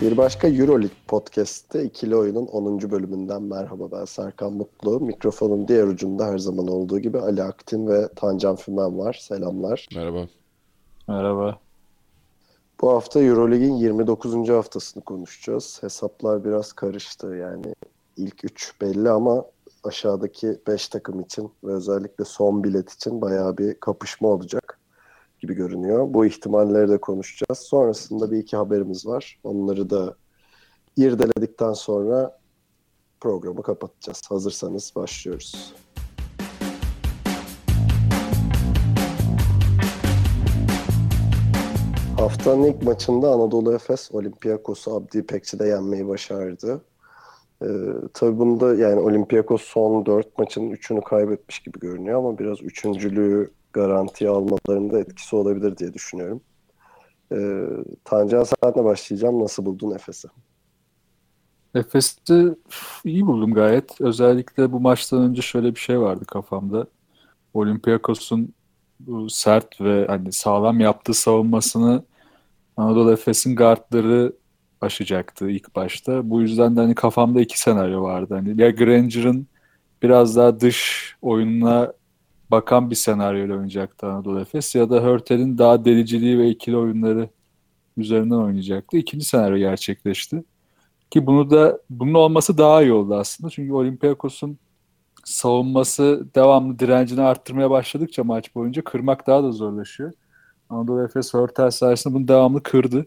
Bir 0.00 0.16
başka 0.16 0.48
Euroleague 0.48 0.96
podcast'te 1.08 1.84
ikili 1.84 2.16
oyunun 2.16 2.46
10. 2.46 2.90
bölümünden 2.90 3.42
merhaba 3.42 3.92
ben 3.92 4.04
Serkan 4.04 4.52
Mutlu. 4.52 5.00
Mikrofonun 5.00 5.68
diğer 5.68 5.86
ucunda 5.86 6.26
her 6.26 6.38
zaman 6.38 6.68
olduğu 6.68 6.98
gibi 6.98 7.18
Ali 7.18 7.42
Aktin 7.42 7.86
ve 7.88 8.08
Tancan 8.16 8.56
Fümen 8.56 8.98
var. 8.98 9.18
Selamlar. 9.20 9.88
Merhaba. 9.94 10.28
Merhaba. 11.08 11.58
Bu 12.80 12.90
hafta 12.90 13.22
Euroleague'in 13.22 13.74
29. 13.74 14.48
haftasını 14.48 15.04
konuşacağız. 15.04 15.78
Hesaplar 15.82 16.44
biraz 16.44 16.72
karıştı 16.72 17.26
yani 17.26 17.74
ilk 18.16 18.44
3 18.44 18.80
belli 18.80 19.10
ama 19.10 19.44
aşağıdaki 19.84 20.58
5 20.66 20.88
takım 20.88 21.20
için 21.20 21.50
ve 21.64 21.72
özellikle 21.72 22.24
son 22.24 22.64
bilet 22.64 22.92
için 22.92 23.20
bayağı 23.20 23.58
bir 23.58 23.74
kapışma 23.74 24.28
olacak 24.28 24.77
gibi 25.40 25.54
görünüyor. 25.54 26.14
Bu 26.14 26.26
ihtimalleri 26.26 26.88
de 26.88 26.98
konuşacağız. 26.98 27.58
Sonrasında 27.58 28.30
bir 28.30 28.38
iki 28.38 28.56
haberimiz 28.56 29.06
var. 29.06 29.40
Onları 29.44 29.90
da 29.90 30.16
irdeledikten 30.96 31.72
sonra 31.72 32.38
programı 33.20 33.62
kapatacağız. 33.62 34.22
Hazırsanız 34.28 34.92
başlıyoruz. 34.96 35.74
Haftanın 42.16 42.64
ilk 42.64 42.82
maçında 42.82 43.30
Anadolu 43.30 43.74
Efes 43.74 44.10
Olympiakos'u 44.12 44.94
Abdi 44.94 45.18
İpekçi'de 45.18 45.66
yenmeyi 45.66 46.08
başardı. 46.08 46.80
Ee, 47.62 47.66
tabii 48.14 48.38
bunda 48.38 48.74
yani 48.74 49.00
Olympiakos 49.00 49.62
son 49.62 50.06
4 50.06 50.38
maçın 50.38 50.70
3'ünü 50.70 51.02
kaybetmiş 51.02 51.58
gibi 51.58 51.78
görünüyor 51.78 52.18
ama 52.18 52.38
biraz 52.38 52.62
üçüncülüğü 52.62 53.50
garantiye 53.78 54.30
almalarında 54.30 55.00
etkisi 55.00 55.36
olabilir 55.36 55.76
diye 55.76 55.94
düşünüyorum. 55.94 56.40
Ee, 57.32 57.66
Tancan 58.04 58.44
senle 58.44 58.84
başlayacağım. 58.84 59.42
Nasıl 59.42 59.64
buldun 59.64 59.94
Efes'i? 59.94 60.28
Efes'i 61.74 62.56
iyi 63.04 63.26
buldum 63.26 63.54
gayet. 63.54 64.00
Özellikle 64.00 64.72
bu 64.72 64.80
maçtan 64.80 65.22
önce 65.22 65.42
şöyle 65.42 65.74
bir 65.74 65.80
şey 65.80 66.00
vardı 66.00 66.24
kafamda. 66.24 66.86
Olympiakos'un 67.54 68.54
bu 69.00 69.30
sert 69.30 69.80
ve 69.80 70.06
hani 70.06 70.32
sağlam 70.32 70.80
yaptığı 70.80 71.14
savunmasını 71.14 72.04
Anadolu 72.76 73.12
Efes'in 73.12 73.56
guardları 73.56 74.32
aşacaktı 74.80 75.50
ilk 75.50 75.76
başta. 75.76 76.30
Bu 76.30 76.40
yüzden 76.40 76.76
de 76.76 76.80
hani 76.80 76.94
kafamda 76.94 77.40
iki 77.40 77.60
senaryo 77.60 78.02
vardı. 78.02 78.34
Hani 78.34 78.60
ya 78.60 78.70
Granger'ın 78.70 79.46
biraz 80.02 80.36
daha 80.36 80.60
dış 80.60 81.14
oyununa 81.22 81.92
bakan 82.50 82.90
bir 82.90 82.94
senaryoyla 82.94 83.54
oynayacaktı 83.54 84.06
Anadolu 84.06 84.40
Efes 84.40 84.74
ya 84.74 84.90
da 84.90 85.02
Hörtel'in 85.02 85.58
daha 85.58 85.84
deliciliği 85.84 86.38
ve 86.38 86.48
ikili 86.50 86.76
oyunları 86.76 87.28
üzerinden 87.96 88.36
oynayacaktı. 88.36 88.96
İkinci 88.96 89.24
senaryo 89.24 89.58
gerçekleşti. 89.58 90.44
Ki 91.10 91.26
bunu 91.26 91.50
da 91.50 91.78
bunun 91.90 92.14
olması 92.14 92.58
daha 92.58 92.82
iyi 92.82 92.92
oldu 92.92 93.14
aslında. 93.14 93.50
Çünkü 93.50 93.72
Olympiakos'un 93.72 94.58
savunması 95.24 96.26
devamlı 96.34 96.78
direncini 96.78 97.20
arttırmaya 97.20 97.70
başladıkça 97.70 98.24
maç 98.24 98.54
boyunca 98.54 98.84
kırmak 98.84 99.26
daha 99.26 99.42
da 99.42 99.52
zorlaşıyor. 99.52 100.12
Anadolu 100.70 101.04
Efes 101.04 101.34
Hörtel 101.34 101.70
sayesinde 101.70 102.14
bunu 102.14 102.28
devamlı 102.28 102.62
kırdı. 102.62 103.06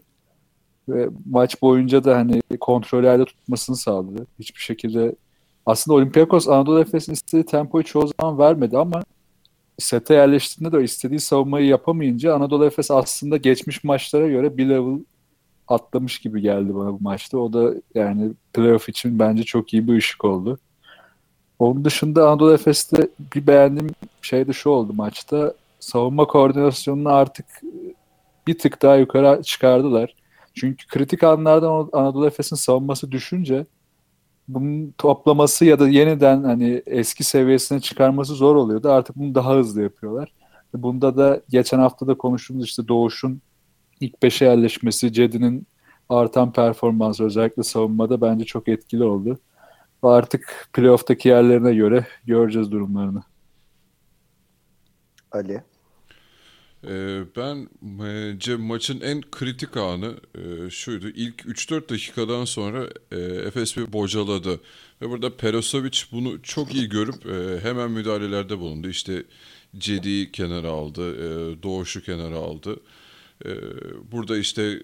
Ve 0.88 1.08
maç 1.30 1.62
boyunca 1.62 2.04
da 2.04 2.16
hani 2.16 2.40
kontrolü 2.60 3.06
elde 3.06 3.24
tutmasını 3.24 3.76
sağladı. 3.76 4.26
Hiçbir 4.38 4.60
şekilde 4.60 5.14
aslında 5.66 5.96
Olympiakos 5.96 6.48
Anadolu 6.48 6.80
Efes'in 6.80 7.12
istediği 7.12 7.44
tempoyu 7.44 7.84
çoğu 7.84 8.10
zaman 8.20 8.38
vermedi 8.38 8.78
ama 8.78 9.02
sete 9.78 10.14
yerleştiğinde 10.14 10.78
de 10.78 10.84
istediği 10.84 11.20
savunmayı 11.20 11.66
yapamayınca 11.66 12.34
Anadolu 12.34 12.66
Efes 12.66 12.90
aslında 12.90 13.36
geçmiş 13.36 13.84
maçlara 13.84 14.28
göre 14.28 14.56
bir 14.56 14.68
level 14.68 14.98
atlamış 15.68 16.18
gibi 16.18 16.40
geldi 16.40 16.74
bana 16.74 16.92
bu 16.92 16.98
maçta. 17.00 17.38
O 17.38 17.52
da 17.52 17.74
yani 17.94 18.32
playoff 18.52 18.88
için 18.88 19.18
bence 19.18 19.42
çok 19.42 19.72
iyi 19.72 19.88
bir 19.88 19.96
ışık 19.96 20.24
oldu. 20.24 20.58
Onun 21.58 21.84
dışında 21.84 22.28
Anadolu 22.28 22.54
Efes'te 22.54 23.08
bir 23.34 23.46
beğendiğim 23.46 23.90
şey 24.22 24.48
de 24.48 24.52
şu 24.52 24.70
oldu 24.70 24.92
maçta. 24.92 25.54
Savunma 25.80 26.26
koordinasyonunu 26.26 27.08
artık 27.08 27.46
bir 28.46 28.58
tık 28.58 28.82
daha 28.82 28.96
yukarı 28.96 29.42
çıkardılar. 29.42 30.14
Çünkü 30.54 30.86
kritik 30.86 31.22
anlardan 31.22 31.88
Anadolu 31.92 32.26
Efes'in 32.26 32.56
savunması 32.56 33.12
düşünce 33.12 33.66
bunun 34.48 34.94
toplaması 34.98 35.64
ya 35.64 35.78
da 35.78 35.88
yeniden 35.88 36.44
hani 36.44 36.82
eski 36.86 37.24
seviyesine 37.24 37.80
çıkarması 37.80 38.34
zor 38.34 38.56
oluyordu. 38.56 38.90
Artık 38.90 39.16
bunu 39.16 39.34
daha 39.34 39.54
hızlı 39.54 39.82
yapıyorlar. 39.82 40.32
Bunda 40.74 41.16
da 41.16 41.40
geçen 41.48 41.78
hafta 41.78 42.06
da 42.06 42.14
konuştuğumuz 42.14 42.64
işte 42.64 42.88
Doğuş'un 42.88 43.40
ilk 44.00 44.22
beşe 44.22 44.44
yerleşmesi, 44.44 45.12
Cedi'nin 45.12 45.66
artan 46.08 46.52
performansı 46.52 47.24
özellikle 47.24 47.62
savunmada 47.62 48.20
bence 48.20 48.44
çok 48.44 48.68
etkili 48.68 49.04
oldu. 49.04 49.38
Ve 50.04 50.08
artık 50.08 50.68
playoff'taki 50.72 51.28
yerlerine 51.28 51.74
göre 51.74 52.06
göreceğiz 52.24 52.72
durumlarını. 52.72 53.22
Ali? 55.32 55.62
Ee, 56.86 57.22
ben 57.36 57.68
bence 57.82 58.56
maçın 58.56 59.00
en 59.00 59.20
kritik 59.30 59.76
anı 59.76 60.16
e, 60.34 60.70
şuydu. 60.70 61.08
İlk 61.08 61.40
3-4 61.40 61.88
dakikadan 61.88 62.44
sonra 62.44 62.88
e, 63.12 63.18
Efes 63.18 63.76
bir 63.76 63.92
bocaladı. 63.92 64.60
Ve 65.02 65.10
burada 65.10 65.36
Perosovic 65.36 65.98
bunu 66.12 66.42
çok 66.42 66.74
iyi 66.74 66.88
görüp 66.88 67.26
e, 67.26 67.60
hemen 67.60 67.90
müdahalelerde 67.90 68.58
bulundu. 68.58 68.88
İşte 68.88 69.22
Cedi'yi 69.78 70.32
kenara 70.32 70.68
aldı, 70.68 71.16
e, 71.16 71.62
Doğuş'u 71.62 72.02
kenara 72.02 72.36
aldı. 72.36 72.80
E, 73.44 73.50
burada 74.12 74.38
işte 74.38 74.82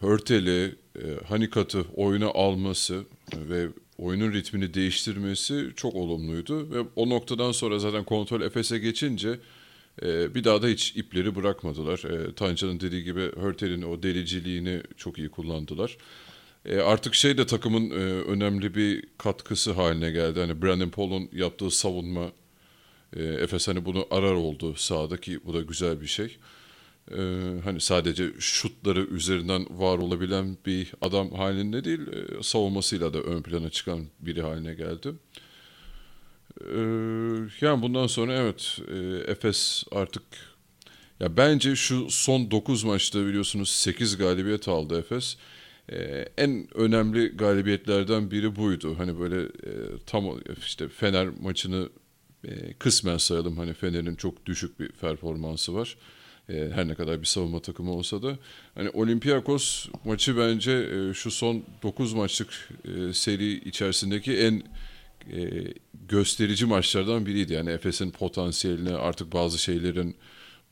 Hörtel'i, 0.00 0.74
e, 0.96 1.24
Hanikat'ı 1.28 1.84
oyuna 1.94 2.28
alması 2.28 3.04
ve 3.34 3.68
oyunun 3.98 4.32
ritmini 4.32 4.74
değiştirmesi 4.74 5.72
çok 5.76 5.94
olumluydu. 5.94 6.70
Ve 6.70 6.78
o 6.96 7.08
noktadan 7.08 7.52
sonra 7.52 7.78
zaten 7.78 8.04
kontrol 8.04 8.40
Efes'e 8.40 8.78
geçince 8.78 9.38
e, 10.02 10.34
bir 10.34 10.44
daha 10.44 10.62
da 10.62 10.66
hiç 10.66 10.96
ipleri 10.96 11.36
bırakmadılar. 11.36 12.04
E, 12.04 12.34
Tancan'ın 12.34 12.80
dediği 12.80 13.04
gibi 13.04 13.20
Hörtel'in 13.20 13.82
o 13.82 14.02
deliciliğini 14.02 14.82
çok 14.96 15.18
iyi 15.18 15.28
kullandılar. 15.28 15.96
E, 16.64 16.78
artık 16.78 17.14
şey 17.14 17.38
de 17.38 17.46
takımın 17.46 17.90
e, 17.90 17.94
önemli 18.04 18.74
bir 18.74 19.04
katkısı 19.18 19.72
haline 19.72 20.10
geldi. 20.10 20.40
Hani 20.40 20.62
Brandon 20.62 20.88
Paul'un 20.88 21.28
yaptığı 21.32 21.70
savunma 21.70 22.32
e, 23.16 23.22
Efes 23.22 23.68
hani 23.68 23.84
bunu 23.84 24.06
arar 24.10 24.34
oldu 24.34 24.74
sahadaki 24.76 25.44
bu 25.44 25.54
da 25.54 25.60
güzel 25.60 26.00
bir 26.00 26.06
şey. 26.06 26.38
Ee, 27.10 27.16
hani 27.64 27.80
sadece 27.80 28.30
şutları 28.38 29.00
üzerinden 29.00 29.66
var 29.70 29.98
olabilen 29.98 30.56
bir 30.66 30.92
adam 31.00 31.30
halinde 31.30 31.84
değil, 31.84 32.00
e, 32.00 32.42
savunmasıyla 32.42 33.14
da 33.14 33.18
ön 33.20 33.42
plana 33.42 33.70
çıkan 33.70 34.06
biri 34.20 34.42
haline 34.42 34.74
geldi. 34.74 35.12
Ee, 36.60 36.78
yani 37.60 37.82
bundan 37.82 38.06
sonra 38.06 38.34
evet, 38.34 38.78
e, 38.88 39.30
Efes 39.32 39.84
artık 39.92 40.22
ya 41.20 41.36
bence 41.36 41.76
şu 41.76 42.10
son 42.10 42.50
9 42.50 42.84
maçta 42.84 43.26
biliyorsunuz 43.26 43.70
8 43.70 44.16
galibiyet 44.16 44.68
aldı 44.68 44.98
Efes. 44.98 45.36
Ee, 45.92 46.26
en 46.38 46.68
önemli 46.74 47.36
galibiyetlerden 47.36 48.30
biri 48.30 48.56
buydu. 48.56 48.98
Hani 48.98 49.20
böyle 49.20 49.42
e, 49.42 49.72
tam 50.06 50.24
işte 50.58 50.88
Fener 50.88 51.28
maçını 51.42 51.88
e, 52.44 52.72
kısmen 52.72 53.16
sayalım. 53.16 53.56
Hani 53.56 53.74
Fener'in 53.74 54.14
çok 54.14 54.46
düşük 54.46 54.80
bir 54.80 54.88
performansı 54.88 55.74
var. 55.74 55.96
E, 56.48 56.70
her 56.74 56.88
ne 56.88 56.94
kadar 56.94 57.20
bir 57.20 57.26
savunma 57.26 57.60
takımı 57.60 57.92
olsa 57.92 58.22
da. 58.22 58.38
Hani 58.74 58.90
Olympiakos 58.90 59.88
maçı 60.04 60.38
bence 60.38 60.72
e, 60.72 61.14
şu 61.14 61.30
son 61.30 61.64
9 61.82 62.12
maçlık 62.12 62.68
e, 62.84 63.12
seri 63.12 63.52
içerisindeki 63.68 64.36
en 64.36 64.62
e, 65.32 65.64
gösterici 66.08 66.66
maçlardan 66.66 67.26
biriydi. 67.26 67.52
Yani 67.52 67.70
Efes'in 67.70 68.10
potansiyelini 68.10 68.94
artık 68.94 69.32
bazı 69.32 69.58
şeylerin 69.58 70.16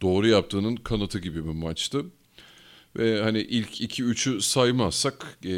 doğru 0.03 0.29
yaptığının 0.29 0.77
kanıtı 0.77 1.19
gibi 1.19 1.45
bir 1.45 1.51
maçtı. 1.51 2.05
Ve 2.97 3.23
hani 3.23 3.39
ilk 3.39 3.81
2-3'ü 3.81 4.41
saymazsak 4.41 5.39
e, 5.45 5.49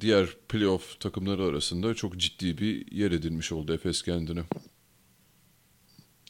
diğer 0.00 0.36
playoff 0.48 1.00
takımları 1.00 1.44
arasında 1.44 1.94
çok 1.94 2.16
ciddi 2.16 2.58
bir 2.58 2.92
yer 2.92 3.10
edinmiş 3.10 3.52
oldu 3.52 3.74
Efes 3.74 4.02
kendini. 4.02 4.40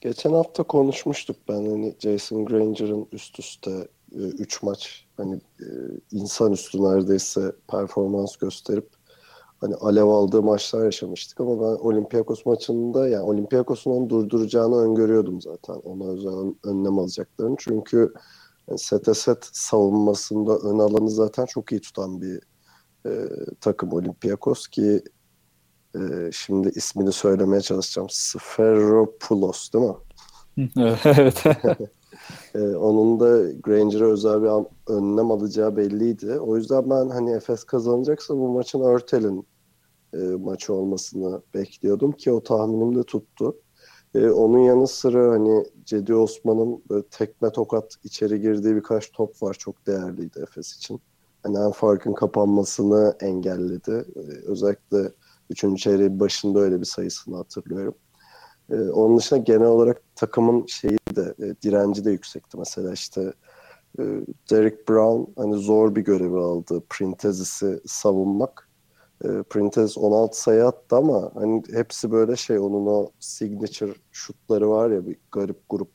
Geçen 0.01 0.33
hafta 0.33 0.63
konuşmuştuk 0.63 1.37
ben 1.49 1.71
hani 1.71 1.95
Jason 2.01 2.45
Granger'ın 2.45 3.07
üst 3.13 3.39
üste 3.39 3.89
3 4.13 4.63
maç 4.63 5.05
hani 5.17 5.41
e, 5.61 5.67
insanüstü 6.13 6.83
neredeyse 6.83 7.53
performans 7.71 8.37
gösterip 8.37 8.89
hani 9.61 9.75
alev 9.75 10.05
aldığı 10.05 10.43
maçlar 10.43 10.85
yaşamıştık 10.85 11.41
ama 11.41 11.61
ben 11.61 11.85
Olympiakos 11.85 12.47
maçında 12.47 13.09
yani 13.09 13.23
Olympiakos'un 13.23 13.91
onu 13.91 14.11
durduracağını 14.11 14.77
öngörüyordum 14.77 15.41
zaten. 15.41 15.75
Ona 15.75 16.05
özel 16.05 16.55
önlem 16.65 16.99
alacaklarını. 16.99 17.57
Çünkü 17.59 18.15
yani 18.69 18.79
sete 18.79 19.15
set 19.15 19.49
savunmasında 19.53 20.59
ön 20.59 20.79
alanı 20.79 21.11
zaten 21.11 21.47
çok 21.47 21.73
iyi 21.73 21.81
tutan 21.81 22.21
bir 22.23 22.41
e, 23.07 23.29
takım 23.61 23.93
Olympiakos 23.93 24.69
ki 24.69 25.03
e, 25.95 26.31
şimdi 26.33 26.69
ismini 26.69 27.12
söylemeye 27.12 27.61
çalışacağım. 27.61 28.09
Sferopoulos 28.11 29.73
değil 29.73 29.85
mi? 29.85 29.95
evet. 31.05 31.47
Ee, 32.55 32.59
onun 32.77 33.21
da 33.21 33.53
Granger'a 33.62 34.05
özel 34.05 34.43
bir 34.43 34.51
önlem 34.93 35.31
alacağı 35.31 35.77
belliydi. 35.77 36.41
O 36.41 36.57
yüzden 36.57 36.91
ben 36.91 37.09
hani 37.09 37.31
Efes 37.31 37.65
kazanacaksa 37.65 38.35
bu 38.37 38.49
maçın 38.49 38.81
Örtel'in 38.81 39.47
e, 40.15 40.19
maçı 40.19 40.75
olmasını 40.75 41.43
bekliyordum 41.55 42.12
ki 42.12 42.33
o 42.33 42.43
tahminim 42.43 42.97
de 42.97 43.03
tuttu. 43.03 43.57
E, 44.15 44.31
onun 44.31 44.59
yanı 44.59 44.89
sıra 44.89 45.31
hani 45.33 45.65
Cedi 45.85 46.15
Osman'ın 46.15 46.83
böyle 46.91 47.07
tekme 47.07 47.53
tokat 47.53 47.97
içeri 48.05 48.41
girdiği 48.41 48.77
birkaç 48.77 49.12
top 49.12 49.43
var. 49.43 49.55
Çok 49.55 49.87
değerliydi 49.87 50.41
Efes 50.43 50.77
için. 50.77 51.01
Hani 51.43 51.59
en 51.59 51.71
farkın 51.71 52.12
kapanmasını 52.12 53.17
engelledi. 53.21 54.05
E, 54.17 54.21
özellikle 54.47 55.12
3. 55.51 55.77
çeyreğin 55.77 56.21
başında 56.21 56.61
öyle 56.61 56.81
bir 56.81 56.87
sayısını 56.87 57.37
hatırlıyorum. 57.37 57.95
Ee, 58.71 58.75
onun 58.75 59.19
dışında 59.19 59.41
genel 59.41 59.67
olarak 59.67 60.03
takımın 60.17 60.67
şeyi 60.67 60.99
de 61.17 61.35
e, 61.39 61.55
direnci 61.62 62.05
de 62.05 62.11
yüksekti. 62.11 62.59
Mesela 62.59 62.93
işte 62.93 63.33
e, 63.99 64.03
Derek 64.51 64.89
Brown 64.89 65.41
hani 65.41 65.55
zor 65.55 65.95
bir 65.95 66.01
görevi 66.01 66.39
aldı. 66.39 66.83
Printezis'i 66.91 67.81
savunmak. 67.87 68.70
E, 69.25 69.43
Printez 69.43 69.99
16 69.99 70.41
sayı 70.43 70.67
attı 70.67 70.97
ama 70.97 71.31
hani 71.35 71.63
hepsi 71.73 72.11
böyle 72.13 72.37
şey 72.37 72.59
onun 72.59 72.87
o 72.87 73.11
signature 73.21 73.95
şutları 74.13 74.71
var 74.71 74.91
ya 74.91 75.07
bir 75.07 75.17
garip 75.33 75.61
grup 75.71 75.91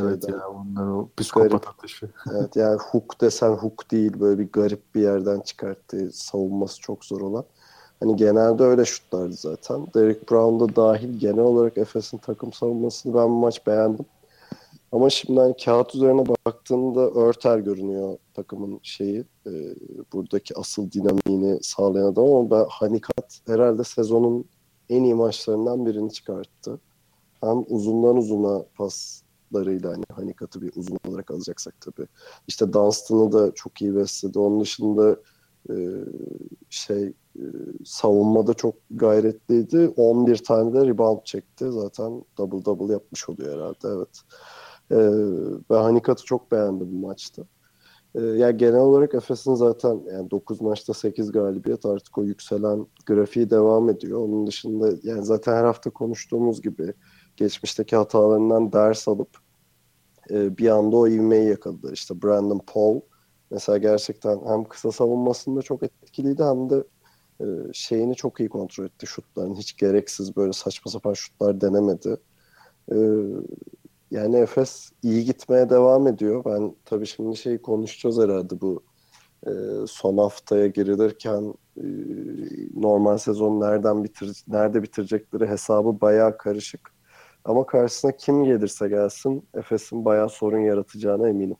Evet 0.00 0.22
şeyden. 0.24 0.38
ya 0.38 0.48
onlar 0.50 0.86
o 0.86 1.08
psikopat 1.16 1.50
Garip. 1.50 1.68
atışı. 1.68 2.10
Evet 2.32 2.56
yani 2.56 2.78
hook 2.80 3.20
desen 3.20 3.50
hook 3.50 3.90
değil 3.90 4.20
böyle 4.20 4.38
bir 4.38 4.52
garip 4.52 4.94
bir 4.94 5.00
yerden 5.02 5.40
çıkarttığı 5.40 6.10
savunması 6.12 6.80
çok 6.80 7.04
zor 7.04 7.20
olan. 7.20 7.44
Hani 8.00 8.16
genelde 8.16 8.62
öyle 8.62 8.84
şutlardı 8.84 9.32
zaten. 9.34 9.86
Derek 9.94 10.30
Brown 10.30 10.60
da 10.64 10.76
dahil 10.76 11.18
genel 11.18 11.38
olarak 11.44 11.78
Efes'in 11.78 12.18
takım 12.18 12.52
savunmasını 12.52 13.14
ben 13.14 13.28
bu 13.28 13.34
maç 13.34 13.66
beğendim. 13.66 14.04
Ama 14.94 15.10
şimdi 15.10 15.40
hani 15.40 15.54
kağıt 15.64 15.94
üzerine 15.94 16.24
baktığında 16.46 17.10
Örter 17.10 17.58
görünüyor 17.58 18.18
takımın 18.34 18.80
şeyi. 18.82 19.24
e, 19.46 19.52
buradaki 20.12 20.58
asıl 20.58 20.90
dinamiğini 20.90 21.58
sağlayan 21.62 22.06
adam 22.06 22.24
ama 22.24 22.50
ben 22.50 22.66
Hanikat 22.68 23.40
herhalde 23.46 23.84
sezonun 23.84 24.44
en 24.88 25.04
iyi 25.04 25.14
maçlarından 25.14 25.86
birini 25.86 26.12
çıkarttı. 26.12 26.80
Hem 27.40 27.64
uzundan 27.68 28.16
uzuna 28.16 28.64
paslarıyla 28.76 29.92
hani 29.92 30.04
Hanikat'ı 30.12 30.62
bir 30.62 30.72
uzun 30.76 30.98
olarak 31.08 31.30
alacaksak 31.30 31.74
tabii. 31.80 32.06
İşte 32.48 32.72
Dunstan'ı 32.72 33.32
da 33.32 33.54
çok 33.54 33.82
iyi 33.82 33.96
besledi. 33.96 34.38
Onun 34.38 34.60
dışında 34.60 35.16
e, 35.70 35.74
şey 36.70 37.12
e, 37.36 37.44
savunmada 37.84 38.54
çok 38.54 38.74
gayretliydi. 38.90 39.88
11 39.96 40.36
tane 40.36 40.74
de 40.74 40.86
rebound 40.86 41.24
çekti. 41.24 41.72
Zaten 41.72 42.24
double 42.38 42.64
double 42.64 42.92
yapmış 42.92 43.28
oluyor 43.28 43.54
herhalde. 43.54 43.88
Evet. 43.96 44.22
E, 44.90 44.96
ben 45.70 45.82
Hanikat'ı 45.82 46.24
çok 46.24 46.52
beğendim 46.52 46.92
bu 46.92 47.06
maçta. 47.06 47.42
E, 48.14 48.20
ya 48.20 48.50
genel 48.50 48.80
olarak 48.80 49.14
Efes'in 49.14 49.54
zaten 49.54 50.00
yani 50.12 50.30
9 50.30 50.60
maçta 50.60 50.94
8 50.94 51.32
galibiyet 51.32 51.86
artık 51.86 52.18
o 52.18 52.24
yükselen 52.24 52.86
grafiği 53.06 53.50
devam 53.50 53.90
ediyor. 53.90 54.18
Onun 54.20 54.46
dışında 54.46 54.90
yani 55.02 55.24
zaten 55.24 55.52
her 55.56 55.64
hafta 55.64 55.90
konuştuğumuz 55.90 56.62
gibi 56.62 56.94
geçmişteki 57.36 57.96
hatalarından 57.96 58.72
ders 58.72 59.08
alıp 59.08 59.38
e, 60.30 60.58
bir 60.58 60.68
anda 60.68 60.96
o 60.96 61.08
ivmeyi 61.08 61.48
yakaladılar. 61.48 61.92
İşte 61.92 62.22
Brandon 62.22 62.60
Paul 62.66 63.00
mesela 63.50 63.78
gerçekten 63.78 64.40
hem 64.46 64.64
kısa 64.64 64.92
savunmasında 64.92 65.62
çok 65.62 65.82
etkiliydi 65.82 66.44
hem 66.44 66.70
de 66.70 66.84
e, 67.40 67.44
şeyini 67.72 68.14
çok 68.14 68.40
iyi 68.40 68.48
kontrol 68.48 68.84
etti 68.84 69.06
şutlarını. 69.06 69.56
Hiç 69.56 69.76
gereksiz 69.76 70.36
böyle 70.36 70.52
saçma 70.52 70.90
sapan 70.90 71.12
şutlar 71.14 71.60
denemedi. 71.60 72.16
E, 72.92 72.96
yani 74.14 74.36
Efes 74.36 74.92
iyi 75.02 75.24
gitmeye 75.24 75.70
devam 75.70 76.06
ediyor. 76.06 76.44
Ben 76.44 76.74
tabii 76.84 77.06
şimdi 77.06 77.36
şey 77.36 77.58
konuşacağız 77.58 78.18
herhalde 78.18 78.60
bu 78.60 78.82
e, 79.46 79.50
son 79.86 80.18
haftaya 80.18 80.66
girilirken 80.66 81.54
e, 81.76 81.84
normal 82.80 83.18
sezon 83.18 83.60
nereden 83.60 84.04
bitir 84.04 84.44
nerede 84.48 84.82
bitirecekleri 84.82 85.46
hesabı 85.46 86.00
bayağı 86.00 86.38
karışık. 86.38 86.94
Ama 87.44 87.66
karşısına 87.66 88.16
kim 88.16 88.44
gelirse 88.44 88.88
gelsin 88.88 89.44
Efes'in 89.54 90.04
bayağı 90.04 90.28
sorun 90.28 90.58
yaratacağına 90.58 91.28
eminim. 91.28 91.56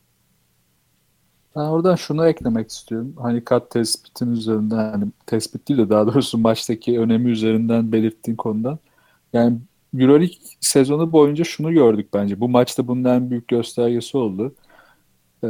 Ben 1.55 1.61
oradan 1.61 1.95
şunu 1.95 2.27
eklemek 2.27 2.69
istiyorum. 2.69 3.15
Hani 3.17 3.43
kat 3.43 3.71
tespitin 3.71 4.31
üzerinden, 4.31 4.91
hani 4.91 5.05
tespit 5.25 5.67
değil 5.67 5.79
de 5.79 5.89
daha 5.89 6.07
doğrusu 6.07 6.37
maçtaki 6.37 6.99
önemi 6.99 7.31
üzerinden 7.31 7.91
belirttiğin 7.91 8.35
konudan. 8.35 8.79
Yani 9.33 9.57
Euroleague 9.99 10.37
sezonu 10.59 11.11
boyunca 11.11 11.43
şunu 11.43 11.73
gördük 11.73 12.07
bence. 12.13 12.39
Bu 12.39 12.49
maçta 12.49 12.87
bunun 12.87 13.03
en 13.03 13.29
büyük 13.29 13.47
göstergesi 13.47 14.17
oldu. 14.17 14.53
Ee, 15.43 15.47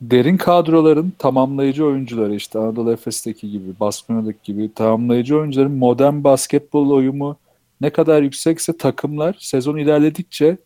derin 0.00 0.36
kadroların 0.36 1.12
tamamlayıcı 1.18 1.86
oyuncuları 1.86 2.34
işte 2.34 2.58
Anadolu 2.58 2.92
Efes'teki 2.92 3.50
gibi, 3.50 3.80
Baskonya'daki 3.80 4.38
gibi 4.44 4.74
tamamlayıcı 4.74 5.38
oyuncuların 5.38 5.72
modern 5.72 6.24
basketbol 6.24 6.90
uyumu 6.90 7.36
ne 7.80 7.90
kadar 7.90 8.22
yüksekse 8.22 8.76
takımlar 8.76 9.36
sezon 9.40 9.76
ilerledikçe 9.76 10.56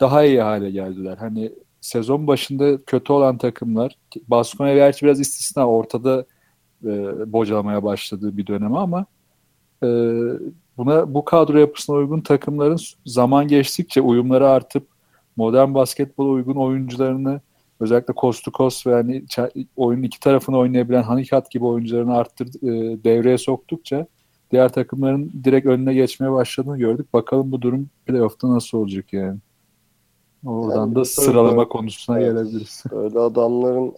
daha 0.00 0.24
iyi 0.24 0.40
hale 0.40 0.70
geldiler. 0.70 1.16
Hani 1.16 1.52
sezon 1.80 2.26
başında 2.26 2.78
kötü 2.84 3.12
olan 3.12 3.38
takımlar 3.38 3.96
Baskonya 4.28 4.74
gerçi 4.74 5.06
biraz 5.06 5.20
istisna 5.20 5.68
ortada 5.68 6.24
e, 6.84 6.88
bocalamaya 7.32 7.82
başladığı 7.82 8.36
bir 8.36 8.46
dönemi 8.46 8.78
ama 8.78 9.06
e, 9.82 9.88
buna 10.80 11.14
bu 11.14 11.24
kadro 11.24 11.58
yapısına 11.58 11.96
uygun 11.96 12.20
takımların 12.20 12.76
zaman 13.06 13.48
geçtikçe 13.48 14.00
uyumları 14.00 14.48
artıp 14.48 14.86
modern 15.36 15.74
basketbol 15.74 16.30
uygun 16.30 16.54
oyuncularını 16.56 17.40
özellikle 17.80 18.14
coast 18.20 18.44
to 18.44 18.50
coast 18.50 18.86
ve 18.86 18.92
hani 18.94 19.24
oyunun 19.76 20.02
iki 20.02 20.20
tarafını 20.20 20.58
oynayabilen 20.58 21.02
Hanikat 21.02 21.50
gibi 21.50 21.64
oyuncularını 21.64 22.16
arttır 22.16 22.46
e, 22.46 23.04
devreye 23.04 23.38
soktukça 23.38 24.06
diğer 24.50 24.72
takımların 24.72 25.32
direkt 25.44 25.66
önüne 25.66 25.94
geçmeye 25.94 26.32
başladığını 26.32 26.78
gördük. 26.78 27.12
Bakalım 27.14 27.52
bu 27.52 27.62
durum 27.62 27.88
playoff'ta 28.06 28.50
nasıl 28.54 28.78
olacak 28.78 29.12
yani. 29.12 29.38
Oradan 30.46 30.80
Yani 30.80 30.94
da 30.94 31.04
sıralama 31.04 31.62
tabii- 31.62 31.68
konusuna 31.68 32.20
Evet. 32.20 32.32
gelebiliriz. 32.32 32.84
Böyle 32.90 33.18
adamların 33.18 33.92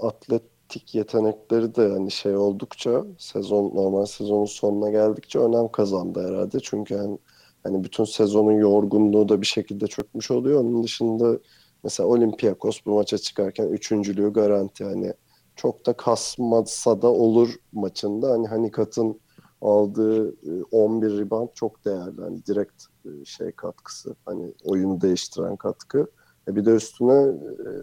atletik 0.72 0.94
yetenekleri 0.94 1.74
de 1.74 1.88
hani 1.88 2.10
şey 2.10 2.36
oldukça 2.36 3.04
sezon 3.18 3.64
normal 3.74 4.06
sezonun 4.06 4.44
sonuna 4.44 4.90
geldikçe 4.90 5.38
önem 5.38 5.68
kazandı 5.68 6.28
herhalde. 6.28 6.60
Çünkü 6.62 6.96
hani, 6.96 7.18
hani 7.62 7.84
bütün 7.84 8.04
sezonun 8.04 8.52
yorgunluğu 8.52 9.28
da 9.28 9.40
bir 9.40 9.46
şekilde 9.46 9.86
çökmüş 9.86 10.30
oluyor. 10.30 10.60
Onun 10.60 10.82
dışında 10.82 11.38
mesela 11.84 12.08
Olympiakos 12.08 12.80
bu 12.86 12.94
maça 12.94 13.18
çıkarken 13.18 13.68
üçüncülüğü 13.68 14.32
garanti 14.32 14.84
hani 14.84 15.12
çok 15.56 15.86
da 15.86 15.92
kasmasa 15.92 17.02
da 17.02 17.08
olur 17.08 17.54
maçında. 17.72 18.30
Hani 18.30 18.48
Hanikat'ın 18.48 19.20
aldığı 19.60 20.28
e, 20.28 20.62
11 20.70 21.18
rebound 21.18 21.48
çok 21.54 21.84
değerli. 21.84 22.20
Hani 22.20 22.46
direkt 22.46 22.84
e, 23.04 23.24
şey 23.24 23.52
katkısı. 23.52 24.16
Hani 24.24 24.52
oyunu 24.64 25.00
değiştiren 25.00 25.56
katkı. 25.56 26.06
E 26.48 26.56
bir 26.56 26.64
de 26.64 26.70
üstüne 26.70 27.34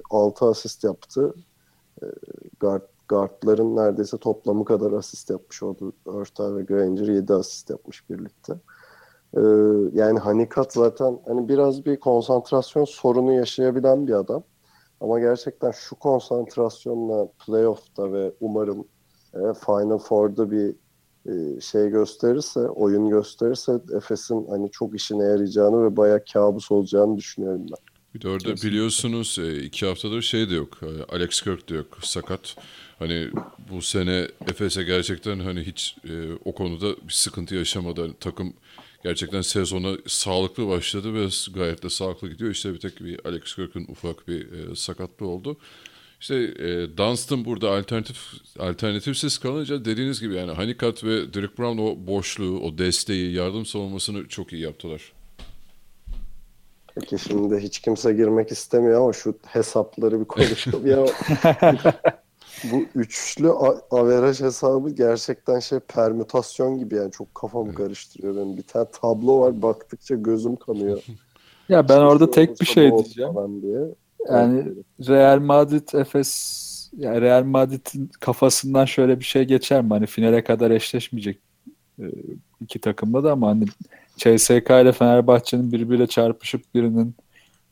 6 0.09 0.45
asist 0.45 0.83
yaptı. 0.83 1.33
Guard, 2.59 2.81
guardların 3.09 3.75
neredeyse 3.75 4.17
toplamı 4.17 4.65
kadar 4.65 4.91
asist 4.91 5.29
yapmış 5.29 5.63
oldu. 5.63 5.93
Örter 6.05 6.57
ve 6.57 6.63
Granger 6.63 7.07
7 7.07 7.33
asist 7.33 7.69
yapmış 7.69 8.09
birlikte. 8.09 8.53
E, 9.37 9.41
yani 9.93 10.19
Hanikat 10.19 10.73
zaten 10.73 11.19
hani 11.27 11.49
biraz 11.49 11.85
bir 11.85 11.99
konsantrasyon 11.99 12.85
sorunu 12.85 13.33
yaşayabilen 13.33 14.07
bir 14.07 14.13
adam. 14.13 14.43
Ama 15.01 15.19
gerçekten 15.19 15.71
şu 15.71 15.95
konsantrasyonla 15.95 17.27
playoff'ta 17.45 18.13
ve 18.13 18.33
umarım 18.41 18.87
e, 19.33 19.39
Final 19.65 19.97
Four'da 19.97 20.51
bir 20.51 20.75
e, 21.25 21.61
şey 21.61 21.89
gösterirse, 21.89 22.59
oyun 22.59 23.09
gösterirse 23.09 23.79
Efes'in 23.95 24.47
hani 24.49 24.71
çok 24.71 24.95
işine 24.95 25.23
yarayacağını 25.23 25.83
ve 25.83 25.97
bayağı 25.97 26.23
kabus 26.33 26.71
olacağını 26.71 27.17
düşünüyorum 27.17 27.65
ben. 27.71 27.98
Bir 28.15 28.21
de 28.21 28.29
orada 28.29 28.55
biliyorsunuz 28.55 29.39
e, 29.39 29.63
iki 29.63 29.85
haftadır 29.85 30.21
şey 30.21 30.49
de 30.49 30.55
yok. 30.55 30.79
e, 30.81 31.15
Alex 31.15 31.41
Kirk 31.41 31.69
de 31.69 31.75
yok. 31.75 31.97
Sakat. 32.01 32.55
Hani 32.99 33.29
bu 33.71 33.81
sene 33.81 34.27
Efes'e 34.47 34.83
gerçekten 34.83 35.39
hani 35.39 35.61
hiç 35.61 35.95
e, 36.09 36.13
o 36.45 36.55
konuda 36.55 36.95
bir 37.07 37.13
sıkıntı 37.13 37.55
yaşamadı. 37.55 38.01
Hani 38.01 38.13
takım 38.19 38.53
gerçekten 39.03 39.41
sezona 39.41 39.97
sağlıklı 40.07 40.67
başladı 40.67 41.13
ve 41.13 41.27
gayet 41.53 41.83
de 41.83 41.89
sağlıklı 41.89 42.29
gidiyor. 42.29 42.51
İşte 42.51 42.73
bir 42.73 42.79
tek 42.79 43.03
bir 43.03 43.19
Alex 43.25 43.55
Kirk'ün 43.55 43.85
ufak 43.89 44.27
bir 44.27 44.51
e, 44.51 44.75
sakatlığı 44.75 45.27
oldu. 45.27 45.57
İşte 46.21 46.35
e, 46.35 46.97
Dunstan 46.97 47.45
burada 47.45 47.77
alternatif 47.77 48.17
alternatifsiz 48.59 49.37
kalınca 49.37 49.85
dediğiniz 49.85 50.21
gibi 50.21 50.35
yani 50.35 50.51
Honeycutt 50.51 51.03
ve 51.03 51.33
Derek 51.33 51.57
Brown 51.57 51.77
o 51.77 52.07
boşluğu, 52.07 52.59
o 52.59 52.77
desteği, 52.77 53.33
yardım 53.33 53.65
savunmasını 53.65 54.27
çok 54.27 54.53
iyi 54.53 54.61
yaptılar. 54.61 55.11
Peki 56.99 57.19
şimdi 57.19 57.57
hiç 57.59 57.79
kimse 57.79 58.13
girmek 58.13 58.51
istemiyor 58.51 59.01
ama 59.01 59.13
şu 59.13 59.37
hesapları 59.47 60.19
bir 60.19 60.25
konuşalım 60.25 60.87
ya. 60.87 61.05
Bu 62.71 62.83
üçlü 62.95 63.49
averaj 63.91 64.41
hesabı 64.41 64.89
gerçekten 64.89 65.59
şey 65.59 65.79
permütasyon 65.79 66.79
gibi 66.79 66.95
yani 66.95 67.11
çok 67.11 67.35
kafamı 67.35 67.73
karıştırıyor 67.73 68.35
benim. 68.35 68.57
Bir 68.57 68.63
tane 68.63 68.85
tablo 69.01 69.39
var 69.39 69.61
baktıkça 69.61 70.15
gözüm 70.15 70.55
kanıyor. 70.55 71.03
Ya 71.69 71.89
ben 71.89 71.97
orada 71.97 72.31
tek 72.31 72.61
bir 72.61 72.65
şey 72.65 72.91
diyeceğim. 72.91 73.61
Diye. 73.61 73.79
Yani 74.29 74.65
Real 75.07 75.39
Madrid 75.39 75.93
Efes 75.93 76.91
yani 76.97 77.21
Real 77.21 77.43
Madrid'in 77.43 78.11
kafasından 78.19 78.85
şöyle 78.85 79.19
bir 79.19 79.25
şey 79.25 79.43
geçer 79.43 79.81
mi? 79.81 79.89
Hani 79.89 80.05
finale 80.05 80.43
kadar 80.43 80.71
eşleşmeyecek 80.71 81.39
iki 82.61 82.79
takımda 82.79 83.23
da 83.23 83.31
ama 83.31 83.47
hani 83.47 83.65
CSK 84.17 84.69
ile 84.69 84.91
Fenerbahçe'nin 84.91 85.71
birbiriyle 85.71 86.07
çarpışıp 86.07 86.61
birinin 86.75 87.15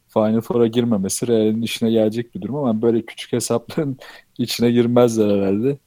Final 0.08 0.42
Four'a 0.42 0.68
girmemesi 0.68 1.28
Real'in 1.28 1.62
işine 1.62 1.92
gelecek 1.92 2.36
bir 2.36 2.42
durum 2.42 2.56
ama 2.56 2.82
böyle 2.82 3.02
küçük 3.02 3.34
hesapların 3.34 3.98
içine 4.38 4.72
girmezler 4.72 5.38
herhalde. 5.38 5.78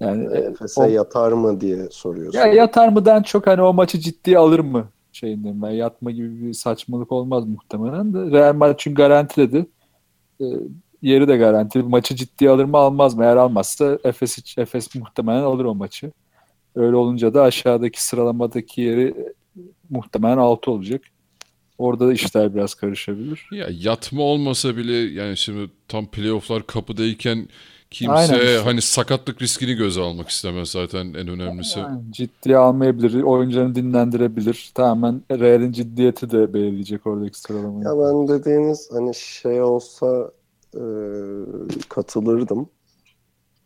Yani 0.00 0.36
Efes'e 0.36 0.80
o, 0.80 0.84
yatar 0.84 1.32
mı 1.32 1.60
diye 1.60 1.88
soruyorsun. 1.90 2.38
Ya 2.38 2.46
yatar 2.46 2.88
mıdan 2.88 3.22
çok 3.22 3.46
hani 3.46 3.62
o 3.62 3.72
maçı 3.72 3.98
ciddiye 3.98 4.38
alır 4.38 4.60
mı 4.60 4.88
şeyinden 5.12 5.62
ben 5.62 5.70
yatma 5.70 6.10
gibi 6.10 6.42
bir 6.42 6.52
saçmalık 6.52 7.12
olmaz 7.12 7.44
muhtemelen 7.44 8.14
de 8.14 8.38
Real 8.38 8.54
Madrid 8.54 8.74
çünkü 8.78 8.94
garantiledi. 8.94 9.66
E, 10.40 10.44
yeri 11.02 11.28
de 11.28 11.36
garanti. 11.36 11.78
Maçı 11.78 12.16
ciddiye 12.16 12.50
alır 12.50 12.64
mı 12.64 12.76
almaz 12.76 13.14
mı? 13.14 13.24
Eğer 13.24 13.36
almazsa 13.36 13.98
Efes, 14.04 14.58
Efes 14.58 14.94
muhtemelen 14.94 15.42
alır 15.42 15.64
o 15.64 15.74
maçı. 15.74 16.12
Öyle 16.76 16.96
olunca 16.96 17.34
da 17.34 17.42
aşağıdaki 17.42 18.04
sıralamadaki 18.04 18.80
yeri 18.80 19.14
muhtemelen 19.90 20.36
6 20.36 20.70
olacak. 20.70 21.02
Orada 21.78 22.08
da 22.08 22.12
işler 22.12 22.54
biraz 22.54 22.74
karışabilir. 22.74 23.48
Ya 23.52 23.68
yatma 23.70 24.22
olmasa 24.22 24.76
bile 24.76 24.92
yani 24.92 25.36
şimdi 25.36 25.70
tam 25.88 26.06
playofflar 26.06 26.66
kapıdayken 26.66 27.48
kimse 27.90 28.22
işte. 28.22 28.58
hani 28.64 28.80
sakatlık 28.80 29.42
riskini 29.42 29.74
göze 29.74 30.00
almak 30.00 30.28
istemez 30.28 30.68
zaten 30.68 31.06
en 31.06 31.28
önemlisi. 31.28 31.78
Yani 31.78 32.00
ciddiye 32.10 32.56
almayabilir, 32.56 33.22
oyuncularını 33.22 33.74
dinlendirebilir. 33.74 34.70
Tamamen 34.74 35.22
Real'in 35.30 35.72
ciddiyeti 35.72 36.30
de 36.30 36.54
belirleyecek 36.54 37.06
oradaki 37.06 37.40
sıralamayı. 37.40 37.84
Ya 37.84 37.98
ben 37.98 38.28
dediğiniz 38.28 38.88
hani 38.92 39.14
şey 39.14 39.62
olsa 39.62 40.30
e, 40.74 40.82
katılırdım. 41.88 42.68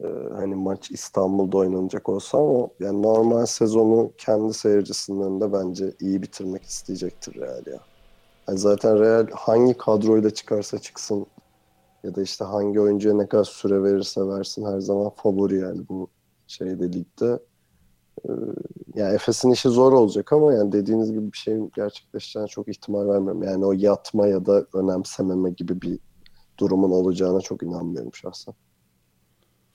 E, 0.05 0.09
hani 0.35 0.55
maç 0.55 0.91
İstanbul'da 0.91 1.57
oynanacak 1.59 2.09
olsa 2.09 2.39
ama 2.39 2.69
yani 2.81 3.03
normal 3.03 3.47
sezonu 3.47 4.13
kendi 4.19 4.55
seyircisinin 4.55 5.21
önünde 5.21 5.53
bence 5.53 5.95
iyi 6.01 6.23
bitirmek 6.23 6.63
isteyecektir 6.65 7.35
Real 7.35 7.67
ya. 7.67 7.81
Yani 8.49 8.59
zaten 8.59 8.99
Real 9.01 9.27
hangi 9.33 9.75
kadroyla 9.75 10.31
çıkarsa 10.31 10.79
çıksın 10.79 11.27
ya 12.05 12.15
da 12.15 12.23
işte 12.23 12.45
hangi 12.45 12.81
oyuncuya 12.81 13.15
ne 13.15 13.29
kadar 13.29 13.45
süre 13.45 13.83
verirse 13.83 14.29
versin 14.29 14.67
her 14.67 14.81
zaman 14.81 15.11
favori 15.11 15.57
yani 15.57 15.89
bu 15.89 16.09
şeyde 16.47 16.93
ligde. 16.93 17.39
Ee, 18.29 18.33
yani 18.95 19.15
Efes'in 19.15 19.51
işi 19.51 19.69
zor 19.69 19.93
olacak 19.93 20.33
ama 20.33 20.55
yani 20.55 20.73
dediğiniz 20.73 21.13
gibi 21.13 21.33
bir 21.33 21.39
şeyin 21.39 21.73
gerçekleşeceğine 21.77 22.49
çok 22.49 22.69
ihtimal 22.69 23.09
vermiyorum. 23.09 23.43
Yani 23.43 23.67
o 23.67 23.73
yatma 23.73 24.27
ya 24.27 24.47
da 24.47 24.67
önemsememe 24.75 25.51
gibi 25.51 25.83
bir 25.83 25.99
durumun 26.59 26.91
olacağına 26.91 27.41
çok 27.41 27.63
inanmıyorum 27.63 28.15
şahsen. 28.15 28.55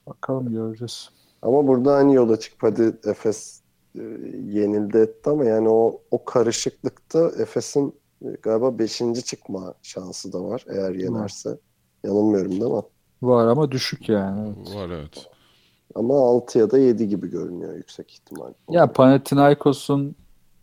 Bakalım 0.08 0.54
göreceğiz. 0.54 1.10
Ama 1.42 1.68
burada 1.68 1.96
hani 1.96 2.16
yola 2.16 2.40
çıkıp 2.40 2.64
hadi 2.64 2.96
Efes 3.06 3.62
e, 3.96 4.02
yenildi 4.52 4.98
etti 4.98 5.30
ama 5.30 5.46
yani 5.46 5.70
o, 5.70 6.02
o 6.12 6.26
karışıklıkta 6.26 7.32
Efes'in 7.40 7.94
e, 8.26 8.28
galiba 8.42 8.80
5. 8.80 9.02
çıkma 9.26 9.74
şansı 9.84 10.34
da 10.34 10.44
var 10.44 10.66
eğer 10.70 10.92
yenerse. 10.92 11.50
Var. 11.50 11.58
Yanılmıyorum 12.04 12.52
değil 12.52 12.72
mi? 12.72 12.82
Var 13.22 13.48
ama 13.48 13.72
düşük 13.72 14.10
yani. 14.10 14.54
Evet. 14.58 14.76
Var 14.76 14.90
evet. 14.90 15.30
Ama 15.96 16.14
6 16.14 16.60
ya 16.60 16.72
da 16.72 16.78
7 16.78 17.08
gibi 17.08 17.30
görünüyor 17.30 17.76
yüksek 17.76 18.12
ihtimal. 18.12 18.54
Ya 18.70 18.92
Panathinaikos'un 18.92 20.16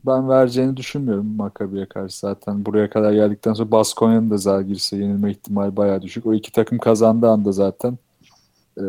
ben 0.06 0.28
vereceğini 0.28 0.76
düşünmüyorum 0.76 1.36
Maccabi'ye 1.36 1.86
karşı 1.86 2.18
zaten. 2.18 2.66
Buraya 2.66 2.90
kadar 2.90 3.12
geldikten 3.12 3.52
sonra 3.52 3.70
Baskonya'nın 3.70 4.30
da 4.30 4.36
Zalgiris'e 4.36 4.96
yenilme 4.96 5.30
ihtimali 5.30 5.76
bayağı 5.76 6.02
düşük. 6.02 6.26
O 6.26 6.34
iki 6.34 6.52
takım 6.52 6.78
kazandığı 6.78 7.28
anda 7.28 7.52
zaten 7.52 7.98
e, 8.78 8.82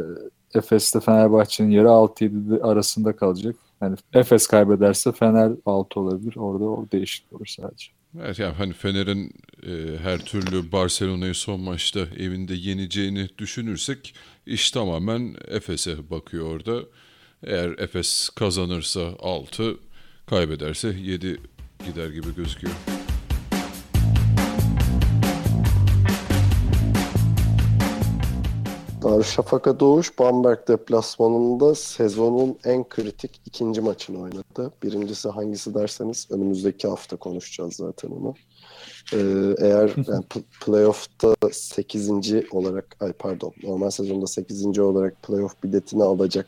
Efes'te 0.56 1.00
Fenerbahçe'nin 1.00 1.72
yeri 1.72 1.88
6-7 1.88 2.62
arasında 2.62 3.16
kalacak. 3.16 3.56
Yani 3.82 3.98
Efes 4.14 4.48
kaybederse 4.48 5.12
Fener 5.12 5.52
6 5.66 6.00
olabilir. 6.00 6.36
Orada 6.38 6.64
o 6.64 6.86
değişiklik 6.92 7.34
olur 7.34 7.46
sadece. 7.46 7.88
Evet 8.22 8.40
yani 8.40 8.54
hani 8.54 8.74
Fener'in 8.74 9.32
e, 9.64 9.98
her 9.98 10.20
türlü 10.20 10.72
Barcelona'yı 10.72 11.36
son 11.36 11.60
maçta 11.60 12.00
evinde 12.00 12.54
yeneceğini 12.54 13.30
düşünürsek 13.38 14.16
iş 14.46 14.72
tamamen 14.72 15.36
Efes'e 15.48 16.10
bakıyor 16.10 16.48
orada. 16.56 16.86
Eğer 17.44 17.70
Efes 17.70 18.30
kazanırsa 18.30 19.02
6, 19.20 19.78
kaybederse 20.26 20.88
7 20.88 21.38
gider 21.86 22.10
gibi 22.10 22.36
gözüküyor. 22.36 22.74
Darüşşafaka 29.04 29.80
Doğuş 29.80 30.20
Bamberg 30.20 30.68
deplasmanında 30.68 31.76
sezonun 31.76 32.58
en 32.66 32.90
kritik 32.90 33.42
ikinci 33.46 33.82
maçını 33.82 34.22
oynadı. 34.22 34.74
Birincisi 34.84 35.30
hangisi 35.30 35.74
derseniz 35.74 36.28
önümüzdeki 36.32 36.88
hafta 36.88 37.18
konuşacağız 37.18 37.76
zaten 37.76 38.10
onu. 38.10 38.34
Ee, 39.14 39.18
eğer 39.60 39.92
yani 40.08 40.24
playoff'ta 40.66 41.36
8. 41.52 42.10
olarak 42.52 42.98
ay 43.00 43.14
pardon 43.14 43.54
normal 43.64 43.90
sezonda 43.90 44.28
8. 44.28 44.80
olarak 44.80 45.24
playoff 45.24 45.64
biletini 45.64 46.04
alacak 46.04 46.48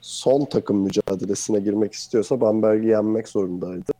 son 0.00 0.44
takım 0.44 0.76
mücadelesine 0.76 1.60
girmek 1.60 1.92
istiyorsa 1.92 2.40
Bamberg'i 2.40 2.88
yenmek 2.88 3.28
zorundaydı. 3.28 3.92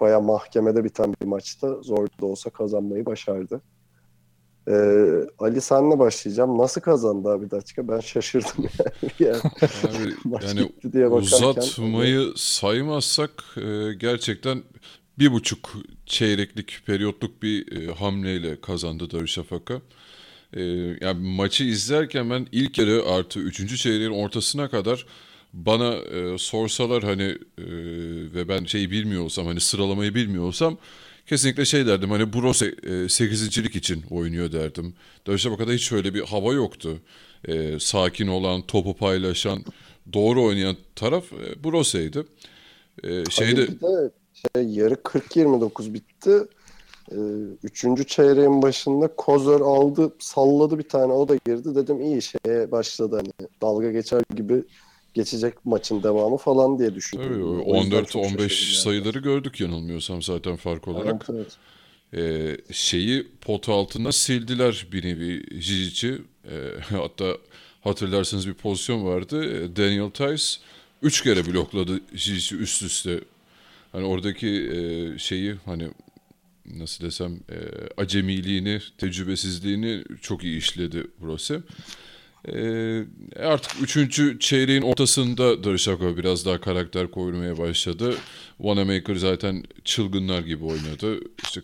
Baya 0.00 0.20
mahkemede 0.20 0.84
biten 0.84 1.14
bir 1.22 1.26
maçta 1.26 1.74
zor 1.82 2.08
da 2.20 2.26
olsa 2.26 2.50
kazanmayı 2.50 3.06
başardı. 3.06 3.60
Ee, 4.68 5.06
Ali 5.38 5.60
senle 5.60 5.98
başlayacağım. 5.98 6.58
Nasıl 6.58 6.80
kazandı 6.80 7.28
abi 7.28 7.50
Daçka? 7.50 7.88
Ben 7.88 8.00
şaşırdım 8.00 8.64
yani. 9.18 9.36
yani, 10.30 10.42
yani 10.42 10.92
diye 10.92 11.06
uzatmayı 11.08 12.32
saymazsak 12.36 13.30
e, 13.56 13.92
gerçekten 13.94 14.62
bir 15.18 15.32
buçuk 15.32 15.70
çeyreklik 16.06 16.82
periyotluk 16.86 17.42
bir 17.42 17.76
e, 17.76 17.94
hamleyle 17.94 18.60
kazandı 18.60 19.10
Darüşşafaka. 19.10 19.80
E, 20.56 20.62
yani 21.00 21.28
maçı 21.28 21.64
izlerken 21.64 22.30
ben 22.30 22.46
ilk 22.52 22.78
yarı 22.78 23.04
artı 23.06 23.40
üçüncü 23.40 23.76
çeyreğin 23.76 24.10
ortasına 24.10 24.68
kadar 24.70 25.06
bana 25.52 25.94
e, 25.94 26.38
sorsalar 26.38 27.02
hani 27.02 27.38
e, 27.58 27.64
ve 28.34 28.48
ben 28.48 28.64
şeyi 28.64 28.90
bilmiyor 28.90 29.24
olsam 29.24 29.46
hani 29.46 29.60
sıralamayı 29.60 30.14
bilmiyor 30.14 30.44
olsam 30.44 30.78
kesinlikle 31.30 31.64
şey 31.64 31.86
derdim 31.86 32.10
hani 32.10 32.32
Brose 32.32 32.74
e, 32.82 33.08
sekizicilik 33.08 33.76
için 33.76 34.04
oynuyor 34.10 34.52
derdim. 34.52 34.94
Darüşşafaka'da 35.26 35.72
hiç 35.72 35.82
şöyle 35.82 36.14
bir 36.14 36.20
hava 36.20 36.52
yoktu. 36.52 36.98
E, 37.48 37.78
sakin 37.80 38.26
olan, 38.26 38.62
topu 38.62 38.96
paylaşan, 38.96 39.64
doğru 40.12 40.44
oynayan 40.44 40.76
taraf 40.96 41.24
e, 41.32 41.64
Brose'ydi. 41.64 42.24
E, 43.04 43.24
şeyde... 43.30 43.68
de 43.68 44.10
şey, 44.54 44.68
yarı 44.68 44.94
40-29 44.94 45.94
bitti. 45.94 46.30
E, 47.12 47.18
üçüncü 47.62 48.06
çeyreğin 48.06 48.62
başında 48.62 49.08
Kozer 49.16 49.60
aldı, 49.60 50.12
salladı 50.18 50.78
bir 50.78 50.88
tane 50.88 51.12
o 51.12 51.28
da 51.28 51.36
girdi. 51.46 51.74
Dedim 51.74 52.00
iyi 52.00 52.22
şeye 52.22 52.70
başladı 52.70 53.16
hani 53.16 53.48
dalga 53.62 53.90
geçer 53.90 54.22
gibi 54.36 54.64
geçecek 55.14 55.66
maçın 55.66 56.02
devamı 56.02 56.36
falan 56.36 56.78
diye 56.78 56.94
düşündüm. 56.94 57.24
Tabii 57.24 57.70
14-15 57.94 58.82
sayıları 58.82 59.18
gördük 59.18 59.60
yanılmıyorsam 59.60 60.22
zaten 60.22 60.56
fark 60.56 60.88
olarak. 60.88 61.30
Evet, 61.30 61.30
evet. 61.30 61.56
Ee, 62.14 62.56
şeyi 62.74 63.26
pot 63.40 63.68
altında 63.68 64.12
sildiler 64.12 64.86
bir 64.92 65.04
nevi 65.04 65.60
Jijic'i. 65.60 66.18
Ee, 66.44 66.50
hatta 66.96 67.36
hatırlarsınız 67.80 68.48
bir 68.48 68.54
pozisyon 68.54 69.04
vardı. 69.04 69.44
Ee, 69.44 69.76
Daniel 69.76 70.10
Tice 70.10 70.44
3 71.02 71.22
kere 71.22 71.46
blokladı 71.46 72.00
Jijic'i 72.14 72.56
üst 72.56 72.82
üste. 72.82 73.20
Hani 73.92 74.04
oradaki 74.04 74.48
e, 74.48 75.18
şeyi 75.18 75.54
hani 75.64 75.88
nasıl 76.66 77.04
desem 77.04 77.32
e, 77.32 77.56
acemiliğini, 77.96 78.80
tecrübesizliğini 78.98 80.04
çok 80.22 80.44
iyi 80.44 80.58
işledi 80.58 81.06
Brose. 81.22 81.60
Ee, 82.48 83.04
artık 83.36 83.82
üçüncü 83.82 84.38
çeyreğin 84.38 84.82
ortasında 84.82 85.64
Darüşşafaka 85.64 86.16
biraz 86.16 86.46
daha 86.46 86.60
karakter 86.60 87.10
koymaya 87.10 87.58
başladı. 87.58 88.14
Wanamaker 88.56 89.14
zaten 89.14 89.64
çılgınlar 89.84 90.42
gibi 90.42 90.64
oynadı. 90.64 91.20
İşte 91.42 91.60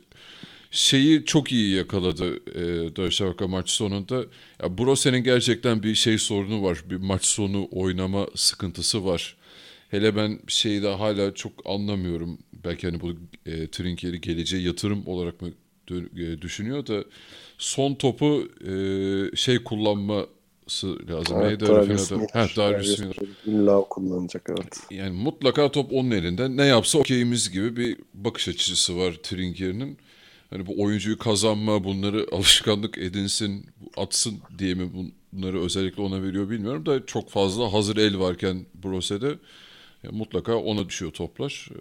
şeyi 0.70 1.24
çok 1.24 1.52
iyi 1.52 1.76
yakaladı 1.76 2.36
e, 2.36 2.96
Darüşşafaka 2.96 3.48
maç 3.48 3.70
sonunda. 3.70 4.24
Ya 4.62 4.78
Brose'nin 4.78 5.24
gerçekten 5.24 5.82
bir 5.82 5.94
şey 5.94 6.18
sorunu 6.18 6.62
var. 6.62 6.78
Bir 6.90 6.96
maç 6.96 7.24
sonu 7.24 7.68
oynama 7.70 8.26
sıkıntısı 8.34 9.04
var. 9.04 9.36
Hele 9.90 10.16
ben 10.16 10.38
şeyi 10.48 10.82
de 10.82 10.88
hala 10.88 11.34
çok 11.34 11.52
anlamıyorum. 11.64 12.38
Belki 12.64 12.86
hani 12.86 13.00
bu 13.00 13.12
e, 13.46 13.66
Trinkeri 13.66 14.20
geleceği 14.20 14.66
yatırım 14.66 15.06
olarak 15.06 15.42
mı 15.42 15.48
e, 15.90 16.42
düşünüyor 16.42 16.86
da 16.86 17.04
son 17.58 17.94
topu 17.94 18.48
e, 18.68 18.72
şey 19.36 19.64
kullanması 19.64 20.35
lazım. 21.10 21.36
Evet, 21.40 21.60
Neydi 21.60 21.66
Darius 21.66 22.10
Miller. 22.10 23.16
İlla 23.46 23.78
o 23.78 23.88
kullanacak 23.88 24.50
evet. 24.50 24.80
Yani 24.90 25.22
mutlaka 25.22 25.70
top 25.70 25.92
onun 25.92 26.10
elinde. 26.10 26.56
Ne 26.56 26.64
yapsa 26.64 26.98
okeyimiz 26.98 27.50
gibi 27.50 27.76
bir 27.76 27.98
bakış 28.14 28.48
açısı 28.48 28.96
var 28.96 29.12
Trinkier'in. 29.12 29.98
Hani 30.50 30.66
bu 30.66 30.82
oyuncuyu 30.82 31.18
kazanma, 31.18 31.84
bunları 31.84 32.26
alışkanlık 32.32 32.98
edinsin, 32.98 33.66
atsın 33.96 34.38
diye 34.58 34.74
mi 34.74 34.90
bunları 35.32 35.62
özellikle 35.62 36.02
ona 36.02 36.22
veriyor 36.22 36.50
bilmiyorum 36.50 36.86
da 36.86 37.06
çok 37.06 37.30
fazla 37.30 37.72
hazır 37.72 37.96
el 37.96 38.18
varken 38.18 38.66
Brose'de 38.84 39.38
ya 40.02 40.10
mutlaka 40.12 40.56
ona 40.56 40.88
düşüyor 40.88 41.12
toplar. 41.12 41.68
Ee, 41.70 41.78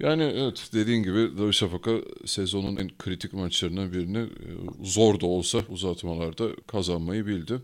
Yani 0.00 0.22
evet 0.22 0.70
dediğin 0.72 1.02
gibi 1.02 1.38
Darüşşafaka 1.38 1.90
sezonun 2.24 2.76
en 2.76 2.88
kritik 2.98 3.32
maçlarından 3.32 3.92
birini 3.92 4.18
e, 4.18 4.48
zor 4.82 5.20
da 5.20 5.26
olsa 5.26 5.58
uzatmalarda 5.68 6.44
kazanmayı 6.66 7.26
bildi. 7.26 7.62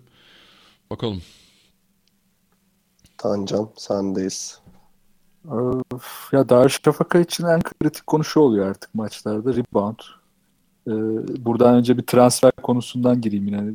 Bakalım. 0.91 1.23
Tancan 3.19 3.69
sendeyiz. 3.77 4.61
Öf, 5.95 6.33
Ya 6.33 6.49
Darüşşafaka 6.49 7.19
için 7.19 7.45
en 7.45 7.61
kritik 7.61 8.07
konu 8.07 8.25
şu 8.25 8.41
oluyor 8.41 8.67
artık 8.67 8.95
maçlarda. 8.95 9.55
Rebound. 9.55 9.99
Ee, 10.89 10.91
buradan 11.45 11.75
önce 11.75 11.99
bir 11.99 12.03
transfer 12.03 12.53
konusundan 12.53 13.21
gireyim 13.21 13.47
yine. 13.47 13.73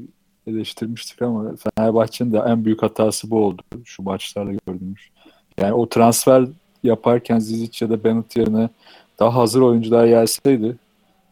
Eleştirmiştik 0.48 1.22
ama 1.22 1.56
Fenerbahçe'nin 1.56 2.34
de 2.34 2.38
en 2.38 2.66
büyük 2.66 2.84
hatası 2.84 3.32
bu 3.32 3.46
oldu. 3.46 3.62
Şu 3.86 4.04
maçlarla 4.04 4.52
gördüğümüz. 4.68 5.10
Yani 5.58 5.74
o 5.74 5.90
transfer 5.90 6.48
yaparken 6.84 7.40
Zizic 7.40 7.86
ya 7.86 7.90
da 7.90 8.04
Bennett 8.04 8.38
yerine 8.38 8.70
daha 9.20 9.36
hazır 9.36 9.62
oyuncular 9.62 10.08
gelseydi 10.08 10.78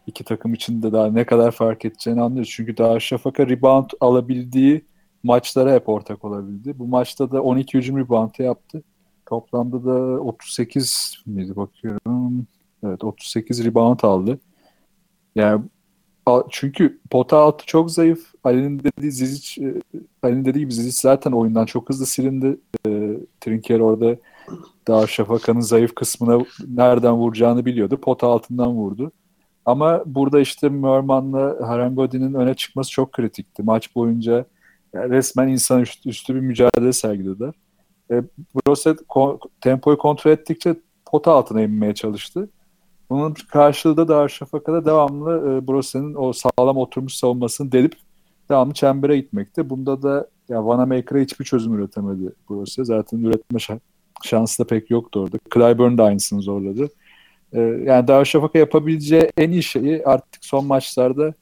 iki 0.07 0.23
takım 0.23 0.53
için 0.53 0.83
de 0.83 0.91
daha 0.91 1.07
ne 1.07 1.25
kadar 1.25 1.51
fark 1.51 1.85
edeceğini 1.85 2.21
anlıyoruz. 2.21 2.51
Çünkü 2.55 2.77
Darüşşafaka 2.77 3.47
rebound 3.47 3.89
alabildiği 3.99 4.85
maçlara 5.23 5.73
hep 5.73 5.89
ortak 5.89 6.25
olabildi. 6.25 6.79
Bu 6.79 6.87
maçta 6.87 7.31
da 7.31 7.43
12 7.43 7.77
hücum 7.77 7.97
reboundu 7.97 8.43
yaptı. 8.43 8.83
Toplamda 9.25 9.85
da 9.85 10.21
38 10.21 11.17
miydi 11.25 11.55
bakıyorum. 11.55 12.47
Evet 12.83 13.03
38 13.03 13.65
rebound 13.65 13.99
aldı. 14.03 14.39
Yani 15.35 15.61
çünkü 16.49 16.99
pota 17.09 17.37
altı 17.37 17.65
çok 17.65 17.91
zayıf. 17.91 18.33
Ali'nin 18.43 18.79
dediği 18.79 19.11
Zizic, 19.11 19.65
e, 19.65 19.73
Ali'nin 20.23 20.45
dediği 20.45 20.59
gibi 20.59 20.73
Zizic 20.73 21.01
zaten 21.01 21.31
oyundan 21.31 21.65
çok 21.65 21.89
hızlı 21.89 22.05
silindi. 22.05 22.57
E, 22.87 23.17
Trinkier 23.41 23.79
orada 23.79 24.15
daha 24.87 25.07
Şafaka'nın 25.07 25.59
zayıf 25.59 25.95
kısmına 25.95 26.45
nereden 26.67 27.13
vuracağını 27.13 27.65
biliyordu. 27.65 27.97
Pota 27.97 28.27
altından 28.27 28.71
vurdu. 28.71 29.11
Ama 29.65 30.03
burada 30.05 30.39
işte 30.39 30.69
Merman'la 30.69 31.67
Harangodi'nin 31.67 32.33
öne 32.33 32.53
çıkması 32.53 32.91
çok 32.91 33.11
kritikti. 33.11 33.63
Maç 33.63 33.95
boyunca 33.95 34.45
resmen 34.95 35.47
insan 35.47 35.85
üstü, 36.05 36.35
bir 36.35 36.39
mücadele 36.39 36.93
sergilediler. 36.93 37.53
E, 38.11 38.23
Brosset 38.55 38.99
ko- 39.01 39.39
tempoyu 39.61 39.97
kontrol 39.97 40.31
ettikçe 40.31 40.75
pota 41.05 41.31
altına 41.31 41.61
inmeye 41.61 41.93
çalıştı. 41.93 42.49
Bunun 43.09 43.33
karşılığı 43.33 43.97
da 43.97 44.07
Darüşşafaka'da 44.07 44.85
devamlı 44.85 45.37
e, 45.37 45.67
Brosset'in 45.67 46.15
o 46.15 46.33
sağlam 46.33 46.77
oturmuş 46.77 47.13
savunmasını 47.13 47.71
delip 47.71 47.95
devamlı 48.49 48.73
çembere 48.73 49.17
gitmekte. 49.17 49.69
Bunda 49.69 50.01
da 50.01 50.27
ya 50.49 50.65
Vanamaker'a 50.65 51.19
hiçbir 51.19 51.45
çözüm 51.45 51.73
üretemedi 51.73 52.33
Brosset. 52.49 52.85
Zaten 52.85 53.17
üretme 53.17 53.59
şa- 53.59 53.79
şansı 54.23 54.63
da 54.63 54.67
pek 54.67 54.89
yoktu 54.89 55.19
orada. 55.19 55.37
Clyburn 55.53 55.97
da 55.97 56.03
aynısını 56.03 56.41
zorladı. 56.41 56.89
E, 57.53 57.59
yani 57.61 58.07
Darüşşafaka 58.07 58.59
yapabileceği 58.59 59.29
en 59.37 59.51
iyi 59.51 59.63
şeyi 59.63 60.05
artık 60.05 60.45
son 60.45 60.65
maçlarda 60.65 61.33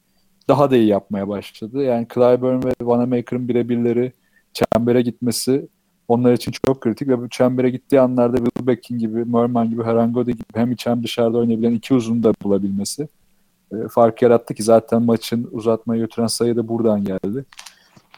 daha 0.47 0.71
da 0.71 0.77
iyi 0.77 0.87
yapmaya 0.87 1.27
başladı. 1.27 1.83
Yani 1.83 2.07
Clyburn 2.13 2.63
ve 2.67 2.73
Vanamaker'ın 2.81 3.47
birebirleri 3.47 4.13
çembere 4.53 5.01
gitmesi 5.01 5.67
onlar 6.07 6.33
için 6.33 6.53
çok 6.65 6.81
kritik 6.81 7.07
ve 7.07 7.21
bu 7.21 7.29
çembere 7.29 7.69
gittiği 7.69 7.99
anlarda 7.99 8.37
Wilbekin 8.37 8.99
gibi, 8.99 9.25
Merman 9.25 9.69
gibi, 9.69 9.83
Herangodi 9.83 10.31
gibi 10.31 10.43
hem 10.53 10.71
iç 10.71 10.87
hem 10.87 11.03
dışarıda 11.03 11.37
oynayabilen 11.37 11.71
iki 11.71 11.93
uzun 11.93 12.23
da 12.23 12.33
bulabilmesi 12.43 13.07
e, 13.71 13.87
fark 13.87 14.21
yarattı 14.21 14.53
ki 14.53 14.63
zaten 14.63 15.01
maçın 15.01 15.49
uzatmaya 15.51 16.01
götüren 16.01 16.27
sayı 16.27 16.55
da 16.55 16.67
buradan 16.67 17.03
geldi. 17.03 17.45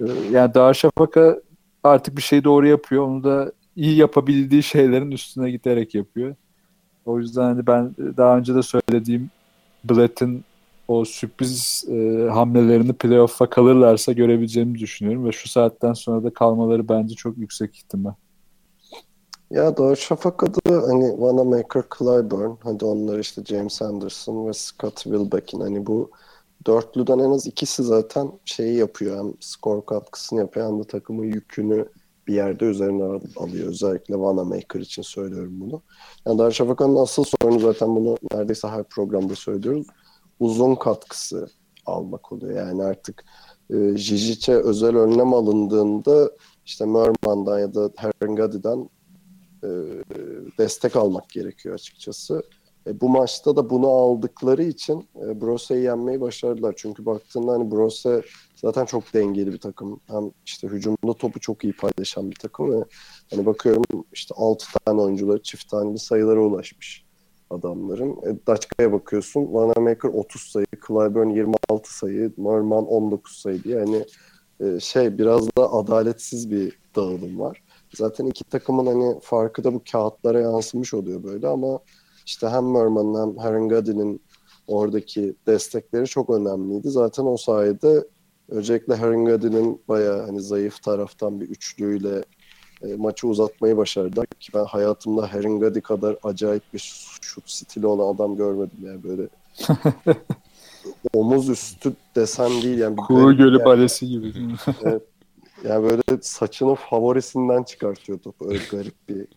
E, 0.02 0.06
yani 0.32 0.54
Darüşşafaka 0.54 1.42
artık 1.84 2.18
bir 2.18 2.22
şey 2.22 2.44
doğru 2.44 2.68
yapıyor. 2.68 3.08
Onu 3.08 3.24
da 3.24 3.52
iyi 3.76 3.96
yapabildiği 3.96 4.64
şeylerin 4.64 5.12
üstüne 5.12 5.52
giderek 5.52 5.96
yapıyor. 5.96 6.36
O 7.06 7.20
yüzden 7.20 7.42
hani 7.42 7.68
ben 7.68 7.96
daha 7.98 8.38
önce 8.38 8.56
de 8.56 8.62
söylediğim 8.64 9.30
Blatt'in 9.84 10.44
o 10.88 11.06
sürpriz 11.06 11.86
e, 11.90 12.28
hamlelerini 12.30 12.94
playoff'a 12.94 13.50
kalırlarsa 13.50 14.12
görebileceğimi 14.12 14.80
düşünüyorum 14.80 15.26
ve 15.26 15.32
şu 15.32 15.50
saatten 15.50 15.94
sonra 15.94 16.24
da 16.24 16.34
kalmaları 16.34 16.90
bence 16.90 17.16
çok 17.16 17.38
yüksek 17.38 17.76
ihtimal. 17.76 18.14
Ya 19.52 19.78
Darüşşafaka'da 19.78 20.88
hani 20.88 21.22
Vanamaker, 21.22 21.84
Clyburn, 21.98 22.52
hadi 22.64 22.86
onlar 22.86 23.20
işte 23.20 23.46
James 23.46 23.82
Anderson 23.82 24.48
ve 24.48 24.54
Scott 24.54 24.96
Wilbekin 24.96 25.60
hani 25.60 25.86
bu 25.86 26.12
dörtlüden 26.68 27.20
en 27.20 27.32
az 27.32 27.48
ikisi 27.48 27.84
zaten 27.84 28.32
şeyi 28.46 28.78
yapıyor 28.78 29.18
hem 29.18 29.34
skor 29.40 29.86
katkısını 29.86 30.40
yapıyor 30.40 30.68
hem 30.68 30.80
de 30.80 30.84
takımın 30.84 31.24
yükünü 31.24 31.86
bir 32.28 32.34
yerde 32.34 32.66
üzerine 32.66 33.04
al- 33.04 33.20
alıyor. 33.36 33.68
Özellikle 33.68 34.20
Vanamaker 34.20 34.80
için 34.80 35.02
söylüyorum 35.02 35.54
bunu. 35.60 35.82
Yani 36.28 36.40
Darüşşafaka'nın 36.40 36.96
asıl 36.96 37.24
sorunu 37.24 37.60
zaten 37.60 37.96
bunu 37.96 38.18
neredeyse 38.34 38.68
her 38.68 38.84
programda 38.84 39.36
söylüyoruz. 39.36 39.88
Uzun 40.40 40.76
katkısı 40.76 41.50
almak 41.86 42.32
oluyor. 42.32 42.58
Yani 42.68 42.84
artık 42.84 43.26
e, 43.70 43.98
Jijic'e 43.98 44.54
özel 44.54 44.96
önlem 44.98 45.34
alındığında 45.34 46.32
işte 46.66 46.86
Merman'dan 46.86 47.60
ya 47.60 47.74
da 47.74 47.90
Herengadi'den 47.96 48.90
e, 49.64 49.68
destek 50.58 50.96
almak 50.96 51.30
gerekiyor 51.30 51.76
açıkçası. 51.76 52.44
E, 52.88 53.02
bu 53.02 53.10
maçta 53.10 53.56
da 53.56 53.70
bunu 53.70 53.88
aldıkları 53.88 54.64
için 54.64 55.08
e, 55.16 55.42
Brose'yi 55.42 55.84
yenmeyi 55.84 56.22
başardılar. 56.22 56.74
Çünkü 56.78 57.06
baktığında 57.06 57.52
hani 57.52 57.72
Brose 57.72 58.22
zaten 58.66 58.86
çok 58.86 59.14
dengeli 59.14 59.54
bir 59.54 59.58
takım. 59.58 60.00
Hem 60.08 60.32
işte 60.46 60.68
hücumda 60.68 61.14
topu 61.14 61.40
çok 61.40 61.64
iyi 61.64 61.74
paylaşan 61.74 62.32
bir 62.32 62.36
takım 62.36 62.72
ve 62.72 62.86
hani 63.32 63.46
bakıyorum 63.46 63.84
işte 64.14 64.36
6 64.38 64.66
tane 64.86 65.02
oyuncuları 65.02 65.44
çift 65.44 65.70
taneli 65.70 66.00
sayılara 66.00 66.40
ulaşmış 66.40 67.06
adamların. 67.50 68.12
E, 68.12 68.48
Daçka'ya 68.48 68.92
bakıyorsun. 68.92 69.54
Vanamaker 69.54 70.10
30 70.10 70.42
sayı, 70.42 70.66
Clyburn 70.88 71.30
26 71.30 71.98
sayı, 71.98 72.34
Merman 72.38 72.86
19 72.86 73.38
sayı 73.38 73.64
diye 73.64 73.80
hani 73.80 74.06
e, 74.60 74.80
şey 74.80 75.18
biraz 75.18 75.48
da 75.58 75.74
adaletsiz 75.74 76.52
bir 76.52 76.80
dağılım 76.96 77.40
var. 77.40 77.64
Zaten 77.94 78.26
iki 78.26 78.44
takımın 78.44 78.86
hani 78.86 79.20
farkı 79.22 79.64
da 79.64 79.74
bu 79.74 79.82
kağıtlara 79.92 80.40
yansımış 80.40 80.94
oluyor 80.94 81.24
böyle 81.24 81.48
ama 81.48 81.80
işte 82.26 82.48
hem 82.48 82.72
Merman'ın 82.72 83.22
hem 83.22 83.44
Herengadi'nin 83.44 84.22
oradaki 84.68 85.36
destekleri 85.48 86.08
çok 86.08 86.30
önemliydi. 86.30 86.90
Zaten 86.90 87.26
o 87.26 87.38
sayede 87.38 88.15
özellikle 88.50 88.96
Herengadi'nin 88.96 89.82
bayağı 89.88 90.26
hani 90.26 90.42
zayıf 90.42 90.84
taraftan 90.84 91.42
bir 91.42 91.50
üçlüyle 91.50 92.24
e, 92.82 92.96
maçı 92.96 93.28
uzatmayı 93.28 93.78
başardılar 93.78 94.26
ki 94.26 94.52
ben 94.54 94.66
hayatımda 94.66 95.28
Herengadi 95.28 95.82
kadar 95.82 96.18
acayip 96.24 96.64
bir 96.74 96.80
şut 97.22 97.50
stili 97.50 97.88
olan 97.88 98.16
adam 98.16 98.36
görmedim 98.36 98.78
yani 98.82 99.04
böyle 99.04 99.28
omuz 101.14 101.50
üstü 101.50 101.94
desen 102.16 102.52
değil 102.62 102.78
yani 102.78 102.96
Kuğu 102.96 103.38
Gölü 103.38 103.58
yani. 103.58 103.66
balesi 103.66 104.08
gibi. 104.08 104.34
Yani 105.64 105.84
böyle 105.84 106.22
saçının 106.22 106.76
favorisinden 106.76 107.64
çıkartıyor 107.64 108.20
topu. 108.20 108.50
Öyle 108.50 108.60
garip 108.72 108.96
bir 109.10 109.28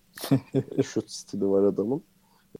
şut 0.83 1.11
stili 1.11 1.49
var 1.51 1.63
adamın. 1.63 2.03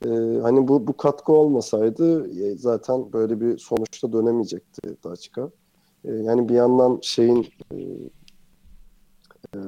Ee, 0.05 0.09
hani 0.43 0.69
bu 0.69 0.87
bu 0.87 0.97
katkı 0.97 1.33
olmasaydı 1.33 2.31
e, 2.43 2.57
zaten 2.57 3.13
böyle 3.13 3.41
bir 3.41 3.59
sonuçta 3.59 4.13
dönemeyecekti 4.13 4.97
Daçka. 5.05 5.51
Ee, 6.05 6.13
yani 6.13 6.49
bir 6.49 6.55
yandan 6.55 6.99
şeyin 7.03 7.49
e, 7.73 7.77
e, 9.55 9.59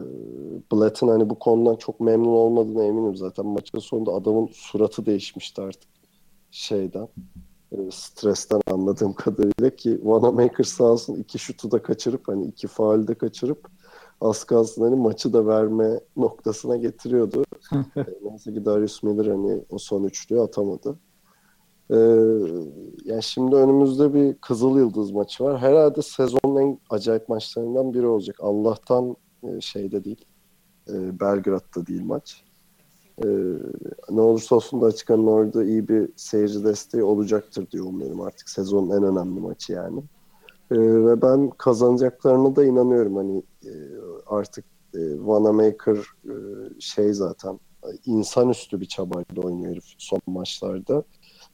Blatt'ın 0.72 1.08
hani 1.08 1.30
bu 1.30 1.38
konudan 1.38 1.76
çok 1.76 2.00
memnun 2.00 2.28
olmadığına 2.32 2.84
eminim 2.84 3.16
zaten. 3.16 3.46
Maçın 3.46 3.78
sonunda 3.78 4.12
adamın 4.12 4.48
suratı 4.52 5.06
değişmişti 5.06 5.62
artık 5.62 5.90
şeyden. 6.50 7.08
e, 7.72 7.76
stresten 7.90 8.60
anladığım 8.70 9.12
kadarıyla 9.12 9.76
ki 9.76 10.00
Vanamaker 10.02 10.64
sağ 10.64 10.84
olsun 10.84 11.14
iki 11.14 11.38
şutu 11.38 11.70
da 11.70 11.82
kaçırıp 11.82 12.28
hani 12.28 12.46
iki 12.46 12.66
faal 12.68 13.06
de 13.06 13.14
kaçırıp 13.14 13.68
az 14.20 14.44
kalsın 14.44 14.82
hani 14.82 14.96
maçı 14.96 15.32
da 15.32 15.46
verme 15.46 16.00
noktasına 16.16 16.76
getiriyordu. 16.76 17.44
E, 17.96 18.04
Neyse 18.22 18.54
ki 18.54 18.64
Darius 18.64 19.02
Miller 19.02 19.26
hani 19.26 19.64
o 19.70 19.78
son 19.78 20.04
üçlüyü 20.04 20.40
atamadı. 20.42 20.98
Ee, 21.90 21.96
yani 23.05 23.22
şimdi 23.22 23.57
önümüzde 23.57 24.14
bir 24.14 24.35
Kızıl 24.35 24.79
Yıldız 24.79 25.11
maçı 25.11 25.44
var. 25.44 25.59
Herhalde 25.59 26.03
sezonun 26.03 26.57
en 26.57 26.79
acayip 26.90 27.29
maçlarından 27.29 27.94
biri 27.94 28.07
olacak. 28.07 28.37
Allah'tan 28.40 29.16
e, 29.42 29.61
şeyde 29.61 30.05
değil. 30.05 30.24
E, 30.88 31.20
Belgrad'da 31.20 31.87
değil 31.87 32.05
maç. 32.05 32.44
E, 33.24 33.26
ne 34.11 34.20
olursa 34.20 34.57
olsun 34.57 34.81
da 34.81 34.87
açıkçası 34.87 35.20
orada 35.20 35.64
iyi 35.64 35.88
bir 35.88 36.09
seyirci 36.16 36.64
desteği 36.64 37.03
olacaktır 37.03 37.70
diye 37.70 37.83
umuyorum 37.83 38.20
artık. 38.20 38.48
Sezonun 38.48 38.90
en 38.90 39.03
önemli 39.03 39.40
maçı 39.40 39.72
yani. 39.72 39.98
E, 40.70 40.79
ve 40.79 41.22
ben 41.22 41.50
kazanacaklarına 41.50 42.57
da 42.57 42.64
inanıyorum. 42.64 43.16
Hani 43.16 43.42
e, 43.64 43.72
artık 44.26 44.64
e, 44.94 44.98
Vanamaker 45.18 45.98
şey 46.79 47.12
zaten 47.12 47.61
insanüstü 48.07 48.81
bir 48.81 48.87
çabayla 48.87 49.42
oynuyor 49.42 49.72
herif 49.72 49.85
son 49.98 50.20
maçlarda. 50.26 51.05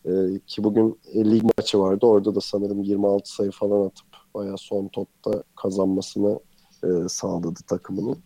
E, 0.04 0.38
ki 0.46 0.64
bugün 0.64 0.98
e, 1.14 1.24
lig 1.24 1.42
maçı 1.58 1.80
vardı. 1.80 2.06
Orada 2.06 2.34
da 2.34 2.40
sanırım 2.40 2.82
26 2.82 3.32
sayı 3.34 3.50
falan 3.50 3.86
atıp 3.86 4.06
bayağı 4.34 4.58
son 4.58 4.88
topta 4.88 5.42
kazanmasını 5.56 6.40
e, 6.84 7.08
sağladı 7.08 7.60
takımının. 7.66 8.18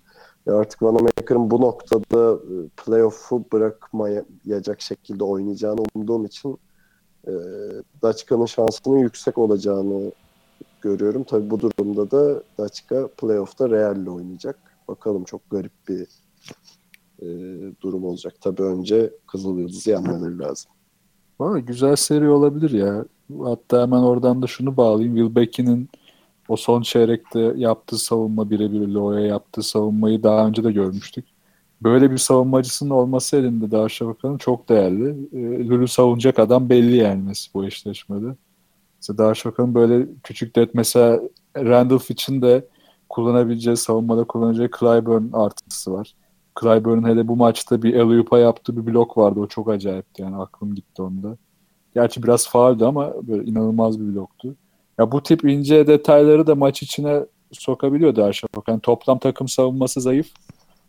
E, 0.46 0.50
artık 0.50 0.82
Vanamaker'ın 0.82 1.50
bu 1.50 1.60
noktada 1.60 2.34
e, 2.34 2.54
playoff'u 2.76 3.44
bırakmayacak 3.52 4.80
şekilde 4.80 5.24
oynayacağını 5.24 5.80
umduğum 5.94 6.24
için 6.24 6.58
e, 7.26 7.32
Daçka'nın 8.02 8.46
şansının 8.46 8.98
yüksek 8.98 9.38
olacağını 9.38 10.12
görüyorum. 10.80 11.24
Tabi 11.24 11.50
bu 11.50 11.60
durumda 11.60 12.10
da 12.10 12.42
Daçka 12.58 13.08
playoff'ta 13.08 13.70
Real'le 13.70 14.06
oynayacak. 14.06 14.58
Bakalım 14.88 15.24
çok 15.24 15.50
garip 15.50 15.72
bir 15.88 16.06
e, 17.22 17.26
durum 17.82 18.04
olacak. 18.04 18.34
Tabi 18.40 18.62
önce 18.62 19.12
Kızıl 19.26 19.58
Yıldız'ı 19.58 19.90
yenmeleri 19.90 20.38
lazım. 20.38 20.70
Valla 21.40 21.58
güzel 21.58 21.96
seri 21.96 22.28
olabilir 22.30 22.70
ya. 22.70 23.04
Hatta 23.44 23.82
hemen 23.82 23.98
oradan 23.98 24.42
da 24.42 24.46
şunu 24.46 24.76
bağlayayım. 24.76 25.16
Will 25.16 25.36
Becky'nin 25.36 25.88
o 26.48 26.56
son 26.56 26.82
çeyrekte 26.82 27.52
yaptığı 27.56 27.98
savunma 27.98 28.50
birebir 28.50 28.88
Lo'ya 28.88 29.26
yaptığı 29.26 29.62
savunmayı 29.62 30.22
daha 30.22 30.46
önce 30.46 30.64
de 30.64 30.72
görmüştük. 30.72 31.24
Böyle 31.82 32.10
bir 32.10 32.18
savunmacısının 32.18 32.90
olması 32.90 33.36
elinde 33.36 33.70
Darüşşafaka'nın 33.70 34.38
çok 34.38 34.68
değerli. 34.68 35.84
E, 35.84 35.86
savunacak 35.86 36.38
adam 36.38 36.70
belli 36.70 36.96
yani 36.96 37.32
bu 37.54 37.66
eşleşmede. 37.66 38.36
Mesela 38.98 39.18
Darüşşafaka'nın 39.18 39.74
böyle 39.74 40.06
küçük 40.22 40.56
det 40.56 40.70
mesela 40.74 41.20
Randolph 41.56 42.10
için 42.10 42.42
de 42.42 42.68
kullanabileceği, 43.08 43.76
savunmada 43.76 44.24
kullanacağı 44.24 44.70
Clyburn 44.80 45.32
artısı 45.32 45.92
var. 45.92 46.14
Clyburn'un 46.60 47.08
hele 47.08 47.28
bu 47.28 47.36
maçta 47.36 47.82
bir 47.82 47.94
alley 47.94 48.42
yaptığı 48.42 48.76
bir 48.76 48.92
blok 48.92 49.18
vardı. 49.18 49.40
O 49.40 49.46
çok 49.46 49.70
acayipti 49.70 50.22
yani 50.22 50.36
aklım 50.36 50.74
gitti 50.74 51.02
onda. 51.02 51.36
Gerçi 51.94 52.22
biraz 52.22 52.48
faaldi 52.48 52.86
ama 52.86 53.14
böyle 53.22 53.44
inanılmaz 53.44 54.00
bir 54.00 54.14
bloktu. 54.14 54.54
Ya 54.98 55.12
bu 55.12 55.22
tip 55.22 55.44
ince 55.44 55.86
detayları 55.86 56.46
da 56.46 56.54
maç 56.54 56.82
içine 56.82 57.26
sokabiliyor 57.52 58.16
Darüşşafaka. 58.16 58.72
Yani 58.72 58.80
toplam 58.80 59.18
takım 59.18 59.48
savunması 59.48 60.00
zayıf. 60.00 60.30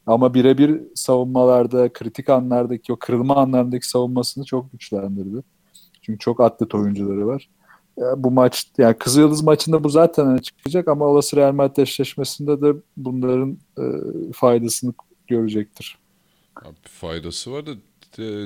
Ama 0.07 0.33
birebir 0.33 0.81
savunmalarda, 0.95 1.93
kritik 1.93 2.29
anlardaki, 2.29 2.93
o 2.93 2.95
kırılma 2.95 3.35
anlarındaki 3.35 3.89
savunmasını 3.89 4.45
çok 4.45 4.71
güçlendirdi. 4.71 5.43
Çünkü 6.01 6.19
çok 6.19 6.41
atlet 6.41 6.75
oyuncuları 6.75 7.27
var. 7.27 7.49
Ya 7.97 8.23
bu 8.23 8.31
maç, 8.31 8.71
yani 8.77 8.93
Kızılyıldız 8.93 9.43
maçında 9.43 9.83
bu 9.83 9.89
zaten 9.89 10.37
çıkacak 10.37 10.87
ama 10.87 11.05
olası 11.05 11.35
Real 11.35 11.53
Madrid 11.53 11.77
eşleşmesinde 11.77 12.61
de 12.61 12.73
bunların 12.97 13.57
e, 13.77 13.83
faydasını 14.33 14.93
görecektir. 15.31 15.97
Abi 16.55 16.75
faydası 16.83 17.51
var 17.51 17.65
da 17.65 17.73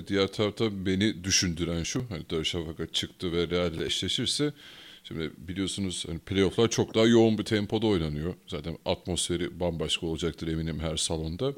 diğer 0.07 0.27
tarafta 0.27 0.85
beni 0.85 1.23
düşündüren 1.23 1.83
şu. 1.83 2.05
Hani 2.09 2.29
Darüşşafaka 2.29 2.87
çıktı 2.87 3.31
ve 3.31 3.49
Real'le 3.49 3.85
eşleşirse 3.85 4.53
Şimdi 5.07 5.31
biliyorsunuz 5.37 6.05
hani 6.07 6.19
playofflar 6.19 6.69
çok 6.69 6.95
daha 6.95 7.05
yoğun 7.05 7.37
bir 7.37 7.43
tempoda 7.43 7.87
oynanıyor. 7.87 8.33
Zaten 8.47 8.77
atmosferi 8.85 9.59
bambaşka 9.59 10.07
olacaktır 10.07 10.47
eminim 10.47 10.79
her 10.79 10.97
salonda. 10.97 11.53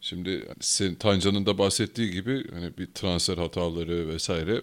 Şimdi 0.00 0.30
hani 0.30 0.56
sen, 0.60 0.94
Tancan'ın 0.94 1.46
da 1.46 1.58
bahsettiği 1.58 2.10
gibi 2.10 2.50
hani 2.52 2.78
bir 2.78 2.86
transfer 2.86 3.38
hataları 3.38 4.08
vesaire. 4.08 4.62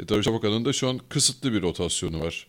E, 0.00 0.08
Darüşşafaka'nın 0.08 0.64
da 0.64 0.72
şu 0.72 0.88
an 0.88 1.00
kısıtlı 1.08 1.52
bir 1.52 1.62
rotasyonu 1.62 2.20
var. 2.20 2.46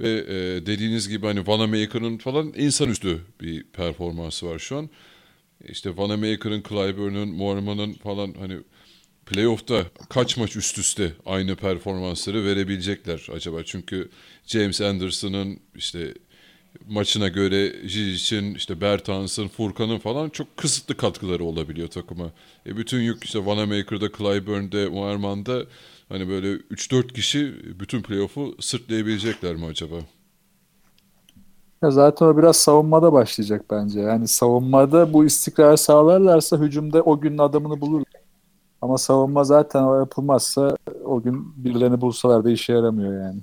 Ve 0.00 0.10
e, 0.10 0.66
dediğiniz 0.66 1.08
gibi 1.08 1.26
hani 1.26 1.46
Vanamaker'ın 1.46 2.18
falan 2.18 2.52
insanüstü 2.56 3.20
bir 3.40 3.62
performansı 3.62 4.46
var 4.46 4.58
şu 4.58 4.76
an. 4.76 4.90
İşte 5.68 5.96
Vanamaker'ın, 5.96 6.62
Clyburn'un, 6.68 7.28
Morman'ın 7.28 7.92
falan 7.92 8.34
hani 8.38 8.56
playoff'ta 9.26 9.86
kaç 10.08 10.36
maç 10.36 10.56
üst 10.56 10.78
üste 10.78 11.12
aynı 11.26 11.56
performansları 11.56 12.44
verebilecekler 12.44 13.26
acaba? 13.34 13.64
Çünkü 13.64 14.10
James 14.46 14.80
Anderson'ın 14.80 15.60
işte 15.74 16.14
maçına 16.88 17.28
göre 17.28 17.88
Jijic'in, 17.88 18.54
işte 18.54 18.80
Bertans'ın, 18.80 19.48
Furkan'ın 19.48 19.98
falan 19.98 20.28
çok 20.30 20.56
kısıtlı 20.56 20.96
katkıları 20.96 21.44
olabiliyor 21.44 21.88
takıma. 21.88 22.32
E 22.66 22.76
bütün 22.76 23.00
yük 23.00 23.24
işte 23.24 23.46
Vanamaker'da, 23.46 24.08
Clyburn'de, 24.18 24.88
Muerman'da 24.88 25.64
hani 26.08 26.28
böyle 26.28 26.54
3-4 26.54 27.12
kişi 27.12 27.54
bütün 27.80 28.02
playoff'u 28.02 28.56
sırtlayabilecekler 28.60 29.56
mi 29.56 29.66
acaba? 29.66 29.96
Ya 31.82 31.90
zaten 31.90 32.26
o 32.26 32.36
biraz 32.38 32.56
savunmada 32.56 33.12
başlayacak 33.12 33.64
bence. 33.70 34.00
Yani 34.00 34.28
savunmada 34.28 35.12
bu 35.12 35.24
istikrar 35.24 35.76
sağlarlarsa 35.76 36.58
hücumda 36.58 37.02
o 37.02 37.20
günün 37.20 37.38
adamını 37.38 37.80
bulur. 37.80 38.02
Ama 38.80 38.98
savunma 38.98 39.44
zaten 39.44 39.82
o 39.82 39.98
yapılmazsa 39.98 40.76
o 41.04 41.22
gün 41.22 41.64
birilerini 41.64 42.00
bulsalar 42.00 42.44
da 42.44 42.50
işe 42.50 42.72
yaramıyor 42.72 43.24
yani. 43.24 43.40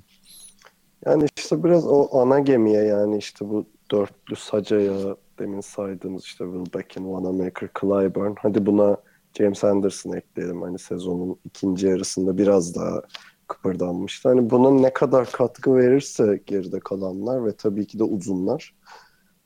Yani 1.06 1.26
işte 1.36 1.64
biraz 1.64 1.86
o 1.86 2.20
ana 2.20 2.38
gemiye 2.38 2.82
yani 2.82 3.18
işte 3.18 3.50
bu 3.50 3.66
dörtlü 3.90 4.36
sacaya 4.36 5.16
demin 5.38 5.60
saydığımız 5.60 6.24
işte 6.24 6.44
Will 6.44 6.78
Beck'in, 6.78 7.04
Wanamaker, 7.04 7.68
Clyburn. 7.80 8.34
Hadi 8.42 8.66
buna 8.66 8.96
James 9.38 9.64
Anderson 9.64 10.12
ekleyelim. 10.12 10.62
Hani 10.62 10.78
sezonun 10.78 11.36
ikinci 11.44 11.86
yarısında 11.86 12.38
biraz 12.38 12.74
daha 12.74 13.02
kıpırdanmıştı. 13.48 14.28
Hani 14.28 14.50
bunun 14.50 14.82
ne 14.82 14.92
kadar 14.92 15.32
katkı 15.32 15.76
verirse 15.76 16.42
geride 16.46 16.80
kalanlar 16.80 17.46
ve 17.46 17.56
tabii 17.56 17.86
ki 17.86 17.98
de 17.98 18.04
uzunlar. 18.04 18.74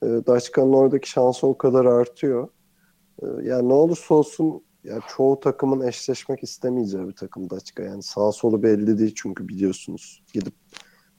E, 0.03 0.07
Daçka'nın 0.07 0.73
oradaki 0.73 1.11
şansı 1.11 1.47
o 1.47 1.59
kadar 1.59 1.85
artıyor. 1.85 2.49
E, 3.23 3.27
yani 3.43 3.69
ne 3.69 3.73
olursa 3.73 4.15
olsun 4.15 4.63
ya 4.85 5.01
çoğu 5.17 5.41
takımın 5.41 5.87
eşleşmek 5.87 6.43
istemeyeceği 6.43 7.09
bir 7.09 7.17
takım 7.17 7.51
Daçka. 7.51 7.83
Yani 7.83 8.03
sağ 8.03 8.33
solu 8.33 8.63
belli 8.63 8.99
değil 8.99 9.13
çünkü 9.17 9.49
biliyorsunuz. 9.49 10.23
Gidip 10.33 10.55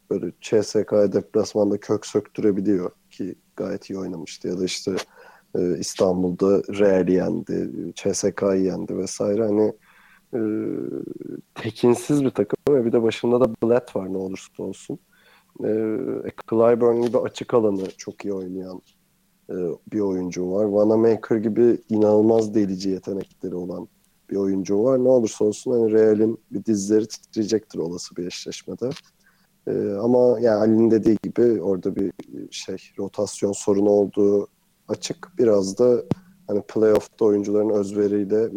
böyle 0.10 0.32
CSK'ya 0.42 1.14
deplasmanda 1.14 1.80
kök 1.80 2.06
söktürebiliyor 2.06 2.92
ki 3.12 3.36
gayet 3.56 3.90
iyi 3.90 4.00
oynamıştı. 4.00 4.48
Ya 4.48 4.60
da 4.60 4.66
işte 4.66 4.96
e, 5.56 5.80
İstanbul'da 5.80 6.64
Real 6.80 7.10
yendi, 7.10 7.72
CSK'yı 7.96 8.64
yendi 8.64 8.98
vesaire. 8.98 9.44
Hani 9.44 9.74
e, 10.34 10.40
tekinsiz 11.56 12.24
bir 12.24 12.30
takım 12.30 12.58
ve 12.70 12.86
bir 12.86 12.92
de 12.92 13.04
başında 13.04 13.42
da 13.42 13.50
Blatt 13.64 13.96
var 13.96 14.14
ne 14.14 14.18
olursa 14.18 14.64
olsun. 14.64 15.00
E, 15.60 15.70
Clyburn 16.50 17.02
gibi 17.02 17.18
açık 17.18 17.54
alanı 17.54 17.92
çok 17.98 18.26
iyi 18.26 18.34
oynayan 18.34 18.82
e, 19.50 19.56
bir 19.94 20.00
oyuncu 20.00 20.52
var. 20.52 20.66
Vanamaker 20.66 21.38
gibi 21.38 21.78
inanılmaz 21.90 22.56
delici 22.56 22.90
yetenekleri 22.90 23.56
olan 23.56 23.88
bir 24.30 24.36
oyuncu 24.36 24.84
var. 24.84 25.04
Ne 25.04 25.10
olursa 25.10 25.46
olsun 25.46 25.72
hani 25.72 25.92
Real'in 25.92 26.40
bir 26.52 26.66
dizleri 26.66 27.08
titreyecektir 27.08 27.80
olası 27.80 28.16
bir 28.16 28.28
eşleşmede. 28.28 28.90
E, 29.68 29.94
ama 29.94 30.40
yani 30.40 30.56
Ali'nin 30.56 30.92
dediği 30.92 31.18
gibi 31.24 31.62
orada 31.62 31.96
bir 31.96 32.12
şey 32.52 32.78
rotasyon 33.00 33.52
sorunu 33.52 33.90
olduğu 33.90 34.48
açık. 34.88 35.32
Biraz 35.38 35.80
da 35.80 36.04
hani 36.48 36.62
playoff'ta 36.62 37.26
oyuncuların 37.26 37.70
özveriyle 37.70 38.48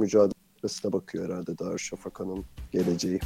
mücadelesine 0.66 0.92
bakıyor 0.92 1.28
herhalde 1.28 1.58
Darüşşafaka'nın 1.58 2.44
geleceği. 2.72 3.20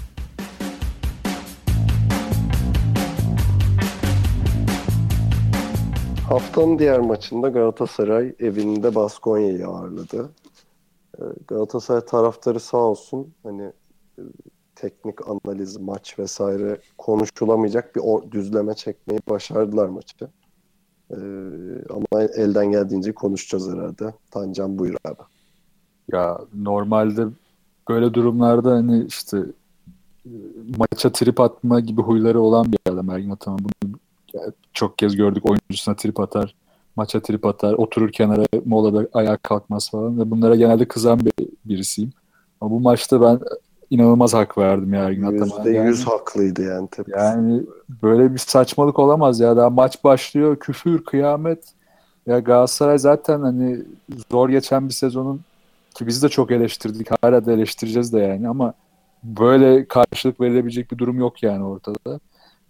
Haftanın 6.29 6.79
diğer 6.79 7.01
maçında 7.01 7.49
Galatasaray 7.49 8.35
evinde 8.39 8.95
Baskonya'yı 8.95 9.67
ağırladı. 9.67 10.31
Ee, 11.19 11.23
Galatasaray 11.49 12.05
taraftarı 12.05 12.61
sağ 12.61 12.77
olsun 12.77 13.35
hani 13.43 13.73
e, 14.19 14.23
teknik 14.75 15.19
analiz, 15.29 15.77
maç 15.77 16.19
vesaire 16.19 16.81
konuşulamayacak 16.99 17.97
bir 17.97 18.03
düzleme 18.33 18.75
çekmeyi 18.75 19.21
başardılar 19.29 19.87
maçı. 19.89 20.29
Ee, 21.11 21.17
ama 21.91 22.23
elden 22.23 22.71
geldiğince 22.71 23.13
konuşacağız 23.13 23.73
herhalde. 23.73 24.15
Tancan 24.31 24.79
buyur 24.79 24.97
abi. 25.05 25.40
Ya 26.13 26.39
normalde 26.55 27.27
böyle 27.89 28.15
durumlarda 28.15 28.71
hani 28.73 29.05
işte 29.05 29.39
e, 30.27 30.31
maça 30.79 31.13
trip 31.13 31.41
atma 31.41 31.81
gibi 31.81 32.03
huyları 32.03 32.41
olan 32.41 32.73
bir 32.73 32.79
adam 32.93 33.11
Ergin 33.11 33.31
Ataman. 33.31 33.61
Bunu 33.61 33.93
çok 34.73 34.99
kez 34.99 35.17
gördük 35.17 35.51
oyuncusuna 35.51 35.97
trip 35.97 36.21
atar, 36.21 36.55
maça 36.97 37.21
trip 37.23 37.47
atar, 37.47 37.73
oturur 37.73 38.13
kenara 38.13 38.45
molada 38.65 39.09
ayağa 39.13 39.37
kalkmaz 39.37 39.91
falan 39.91 40.19
ve 40.19 40.31
bunlara 40.31 40.57
genelde 40.57 40.89
kızan 40.89 41.21
bir 41.21 41.33
birisiyim. 41.65 42.13
Ama 42.61 42.71
bu 42.71 42.81
maçta 42.81 43.21
ben 43.21 43.41
inanılmaz 43.91 44.35
hak 44.35 44.59
verdim 44.59 44.95
ya 44.95 45.05
Ergin 45.05 45.23
Ataman'a. 45.23 45.65
%100 45.69 45.75
Yani, 45.75 45.97
haklıydı 45.97 46.63
yani 46.63 46.89
tepkisi. 46.89 47.19
yani 47.19 47.63
böyle 48.03 48.33
bir 48.33 48.39
saçmalık 48.39 48.99
olamaz 48.99 49.41
ya. 49.41 49.57
Daha 49.57 49.71
maç 49.71 50.05
başlıyor. 50.05 50.57
Küfür, 50.57 51.05
kıyamet. 51.05 51.65
Ya 52.27 52.39
Galatasaray 52.39 52.99
zaten 52.99 53.41
hani 53.41 53.81
zor 54.31 54.49
geçen 54.49 54.89
bir 54.89 54.95
sezonun 54.95 55.41
ki 55.95 56.07
biz 56.07 56.23
de 56.23 56.29
çok 56.29 56.51
eleştirdik. 56.51 57.09
Hala 57.23 57.47
da 57.47 57.53
eleştireceğiz 57.53 58.13
de 58.13 58.19
yani 58.19 58.49
ama 58.49 58.75
böyle 59.23 59.89
karşılık 59.89 60.41
verilebilecek 60.41 60.93
bir 60.93 60.99
durum 60.99 61.19
yok 61.19 61.43
yani 61.43 61.65
ortada. 61.65 62.21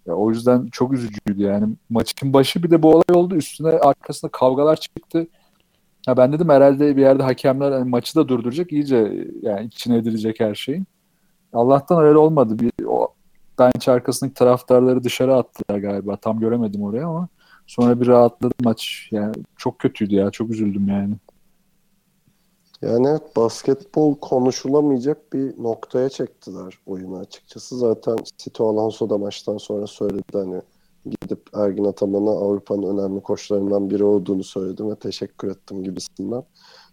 Ya 0.06 0.14
o 0.14 0.30
yüzden 0.30 0.68
çok 0.72 0.92
üzücüydü 0.92 1.42
yani. 1.42 1.74
Maçın 1.90 2.32
başı 2.32 2.62
bir 2.62 2.70
de 2.70 2.82
bu 2.82 2.90
olay 2.90 3.14
oldu. 3.14 3.36
Üstüne 3.36 3.68
arkasında 3.68 4.30
kavgalar 4.30 4.76
çıktı. 4.76 5.26
Ya 6.06 6.16
ben 6.16 6.32
dedim 6.32 6.48
herhalde 6.48 6.96
bir 6.96 7.02
yerde 7.02 7.22
hakemler 7.22 7.72
hani 7.72 7.90
maçı 7.90 8.16
da 8.16 8.28
durduracak. 8.28 8.72
iyice 8.72 9.26
yani 9.42 9.66
içine 9.66 9.96
edilecek 9.96 10.40
her 10.40 10.54
şeyin. 10.54 10.86
Allah'tan 11.52 12.02
öyle 12.04 12.18
olmadı. 12.18 12.58
Bir 12.58 12.72
o 12.86 13.08
bench 13.58 13.88
arkasındaki 13.88 14.34
taraftarları 14.34 15.04
dışarı 15.04 15.34
attılar 15.36 15.78
galiba. 15.78 16.16
Tam 16.16 16.40
göremedim 16.40 16.82
oraya 16.82 17.06
ama 17.06 17.28
sonra 17.66 18.00
bir 18.00 18.06
rahatladı 18.06 18.54
maç. 18.62 19.08
Yani 19.10 19.34
çok 19.56 19.78
kötüydü 19.78 20.14
ya. 20.14 20.30
Çok 20.30 20.50
üzüldüm 20.50 20.88
yani. 20.88 21.14
Yani 22.82 23.08
evet, 23.08 23.36
basketbol 23.36 24.14
konuşulamayacak 24.14 25.32
bir 25.32 25.62
noktaya 25.62 26.08
çektiler 26.08 26.78
oyunu 26.86 27.18
açıkçası. 27.18 27.78
Zaten 27.78 28.16
Sito 28.38 28.68
Alonso 28.68 29.10
da 29.10 29.18
maçtan 29.18 29.58
sonra 29.58 29.86
söyledi 29.86 30.22
hani 30.32 30.62
gidip 31.04 31.40
Ergin 31.54 31.84
Ataman'a 31.84 32.30
Avrupa'nın 32.30 32.98
önemli 32.98 33.20
koçlarından 33.20 33.90
biri 33.90 34.04
olduğunu 34.04 34.44
söyledim 34.44 34.90
ve 34.90 34.94
teşekkür 34.96 35.50
ettim 35.50 35.82
gibisinden. 35.82 36.42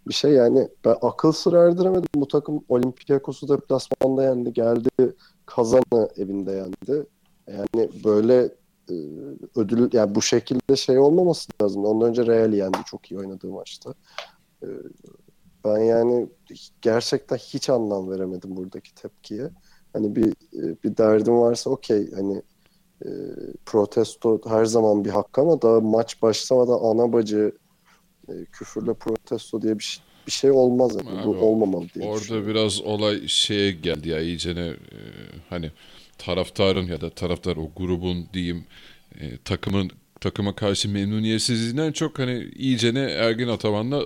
Bir 0.08 0.14
şey 0.14 0.32
yani 0.32 0.70
ben 0.86 0.96
akıl 1.02 1.32
sır 1.32 1.54
erdiremedim. 1.54 2.10
Bu 2.16 2.28
takım 2.28 2.64
Olympiakos'u 2.70 3.50
deplasmanda 3.50 4.24
yendi. 4.24 4.54
Geldi 4.54 5.16
Kazan'ı 5.46 6.10
evinde 6.18 6.52
yendi. 6.52 7.06
Yani 7.48 7.90
böyle 8.06 8.44
e, 8.90 8.96
ödül 9.56 9.90
yani 9.94 10.16
bu 10.16 10.22
şekilde 10.22 10.76
şey 10.76 11.00
olmaması 11.00 11.52
lazım. 11.62 11.86
Ondan 11.86 12.10
önce 12.10 12.26
Real 12.26 12.54
yendi 12.54 12.78
çok 12.86 13.12
iyi 13.12 13.20
oynadığı 13.20 13.52
maçta. 13.52 13.94
E, 15.66 15.70
ben 15.70 15.78
yani 15.78 16.28
gerçekten 16.82 17.38
hiç 17.38 17.70
anlam 17.70 18.12
veremedim 18.12 18.56
buradaki 18.56 18.96
tepkiye. 18.96 19.50
Hani 19.94 20.16
bir 20.16 20.34
bir 20.84 20.98
derdim 20.98 21.40
varsa 21.40 21.70
okey 21.70 22.12
hani 22.12 22.42
e, 23.06 23.10
protesto 23.66 24.42
her 24.48 24.66
zaman 24.66 25.06
bir 25.06 25.10
hak 25.10 25.40
ama 25.40 25.62
daha 25.62 25.80
maç 25.80 26.22
başlamadan 26.22 26.80
ana 26.82 27.14
bacı 27.14 27.52
e, 28.30 28.46
küfürle 28.46 28.94
protesto 28.94 29.62
diye 29.62 29.80
bir 29.80 29.84
şey, 29.84 30.04
bir 30.28 30.32
şey 30.32 30.52
olmaz. 30.52 30.96
Yani. 30.96 31.26
Bu 31.26 31.32
Abi, 31.32 31.38
olmamalı 31.38 31.88
diye 31.96 32.10
Orada 32.10 32.48
biraz 32.48 32.82
olay 32.82 33.28
şeye 33.28 33.72
geldi 33.72 34.10
ya 34.10 34.20
iyicene 34.20 34.68
e, 34.68 35.00
hani 35.50 35.72
taraftarın 36.18 36.88
ya 36.88 37.02
da 37.02 37.10
taraftar 37.10 37.58
o 37.58 37.70
grubun 37.78 38.28
diyeyim 38.34 38.66
e, 39.20 39.38
takımın 39.38 39.92
takıma 40.22 40.56
karşı 40.56 40.90
memnuniyetsizliğinden 40.90 41.92
çok 41.92 42.20
hani 42.20 42.48
iyicene 42.56 43.00
Ergin 43.00 43.48
Ataman'la 43.48 44.02
e, 44.02 44.06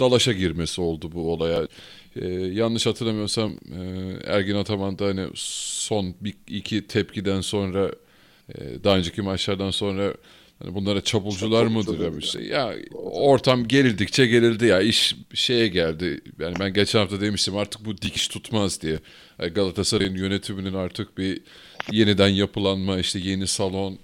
dalaşa 0.00 0.32
girmesi 0.32 0.80
oldu 0.80 1.12
bu 1.12 1.32
olaya. 1.32 1.68
E, 2.16 2.28
yanlış 2.30 2.86
hatırlamıyorsam 2.86 3.52
e, 3.52 3.80
Ergin 4.26 4.54
Ataman 4.54 4.98
da 4.98 5.06
hani 5.06 5.26
son 5.34 6.14
bir, 6.20 6.34
iki 6.48 6.86
tepkiden 6.86 7.40
sonra 7.40 7.90
e, 8.48 8.84
daha 8.84 8.96
önceki 8.96 9.22
maçlardan 9.22 9.70
sonra 9.70 10.14
hani 10.58 10.74
bunlara 10.74 11.00
çapulcular 11.00 11.66
mıdır 11.66 12.00
ya 12.00 12.16
bir 12.16 12.22
şey. 12.22 12.42
Ya 12.42 12.74
ortam 12.94 13.68
gerildikçe 13.68 14.26
gerildi 14.26 14.66
ya 14.66 14.80
iş 14.80 15.16
şeye 15.34 15.68
geldi. 15.68 16.20
Yani 16.38 16.54
ben 16.60 16.72
geçen 16.72 16.98
hafta 16.98 17.20
demiştim 17.20 17.56
artık 17.56 17.84
bu 17.84 17.98
dikiş 17.98 18.28
tutmaz 18.28 18.82
diye. 18.82 18.98
Galatasaray'ın 19.54 20.14
yönetiminin 20.16 20.74
artık 20.74 21.18
bir 21.18 21.40
yeniden 21.92 22.28
yapılanma 22.28 22.98
işte 22.98 23.18
yeni 23.18 23.46
salon 23.46 23.98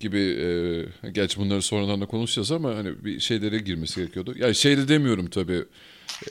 gibi 0.00 0.18
e, 0.18 1.10
gerçi 1.10 1.40
bunları 1.40 1.62
sonradan 1.62 2.00
da 2.00 2.06
konuşacağız 2.06 2.52
ama 2.52 2.76
hani 2.76 3.04
bir 3.04 3.20
şeylere 3.20 3.58
girmesi 3.58 4.00
gerekiyordu. 4.00 4.34
Yani 4.38 4.54
şey 4.54 4.76
de 4.76 4.88
demiyorum 4.88 5.30
tabii 5.30 5.64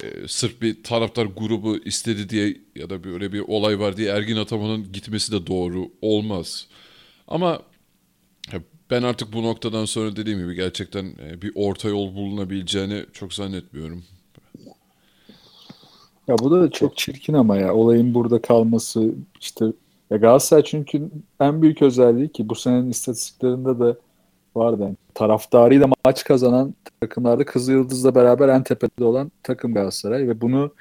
e, 0.04 0.28
sırf 0.28 0.62
bir 0.62 0.84
taraftar 0.84 1.26
grubu 1.26 1.78
istedi 1.78 2.30
diye 2.30 2.58
ya 2.76 2.90
da 2.90 3.04
böyle 3.04 3.34
bir 3.34 3.40
olay 3.40 3.80
var 3.80 3.98
diye 3.98 4.10
Ergin 4.10 4.36
Ataman'ın 4.38 4.92
gitmesi 4.92 5.32
de 5.32 5.48
doğru 5.48 5.90
olmaz. 6.02 6.68
Ama 7.28 7.62
ben 8.90 9.04
artık 9.04 9.34
bu 9.34 9.44
noktadan 9.44 9.86
sonra 9.86 10.16
dediğim 10.16 10.40
gibi 10.40 10.56
gerçekten 10.56 11.06
e, 11.06 11.42
bir 11.42 11.52
orta 11.56 11.90
yol 11.90 12.16
bulunabileceğini 12.16 13.06
çok 13.14 13.34
zannetmiyorum. 13.34 14.04
Ya 16.28 16.38
bu 16.40 16.52
da 16.52 16.72
çok 16.72 16.98
çirkin 16.98 17.34
ama 17.34 17.58
ya 17.58 17.74
olayın 17.74 18.14
burada 18.14 18.42
kalması 18.42 19.14
işte 19.40 19.66
ya 20.10 20.18
Galatasaray 20.18 20.64
çünkü 20.64 21.10
en 21.40 21.62
büyük 21.62 21.82
özelliği 21.82 22.32
ki 22.32 22.50
bu 22.50 22.56
senenin 22.56 22.90
istatistiklerinde 22.90 23.80
de 23.80 23.98
vardı. 24.56 24.84
Yani 24.84 24.96
taraftarıyla 25.14 25.90
maç 26.06 26.24
kazanan 26.24 26.76
takımlarda 27.02 27.46
Kızıl 27.46 27.72
Yıldız'la 27.74 28.16
beraber 28.16 28.50
en 28.50 28.64
tepede 28.64 29.04
olan 29.04 29.32
takım 29.44 29.74
Galatasaray 29.74 30.28
ve 30.28 30.42
bunu 30.42 30.74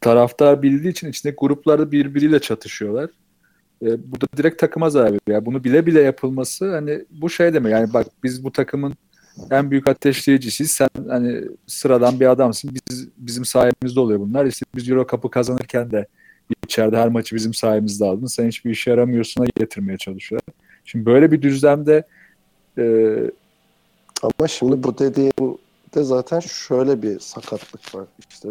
taraftar 0.00 0.62
bildiği 0.62 0.90
için 0.90 1.08
içindeki 1.08 1.36
gruplarda 1.36 1.92
birbiriyle 1.92 2.40
çatışıyorlar. 2.40 3.10
E, 3.82 4.12
bu 4.12 4.20
da 4.20 4.26
direkt 4.36 4.60
takıma 4.60 4.90
zarar 4.90 5.06
veriyor. 5.06 5.20
Yani 5.28 5.46
bunu 5.46 5.64
bile 5.64 5.86
bile 5.86 6.00
yapılması 6.00 6.74
hani 6.74 7.04
bu 7.10 7.30
şey 7.30 7.54
demek 7.54 7.72
yani 7.72 7.92
bak 7.92 8.06
biz 8.24 8.44
bu 8.44 8.52
takımın 8.52 8.94
en 9.50 9.70
büyük 9.70 9.88
ateşleyicisiyiz. 9.88 10.70
Sen 10.70 10.88
hani 11.08 11.44
sıradan 11.66 12.20
bir 12.20 12.26
adamsın. 12.26 12.70
Biz, 12.74 13.08
bizim 13.16 13.44
sayemizde 13.44 14.00
oluyor 14.00 14.20
bunlar. 14.20 14.46
İşte 14.46 14.66
biz 14.74 14.90
Euro 14.90 15.06
Cup'ı 15.06 15.30
kazanırken 15.30 15.90
de 15.90 16.06
içeride 16.64 16.96
her 16.96 17.08
maçı 17.08 17.36
bizim 17.36 17.54
sayemizde 17.54 18.04
aldın. 18.04 18.26
Sen 18.26 18.48
hiçbir 18.48 18.70
işe 18.70 18.90
yaramıyorsun'a 18.90 19.46
getirmeye 19.56 19.98
çalışıyorlar. 19.98 20.54
Şimdi 20.84 21.06
böyle 21.06 21.32
bir 21.32 21.42
düzlemde 21.42 22.02
e, 22.78 22.84
ama 24.22 24.48
şimdi 24.48 24.82
bu 24.82 24.98
dediğinde 24.98 25.58
zaten 25.94 26.40
şöyle 26.40 27.02
bir 27.02 27.20
sakatlık 27.20 27.94
var. 27.94 28.04
İşte 28.30 28.48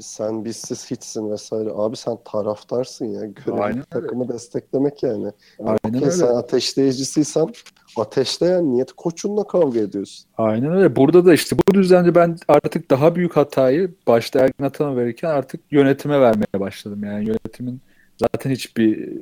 sen 0.00 0.44
bizsiz 0.44 0.90
hiçsin 0.90 1.30
vesaire. 1.30 1.70
Abi 1.74 1.96
sen 1.96 2.18
taraftarsın 2.24 3.04
ya. 3.04 3.24
Görev 3.24 3.82
takımı 3.82 4.28
desteklemek 4.28 5.02
yani. 5.02 5.32
Aynen 5.58 5.78
okay, 5.88 5.94
öyle. 5.94 6.10
Sen 6.10 6.26
ateşleyicisiysen 6.26 7.48
ateşleyen 7.96 8.72
niyet 8.72 8.92
koçunla 8.92 9.44
kavga 9.44 9.80
ediyorsun. 9.80 10.26
Aynen 10.38 10.72
öyle. 10.72 10.96
Burada 10.96 11.24
da 11.24 11.34
işte 11.34 11.56
bu 11.58 11.74
düzende 11.74 12.14
ben 12.14 12.36
artık 12.48 12.90
daha 12.90 13.14
büyük 13.16 13.36
hatayı 13.36 13.94
başta 14.06 14.40
Ergin 14.40 14.64
Ataman 14.64 14.96
verirken 14.96 15.28
artık 15.28 15.60
yönetime 15.70 16.20
vermeye 16.20 16.60
başladım. 16.60 17.04
Yani 17.04 17.26
yönetimin 17.26 17.80
zaten 18.16 18.50
hiçbir 18.50 19.18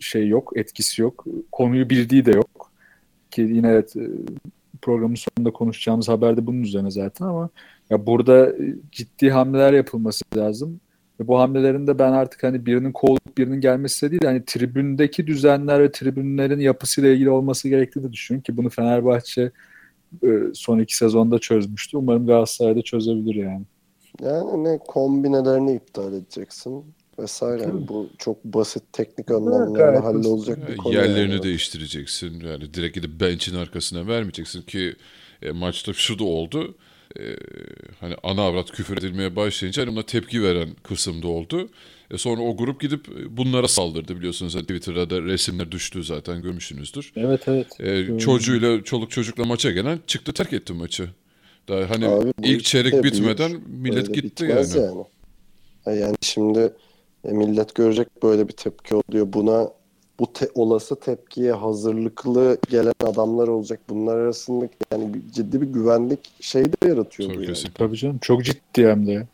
şey 0.00 0.28
yok, 0.28 0.52
etkisi 0.56 1.02
yok. 1.02 1.24
Konuyu 1.52 1.90
bildiği 1.90 2.26
de 2.26 2.30
yok. 2.30 2.72
Ki 3.30 3.40
yine 3.42 3.68
evet 3.68 3.94
programın 4.82 5.14
sonunda 5.14 5.52
konuşacağımız 5.52 6.08
haber 6.08 6.36
de 6.36 6.46
bunun 6.46 6.62
üzerine 6.62 6.90
zaten 6.90 7.26
ama 7.26 7.48
ya 7.90 8.06
burada 8.06 8.52
ciddi 8.92 9.30
hamleler 9.30 9.72
yapılması 9.72 10.24
lazım. 10.36 10.80
Ve 11.20 11.28
bu 11.28 11.38
hamlelerin 11.38 11.86
de 11.86 11.98
ben 11.98 12.12
artık 12.12 12.42
hani 12.42 12.66
birinin 12.66 12.92
kovulup 12.92 13.38
birinin 13.38 13.60
gelmesi 13.60 14.06
de 14.06 14.10
değil 14.10 14.24
hani 14.24 14.44
tribündeki 14.44 15.26
düzenler 15.26 15.82
ve 15.82 15.92
tribünlerin 15.92 16.60
yapısıyla 16.60 17.10
ilgili 17.10 17.30
olması 17.30 17.68
gerektiğini 17.68 18.12
düşünüyorum 18.12 18.42
ki 18.42 18.56
bunu 18.56 18.70
Fenerbahçe 18.70 19.50
son 20.54 20.78
iki 20.78 20.96
sezonda 20.96 21.38
çözmüştü. 21.38 21.96
Umarım 21.96 22.26
Galatasaray'da 22.26 22.82
çözebilir 22.82 23.34
yani. 23.34 23.62
Yani 24.22 24.64
ne 24.64 24.78
kombinelerini 24.78 25.74
iptal 25.74 26.12
edeceksin 26.12 26.84
vesaire. 27.18 27.62
Yani 27.62 27.88
bu 27.88 28.08
çok 28.18 28.44
basit 28.44 28.82
teknik 28.92 29.30
anlamlarla 29.30 30.04
hallolacak 30.04 30.68
bir 30.68 30.76
konu. 30.76 30.94
Yerlerini 30.94 31.32
yani. 31.32 31.42
değiştireceksin. 31.42 32.40
Yani 32.40 32.74
direkt 32.74 32.94
gidip 32.94 33.20
bench'in 33.20 33.56
arkasına 33.56 34.06
vermeyeceksin 34.06 34.62
ki 34.62 34.96
e, 35.42 35.50
maçta 35.50 35.92
şu 35.92 36.18
da 36.18 36.24
oldu. 36.24 36.74
E, 37.20 37.36
hani 38.00 38.14
ana 38.22 38.42
avrat 38.42 38.70
küfür 38.70 38.98
edilmeye 38.98 39.36
başlayınca 39.36 39.82
hani 39.82 39.92
buna 39.92 40.02
tepki 40.02 40.42
veren 40.42 40.68
kısımda 40.82 41.28
oldu. 41.28 41.68
E 42.10 42.18
sonra 42.18 42.42
o 42.42 42.56
grup 42.56 42.80
gidip 42.80 43.08
bunlara 43.30 43.68
saldırdı 43.68 44.16
biliyorsunuz. 44.16 44.54
Twitter'da 44.54 45.10
da 45.10 45.22
resimler 45.22 45.72
düştü 45.72 46.04
zaten 46.04 46.42
görmüşsünüzdür. 46.42 47.12
Evet 47.16 47.40
evet. 47.46 47.80
E, 47.80 48.18
çocuğuyla 48.18 48.84
çoluk 48.84 49.10
çocukla 49.10 49.44
maça 49.44 49.70
gelen 49.70 50.00
çıktı 50.06 50.32
terk 50.32 50.52
etti 50.52 50.72
maçı. 50.72 51.10
Daha 51.68 51.90
hani 51.90 52.06
Abi, 52.06 52.32
ilk 52.42 52.64
çeyrek 52.64 53.04
bitmeden 53.04 53.50
büyük, 53.50 53.66
millet 53.68 54.14
gitti 54.14 54.44
yani. 54.44 54.66
yani. 54.76 55.04
yani. 55.86 56.00
Yani 56.00 56.16
şimdi 56.20 56.72
e, 57.24 57.32
millet 57.32 57.74
görecek 57.74 58.22
böyle 58.22 58.48
bir 58.48 58.52
tepki 58.52 58.94
oluyor. 58.94 59.32
Buna 59.32 59.70
bu 60.20 60.32
te- 60.32 60.50
olası 60.54 60.96
tepkiye 61.00 61.52
hazırlıklı 61.52 62.58
gelen 62.70 62.94
adamlar 63.04 63.48
olacak. 63.48 63.80
Bunlar 63.88 64.16
arasında 64.16 64.68
yani 64.92 65.14
bir, 65.14 65.32
ciddi 65.32 65.60
bir 65.60 65.66
güvenlik 65.66 66.20
şey 66.40 66.64
de 66.64 66.88
yaratıyor. 66.88 67.28
Tabii 67.28 67.38
bu 67.38 67.42
yani. 67.42 67.56
Tabii 67.74 67.96
canım. 67.96 68.18
Çok 68.18 68.44
ciddi 68.44 68.86
hem 68.86 69.06
de. 69.06 69.26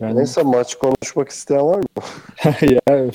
Yani... 0.00 0.16
Neyse 0.16 0.42
maç 0.42 0.74
konuşmak 0.74 1.28
isteyen 1.28 1.66
var 1.66 1.78
mı? 1.78 2.02
ya, 2.62 3.10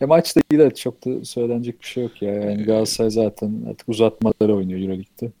ya 0.00 0.06
maçta 0.06 0.40
iyi 0.50 0.58
de 0.58 0.74
çok 0.74 1.04
da 1.06 1.24
söylenecek 1.24 1.80
bir 1.80 1.86
şey 1.86 2.02
yok 2.02 2.22
ya. 2.22 2.34
Yani 2.34 2.64
Galatasaray 2.64 3.10
zaten 3.10 3.62
artık 3.70 3.88
uzatmaları 3.88 4.56
oynuyor 4.56 4.80
Euroleague'de. 4.80 5.32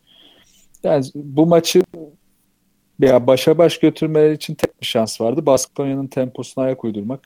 Yani 0.82 1.04
bu 1.14 1.46
maçı 1.46 1.82
ya 3.00 3.26
başa 3.26 3.58
baş 3.58 3.78
götürmeleri 3.78 4.34
için 4.34 4.54
tek 4.54 4.80
bir 4.80 4.86
şans 4.86 5.20
vardı. 5.20 5.46
Baskonya'nın 5.46 6.06
temposuna 6.06 6.64
ayak 6.64 6.84
uydurmak. 6.84 7.20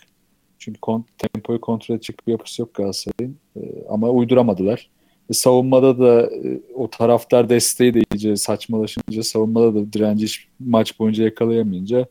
Çünkü 0.64 0.80
kon, 0.80 1.04
tempoyu 1.18 1.60
kontrol 1.60 1.94
edecek 1.94 2.26
bir 2.26 2.32
yapısı 2.32 2.62
yok 2.62 2.74
Galatasaray'ın. 2.74 3.36
E, 3.56 3.60
ama 3.88 4.10
uyduramadılar. 4.10 4.90
E, 5.30 5.32
savunmada 5.32 5.98
da 5.98 6.22
e, 6.22 6.60
o 6.74 6.90
taraftar 6.90 7.48
desteği 7.48 7.94
de 7.94 8.02
iyice 8.12 8.36
saçmalaşınca 8.36 9.22
savunmada 9.22 9.74
da 9.74 9.92
direnci 9.92 10.24
hiç 10.24 10.48
maç 10.60 10.98
boyunca 10.98 11.24
yakalayamayınca 11.24 12.06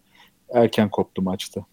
erken 0.53 0.89
koptu 0.89 1.21
maçta. 1.21 1.65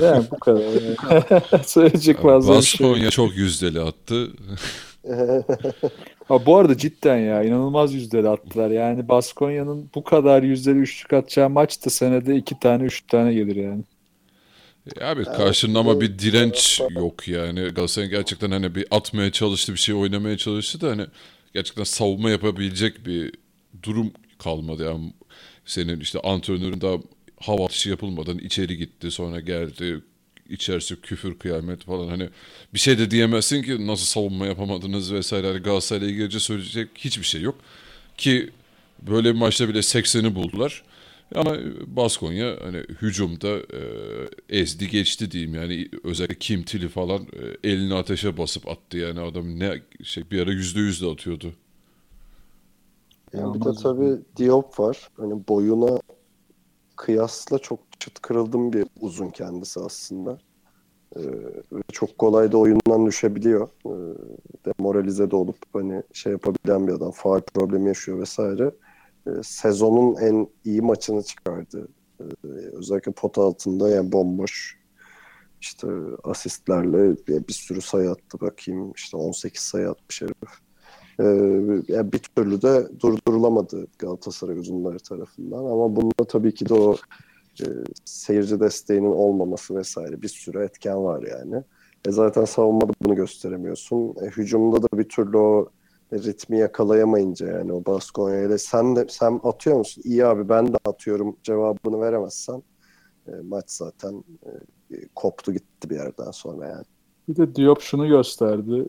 yani 0.00 0.24
bu 0.30 0.38
kadar. 0.38 1.62
Söyleyecek 1.66 2.22
fazla 2.22 2.58
bir 2.58 2.62
şey. 2.62 3.10
Çok 3.10 3.36
yüzdeli 3.36 3.80
attı. 3.80 4.32
Ha, 6.28 6.46
bu 6.46 6.56
arada 6.56 6.78
cidden 6.78 7.16
ya 7.16 7.42
inanılmaz 7.42 7.94
yüzdeli 7.94 8.28
attılar. 8.28 8.70
Yani 8.70 9.08
Baskonya'nın 9.08 9.90
bu 9.94 10.04
kadar 10.04 10.42
yüzdeli 10.42 10.78
üçlük 10.78 11.12
atacağı 11.12 11.50
maçta 11.50 11.90
senede 11.90 12.36
iki 12.36 12.58
tane 12.60 12.84
üç 12.84 13.02
tane 13.06 13.34
gelir 13.34 13.56
yani. 13.56 13.84
Ya 15.00 15.10
abi 15.10 15.24
karşında 15.24 15.78
ama 15.78 16.00
bir 16.00 16.18
direnç 16.18 16.80
yok 16.90 17.28
yani. 17.28 17.60
Galatasaray 17.60 18.08
gerçekten 18.08 18.50
hani 18.50 18.74
bir 18.74 18.86
atmaya 18.90 19.32
çalıştı, 19.32 19.72
bir 19.72 19.78
şey 19.78 19.94
oynamaya 19.94 20.36
çalıştı 20.36 20.80
da 20.80 20.90
hani 20.90 21.06
gerçekten 21.54 21.84
savunma 21.84 22.30
yapabilecek 22.30 23.06
bir 23.06 23.32
durum 23.82 24.12
kalmadı. 24.38 24.84
Yani 24.84 25.12
senin 25.64 26.00
işte 26.00 26.20
antrenörün 26.20 26.80
daha 26.80 26.96
hava 27.40 27.64
atışı 27.64 27.90
yapılmadan 27.90 28.38
içeri 28.38 28.76
gitti, 28.76 29.10
sonra 29.10 29.40
geldi, 29.40 30.00
içerisi 30.50 31.00
küfür 31.00 31.38
kıyamet 31.38 31.84
falan. 31.84 32.08
Hani 32.08 32.28
bir 32.74 32.78
şey 32.78 32.98
de 32.98 33.10
diyemezsin 33.10 33.62
ki 33.62 33.86
nasıl 33.86 34.04
savunma 34.04 34.46
yapamadınız 34.46 35.12
vesaire. 35.12 35.46
Hani 35.46 35.58
Galatasaray'la 35.58 36.08
ilgili 36.08 36.40
söyleyecek 36.40 36.88
hiçbir 36.94 37.24
şey 37.24 37.42
yok. 37.42 37.54
Ki 38.16 38.50
böyle 39.02 39.34
bir 39.34 39.38
maçta 39.38 39.68
bile 39.68 39.78
80'i 39.78 40.34
buldular. 40.34 40.82
Ama 41.34 41.56
Baskonya 41.86 42.56
hani 42.62 42.78
hücumda 42.78 43.48
e, 43.58 43.80
ezdi 44.58 44.88
geçti 44.88 45.30
diyeyim. 45.30 45.54
Yani 45.54 45.88
özellikle 46.04 46.38
Kim 46.38 46.62
Tili 46.62 46.88
falan 46.88 47.22
e, 47.22 47.70
elini 47.70 47.94
ateşe 47.94 48.38
basıp 48.38 48.68
attı. 48.68 48.98
Yani 48.98 49.20
adam 49.20 49.60
ne 49.60 49.82
şey 50.02 50.30
bir 50.30 50.42
ara 50.42 50.50
yüzde 50.50 50.80
yüz 50.80 51.02
de 51.02 51.06
atıyordu. 51.06 51.52
Yani 53.32 53.54
bir 53.54 53.64
de 53.64 53.70
tabii 53.82 54.18
Diop 54.36 54.80
var. 54.80 55.08
Hani 55.16 55.48
boyuna 55.48 56.00
kıyasla 56.96 57.58
çok 57.58 57.85
çıt 57.98 58.20
kırıldım 58.20 58.72
bir 58.72 58.86
uzun 59.00 59.30
kendisi 59.30 59.80
aslında. 59.80 60.38
Ee, 61.16 61.20
çok 61.92 62.18
kolay 62.18 62.52
da 62.52 62.58
oyundan 62.58 63.06
düşebiliyor. 63.06 63.68
Ee, 63.86 63.90
demoralize 64.66 65.30
de 65.30 65.36
olup 65.36 65.56
hani 65.72 66.02
şey 66.12 66.32
yapabilen 66.32 66.86
bir 66.86 66.92
adam. 66.92 67.10
Faal 67.10 67.40
problemi 67.40 67.88
yaşıyor 67.88 68.20
vesaire. 68.20 68.70
Ee, 69.26 69.30
sezonun 69.42 70.16
en 70.16 70.48
iyi 70.64 70.82
maçını 70.82 71.22
çıkardı. 71.22 71.88
Ee, 72.20 72.24
özellikle 72.72 73.12
pot 73.12 73.38
altında 73.38 73.88
yani 73.88 74.12
bomboş 74.12 74.78
işte 75.60 75.88
asistlerle 76.24 77.16
bir 77.48 77.52
sürü 77.52 77.80
sayı 77.80 78.10
attı 78.10 78.40
bakayım. 78.40 78.92
İşte 78.96 79.16
18 79.16 79.62
sayı 79.62 79.90
atmış 79.90 80.22
herif. 80.22 80.34
Ee, 81.20 81.24
yani 81.88 82.12
bir 82.12 82.18
türlü 82.18 82.62
de 82.62 82.88
durdurulamadı 83.00 83.86
Galatasaray 83.98 84.58
uzunları 84.58 84.98
tarafından 84.98 85.58
ama 85.58 85.96
bunda 85.96 86.24
tabii 86.28 86.54
ki 86.54 86.68
de 86.68 86.74
o 86.74 86.96
e, 87.60 87.68
seyirci 88.04 88.60
desteğinin 88.60 89.12
olmaması 89.12 89.76
vesaire 89.76 90.22
bir 90.22 90.28
sürü 90.28 90.64
etken 90.64 91.04
var 91.04 91.22
yani. 91.22 91.62
E 92.08 92.10
zaten 92.10 92.44
savunmada 92.44 92.92
bunu 93.02 93.14
gösteremiyorsun. 93.16 94.14
E, 94.22 94.26
hücumda 94.26 94.82
da 94.82 94.98
bir 94.98 95.08
türlü 95.08 95.36
o 95.36 95.68
ritmi 96.12 96.58
yakalayamayınca 96.58 97.46
yani 97.46 97.72
o 97.72 97.84
Baskonya 97.84 98.42
ile 98.42 98.58
sen 98.58 98.96
de 98.96 99.06
sen 99.08 99.40
atıyor 99.44 99.76
musun? 99.76 100.02
İyi 100.06 100.26
abi 100.26 100.48
ben 100.48 100.72
de 100.72 100.76
atıyorum 100.84 101.36
cevabını 101.42 102.00
veremezsen 102.00 102.62
e, 103.28 103.30
maç 103.48 103.64
zaten 103.70 104.24
e, 104.46 104.50
koptu 105.14 105.52
gitti 105.52 105.90
bir 105.90 105.94
yerden 105.94 106.30
sonra 106.30 106.68
yani. 106.68 106.84
Bir 107.28 107.36
de 107.36 107.56
Diop 107.56 107.80
şunu 107.80 108.08
gösterdi. 108.08 108.88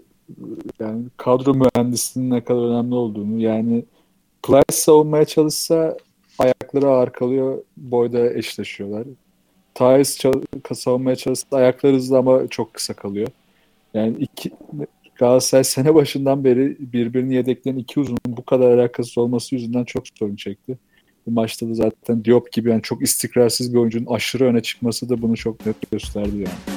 Yani 0.79 1.05
kadro 1.17 1.53
mühendisliğinin 1.53 2.35
ne 2.35 2.43
kadar 2.43 2.61
önemli 2.61 2.95
olduğunu 2.95 3.41
yani 3.41 3.85
Plyce 4.43 4.63
savunmaya 4.71 5.25
çalışsa 5.25 5.97
ayakları 6.39 6.87
ağır 6.87 7.09
kalıyor, 7.09 7.63
boyda 7.77 8.33
eşleşiyorlar. 8.33 9.03
Thais 9.73 10.19
savunmaya 10.73 11.15
çalışsa 11.15 11.57
ayakları 11.57 11.95
hızlı 11.95 12.17
ama 12.17 12.47
çok 12.47 12.73
kısa 12.73 12.93
kalıyor. 12.93 13.27
Yani 13.93 14.15
iki, 14.19 14.51
Galatasaray 15.15 15.63
sene 15.63 15.95
başından 15.95 16.43
beri 16.43 16.77
birbirini 16.79 17.35
yedekleyen 17.35 17.77
iki 17.77 17.99
uzun 17.99 18.17
bu 18.27 18.45
kadar 18.45 18.71
alakasız 18.71 19.17
olması 19.17 19.55
yüzünden 19.55 19.83
çok 19.83 20.03
sorun 20.07 20.35
çekti. 20.35 20.77
Bu 21.27 21.31
maçta 21.31 21.69
da 21.69 21.73
zaten 21.73 22.25
Diop 22.25 22.51
gibi 22.51 22.69
yani 22.69 22.81
çok 22.81 23.01
istikrarsız 23.01 23.73
bir 23.73 23.79
oyuncunun 23.79 24.05
aşırı 24.05 24.45
öne 24.45 24.61
çıkması 24.61 25.09
da 25.09 25.21
bunu 25.21 25.37
çok 25.37 25.65
net 25.65 25.91
gösterdi 25.91 26.35
yani. 26.35 26.76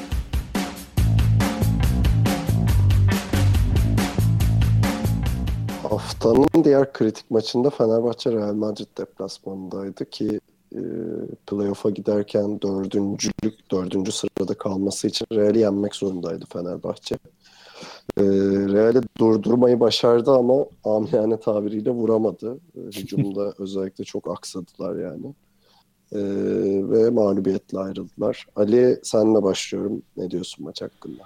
Haftanın 6.00 6.64
diğer 6.64 6.92
kritik 6.92 7.30
maçında 7.30 7.70
Fenerbahçe 7.70 8.32
Real 8.32 8.54
Madrid 8.54 8.86
deplasmanındaydı 8.98 10.10
ki 10.10 10.40
e, 10.74 10.80
playoff'a 11.46 11.90
giderken 11.90 12.60
dördüncülük, 12.62 13.70
dördüncü 13.70 14.12
sırada 14.12 14.54
kalması 14.54 15.08
için 15.08 15.26
Real'i 15.32 15.58
yenmek 15.58 15.94
zorundaydı 15.94 16.44
Fenerbahçe. 16.52 17.14
E, 18.16 18.22
Real'i 18.72 19.00
durdurmayı 19.18 19.80
başardı 19.80 20.30
ama 20.30 20.66
amiyane 20.84 21.40
tabiriyle 21.40 21.90
vuramadı. 21.90 22.58
E, 22.76 22.80
hücumda 22.80 23.54
özellikle 23.58 24.04
çok 24.04 24.30
aksadılar 24.30 24.96
yani. 24.96 25.26
E, 26.12 26.20
ve 26.90 27.10
mağlubiyetle 27.10 27.78
ayrıldılar. 27.78 28.46
Ali 28.56 29.00
senle 29.02 29.42
başlıyorum. 29.42 30.02
Ne 30.16 30.30
diyorsun 30.30 30.64
maç 30.64 30.82
hakkında? 30.82 31.22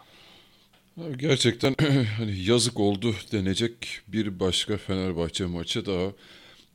Gerçekten 1.16 1.74
hani 2.18 2.40
yazık 2.44 2.80
oldu 2.80 3.14
denecek 3.32 4.00
bir 4.08 4.40
başka 4.40 4.76
Fenerbahçe 4.76 5.46
maçı 5.46 5.86
daha. 5.86 6.12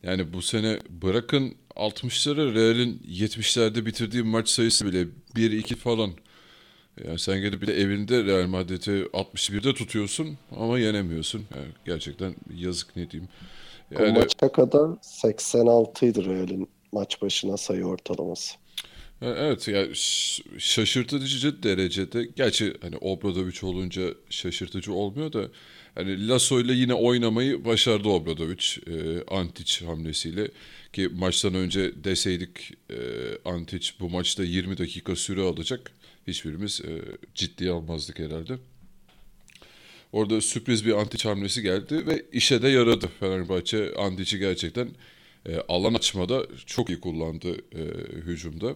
Yani 0.03 0.34
bu 0.34 0.41
sene 0.41 0.79
bırakın 0.89 1.55
60'ları 1.75 2.53
Real'in 2.53 3.01
70'lerde 3.10 3.86
bitirdiği 3.86 4.23
maç 4.23 4.49
sayısı 4.49 4.86
bile 4.86 5.08
1-2 5.36 5.75
falan. 5.75 6.12
Yani 7.05 7.19
sen 7.19 7.41
gelip 7.41 7.62
bir 7.62 7.67
de 7.67 7.82
evinde 7.82 8.23
Real 8.23 8.47
Madrid'i 8.47 9.03
61'de 9.13 9.73
tutuyorsun 9.73 10.38
ama 10.55 10.79
yenemiyorsun. 10.79 11.45
Yani 11.55 11.67
gerçekten 11.86 12.36
yazık 12.55 12.95
ne 12.95 13.12
diyeyim. 13.12 13.29
Yani... 13.91 14.10
O 14.10 14.13
maça 14.13 14.51
kadar 14.51 14.89
86 15.01 16.05
idi 16.05 16.25
Real'in 16.25 16.69
maç 16.91 17.21
başına 17.21 17.58
sayı 17.58 17.86
ortalaması. 17.86 18.55
Evet 19.21 19.67
ya 19.67 19.79
yani 19.79 19.95
şaşırtıcı 20.58 21.63
derecede 21.63 22.29
gerçi 22.36 22.73
hani 22.82 22.97
Obradovic 22.97 23.60
olunca 23.63 24.13
şaşırtıcı 24.29 24.93
olmuyor 24.93 25.34
da 25.34 25.49
hani 25.95 26.27
Lasso 26.27 26.60
ile 26.60 26.73
yine 26.73 26.93
oynamayı 26.93 27.65
başardı 27.65 28.10
Obradovic 28.10 28.65
e, 28.88 29.23
Antic 29.27 29.86
hamlesiyle 29.86 30.47
ki 30.93 31.10
maçtan 31.13 31.53
önce 31.53 32.03
deseydik 32.03 32.73
e, 32.89 32.97
Antic 33.45 33.89
bu 33.99 34.10
maçta 34.10 34.43
20 34.43 34.77
dakika 34.77 35.15
süre 35.15 35.41
alacak 35.41 35.91
hiçbirimiz 36.27 36.82
e, 36.82 37.01
ciddiye 37.36 37.71
almazdık 37.71 38.19
herhalde. 38.19 38.58
Orada 40.12 40.41
sürpriz 40.41 40.86
bir 40.86 40.93
Antic 40.93 41.29
hamlesi 41.29 41.62
geldi 41.62 42.08
ve 42.08 42.25
işe 42.32 42.62
de 42.62 42.69
yaradı 42.69 43.10
Fenerbahçe 43.19 43.93
Antic'i 43.95 44.39
gerçekten 44.39 44.89
e, 45.45 45.55
alan 45.67 45.93
açmada 45.93 46.47
çok 46.65 46.89
iyi 46.89 46.99
kullandı 46.99 47.55
e, 47.55 47.82
hücumda. 48.15 48.75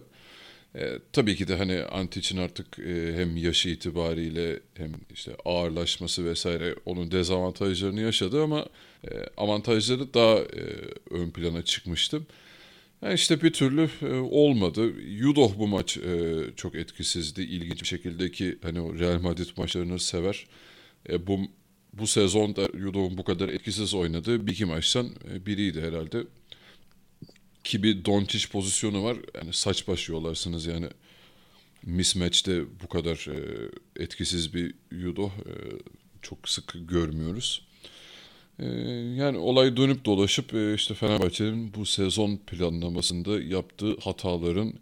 E, 0.76 0.98
tabii 1.12 1.36
ki 1.36 1.48
de 1.48 1.56
hani 1.56 1.82
Antic'in 1.82 2.38
artık 2.38 2.78
e, 2.78 3.14
hem 3.16 3.36
yaşı 3.36 3.68
itibariyle 3.68 4.60
hem 4.74 4.92
işte 5.14 5.36
ağırlaşması 5.44 6.24
vesaire 6.24 6.74
onun 6.86 7.10
dezavantajlarını 7.10 8.00
yaşadı 8.00 8.42
ama 8.42 8.66
e, 9.04 9.08
avantajları 9.36 10.14
daha 10.14 10.36
e, 10.38 10.62
ön 11.10 11.30
plana 11.30 11.62
çıkmıştı. 11.62 12.20
Yani 13.02 13.14
işte 13.14 13.42
bir 13.42 13.52
türlü 13.52 13.90
e, 14.02 14.14
olmadı. 14.14 15.00
Yudoh 15.00 15.58
bu 15.58 15.68
maç 15.68 15.96
e, 15.96 16.40
çok 16.56 16.74
etkisizdi. 16.74 17.42
İlginç 17.42 17.82
bir 17.82 17.86
şekilde 17.86 18.30
ki 18.30 18.58
hani 18.62 18.80
o 18.80 18.98
Real 18.98 19.20
Madrid 19.20 19.48
maçlarını 19.56 19.98
sever. 19.98 20.46
E, 21.08 21.26
bu 21.26 21.40
bu 21.92 22.06
sezonda 22.06 22.68
Yudoh'un 22.78 23.18
bu 23.18 23.24
kadar 23.24 23.48
etkisiz 23.48 23.94
oynadığı 23.94 24.46
bir 24.46 24.52
iki 24.52 24.64
maçtan 24.64 25.06
e, 25.32 25.46
biriydi 25.46 25.80
herhalde 25.80 26.24
ki 27.64 27.82
bir 27.82 28.04
Doncic 28.04 28.48
pozisyonu 28.48 29.04
var. 29.04 29.16
Yani 29.34 29.52
saç 29.52 29.88
baş 29.88 30.08
yolarsınız 30.08 30.66
yani. 30.66 30.86
Mismatch'te 31.86 32.62
bu 32.82 32.88
kadar 32.88 33.28
e, 33.30 33.70
etkisiz 34.02 34.54
bir 34.54 34.74
Yudo 34.90 35.26
e, 35.26 35.52
çok 36.22 36.48
sık 36.48 36.74
görmüyoruz. 36.88 37.66
E, 38.58 38.66
yani 39.16 39.38
olay 39.38 39.76
dönüp 39.76 40.04
dolaşıp 40.04 40.54
e, 40.54 40.74
işte 40.74 40.94
Fenerbahçe'nin 40.94 41.74
bu 41.74 41.86
sezon 41.86 42.36
planlamasında 42.36 43.40
yaptığı 43.40 43.96
hataların 44.00 44.72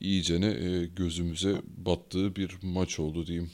iyicene 0.00 0.46
e, 0.46 0.86
gözümüze 0.86 1.54
battığı 1.76 2.36
bir 2.36 2.58
maç 2.62 3.00
oldu 3.00 3.26
diyeyim. 3.26 3.50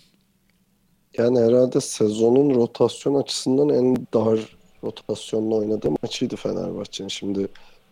Yani 1.18 1.38
herhalde 1.38 1.80
sezonun 1.80 2.54
rotasyon 2.54 3.14
açısından 3.14 3.68
en 3.68 4.06
dar 4.14 4.56
rotasyonla 4.84 5.54
oynadığı 5.54 5.90
maçıydı 6.02 6.36
Fenerbahçe'nin. 6.36 7.08
Şimdi 7.08 7.48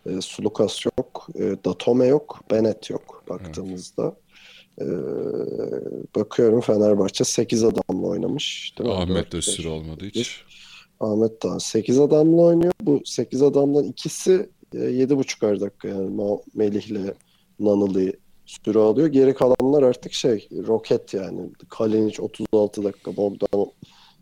E, 0.06 0.20
Sulukas 0.20 0.86
yok, 0.86 1.28
e, 1.34 1.56
Datome 1.64 2.06
yok, 2.06 2.40
Bennett 2.50 2.90
yok 2.90 3.24
baktığımızda. 3.28 4.16
E, 4.80 4.86
bakıyorum 6.16 6.60
Fenerbahçe 6.60 7.24
8 7.24 7.64
adamla 7.64 8.06
oynamış. 8.06 8.74
Ahmet 8.84 9.32
de 9.32 9.42
süre 9.42 9.68
almadı 9.68 10.04
hiç. 10.04 10.44
Ahmet 11.00 11.42
daha 11.42 11.60
8 11.60 12.00
adamla 12.00 12.42
oynuyor. 12.42 12.72
Bu 12.80 13.00
8 13.04 13.42
adamdan 13.42 13.84
ikisi 13.84 14.48
e, 14.74 14.78
7,5'ar 14.78 15.60
dakika 15.60 15.88
yani 15.88 16.38
Melih'le 16.54 17.14
Nanılı 17.60 18.12
süre 18.46 18.78
alıyor. 18.78 19.08
Geri 19.08 19.34
kalanlar 19.34 19.82
artık 19.82 20.12
şey 20.12 20.48
roket 20.66 21.14
yani. 21.14 21.40
Kalinic 21.68 22.22
36 22.22 22.84
dakika, 22.84 23.16
Bogdan 23.16 23.66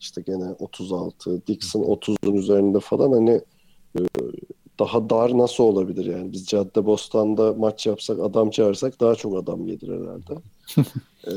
işte 0.00 0.22
gene 0.26 0.44
36, 0.58 1.46
Dixon 1.46 1.80
30'un 1.80 2.34
üzerinde 2.34 2.80
falan 2.80 3.12
hani 3.12 3.40
e, 3.98 4.00
daha 4.80 5.10
dar 5.10 5.38
nasıl 5.38 5.64
olabilir 5.64 6.04
yani? 6.04 6.32
Biz 6.32 6.46
Caddebostan'da 6.46 7.52
maç 7.52 7.86
yapsak, 7.86 8.20
adam 8.20 8.50
çağırsak 8.50 9.00
daha 9.00 9.14
çok 9.14 9.42
adam 9.42 9.66
gelir 9.66 10.00
herhalde. 10.00 10.34
Ee, 11.26 11.32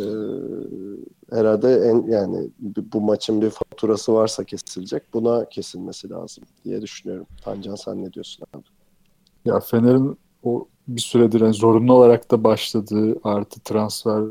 herhalde 1.32 1.74
en 1.74 2.12
yani 2.12 2.50
bu 2.60 2.82
bu 2.94 3.02
maçın 3.02 3.42
bir 3.42 3.50
faturası 3.50 4.14
varsa 4.14 4.44
kesilecek. 4.44 5.04
Buna 5.14 5.50
kesilmesi 5.50 6.10
lazım 6.10 6.44
diye 6.66 6.82
düşünüyorum. 6.82 7.26
Tancan 7.44 7.76
sen 7.76 8.04
ne 8.04 8.14
diyorsun 8.14 8.46
abi? 8.54 8.64
Ya 9.46 9.60
Fener'in 9.60 10.18
o 10.44 10.68
bir 10.88 11.02
süredir 11.02 11.42
yani 11.42 11.54
zorunlu 11.54 11.94
olarak 11.94 12.32
da 12.32 12.44
başladığı 12.44 13.20
artı 13.24 13.60
transfer 13.60 14.24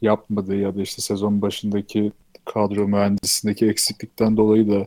yapmadığı 0.00 0.56
ya 0.56 0.76
da 0.76 0.82
işte 0.82 1.02
sezon 1.02 1.42
başındaki 1.42 2.12
kadro 2.44 2.88
mühendisindeki 2.88 3.66
eksiklikten 3.66 4.36
dolayı 4.36 4.70
da 4.70 4.86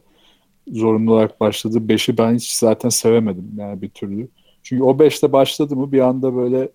zorunlu 0.71 1.13
olarak 1.13 1.39
başladığı 1.39 1.77
5'i 1.77 2.17
ben 2.17 2.35
hiç 2.35 2.53
zaten 2.53 2.89
sevemedim 2.89 3.51
yani 3.57 3.81
bir 3.81 3.89
türlü. 3.89 4.27
Çünkü 4.63 4.83
o 4.83 4.91
5'te 4.91 5.31
başladı 5.31 5.75
mı 5.75 5.91
bir 5.91 5.99
anda 5.99 6.35
böyle 6.35 6.69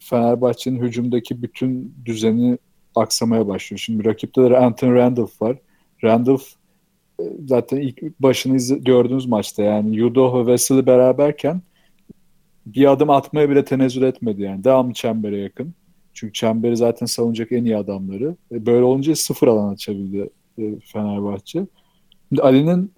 Fenerbahçe'nin 0.00 0.82
hücumdaki 0.82 1.42
bütün 1.42 1.94
düzeni 2.04 2.58
aksamaya 2.94 3.48
başlıyor. 3.48 3.78
Şimdi 3.78 4.04
rakipte 4.04 4.50
de 4.50 4.58
Anthony 4.58 4.94
Randolph 4.94 5.42
var. 5.42 5.56
Randolph 6.04 6.44
e, 7.20 7.24
zaten 7.48 7.76
ilk 7.76 8.20
başını 8.20 8.78
gördüğünüz 8.78 9.26
maçta 9.26 9.62
yani 9.62 9.96
Yudo 9.96 10.34
ve 10.34 10.56
Wesley 10.56 10.86
beraberken 10.86 11.62
bir 12.66 12.92
adım 12.92 13.10
atmaya 13.10 13.50
bile 13.50 13.64
tenezzül 13.64 14.02
etmedi 14.02 14.42
yani. 14.42 14.64
Devamlı 14.64 14.92
çembere 14.92 15.38
yakın. 15.38 15.74
Çünkü 16.14 16.32
çemberi 16.32 16.76
zaten 16.76 17.06
savunacak 17.06 17.52
en 17.52 17.64
iyi 17.64 17.76
adamları. 17.76 18.36
E, 18.52 18.66
Böyle 18.66 18.84
olunca 18.84 19.16
sıfır 19.16 19.48
alan 19.48 19.72
açabildi 19.72 20.30
e, 20.58 20.80
Fenerbahçe. 20.80 21.66
Şimdi 22.28 22.42
Ali'nin 22.42 22.92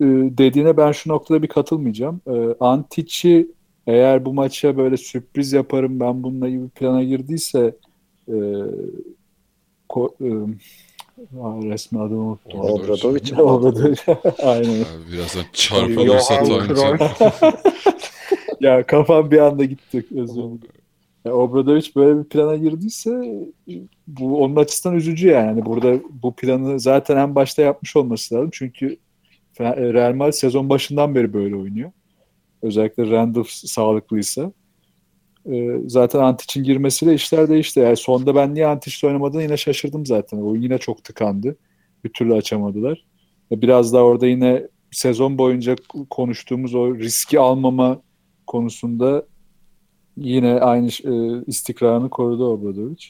e, 0.00 0.04
dediğine 0.38 0.76
ben 0.76 0.92
şu 0.92 1.10
noktada 1.10 1.42
bir 1.42 1.48
katılmayacağım. 1.48 2.20
E, 2.26 2.54
Antic'i 2.60 3.48
eğer 3.86 4.24
bu 4.24 4.34
maça 4.34 4.76
böyle 4.76 4.96
sürpriz 4.96 5.52
yaparım 5.52 6.00
ben 6.00 6.22
bununla 6.22 6.48
iyi 6.48 6.62
bir 6.62 6.68
plana 6.68 7.02
girdiyse 7.02 7.76
e, 8.28 8.36
ko, 9.88 10.14
e, 10.20 10.28
aa, 11.40 11.62
resmi 11.62 12.00
adını 12.00 12.20
unuttum. 12.20 12.60
Obradovic 12.60 13.32
mi? 13.32 13.42
Obradovic. 13.42 13.96
Aynen. 14.42 14.70
Ya 14.70 14.84
birazdan 15.12 15.44
çarpılırsa 15.52 16.34
ya 18.60 18.86
kafam 18.86 19.30
bir 19.30 19.38
anda 19.38 19.64
gitti. 19.64 20.06
Özür 20.16 20.34
dilerim. 20.34 20.60
Ya 21.24 21.34
Obradovic 21.34 21.90
böyle 21.96 22.18
bir 22.18 22.24
plana 22.24 22.56
girdiyse 22.56 23.40
bu 24.06 24.42
onun 24.42 24.56
açısından 24.56 24.96
üzücü 24.96 25.28
yani. 25.28 25.66
Burada 25.66 26.00
bu 26.22 26.34
planı 26.34 26.80
zaten 26.80 27.16
en 27.16 27.34
başta 27.34 27.62
yapmış 27.62 27.96
olması 27.96 28.34
lazım. 28.34 28.50
Çünkü 28.52 28.96
Real 29.60 30.14
Madrid 30.14 30.32
sezon 30.32 30.68
başından 30.68 31.14
beri 31.14 31.32
böyle 31.32 31.56
oynuyor. 31.56 31.92
Özellikle 32.62 33.10
Randolph 33.10 33.48
sağlıklıysa. 33.48 34.52
Ee, 35.52 35.80
zaten 35.86 36.18
Antic'in 36.18 36.64
girmesiyle 36.64 37.14
işler 37.14 37.48
değişti. 37.48 37.80
Yani 37.80 37.96
sonda 37.96 38.34
ben 38.34 38.54
niye 38.54 38.66
Antic'le 38.66 39.04
oynamadığını 39.04 39.42
yine 39.42 39.56
şaşırdım 39.56 40.06
zaten. 40.06 40.38
O 40.38 40.56
yine 40.56 40.78
çok 40.78 41.04
tıkandı. 41.04 41.56
Bir 42.04 42.10
türlü 42.12 42.34
açamadılar. 42.34 43.04
Ve 43.52 43.62
Biraz 43.62 43.92
daha 43.92 44.02
orada 44.02 44.26
yine 44.26 44.68
sezon 44.90 45.38
boyunca 45.38 45.76
konuştuğumuz 46.10 46.74
o 46.74 46.94
riski 46.94 47.40
almama 47.40 48.02
konusunda 48.46 49.26
yine 50.16 50.60
aynı 50.60 50.86
e, 50.86 51.44
istikrarını 51.46 52.10
korudu 52.10 52.46
Obradovic. 52.46 53.06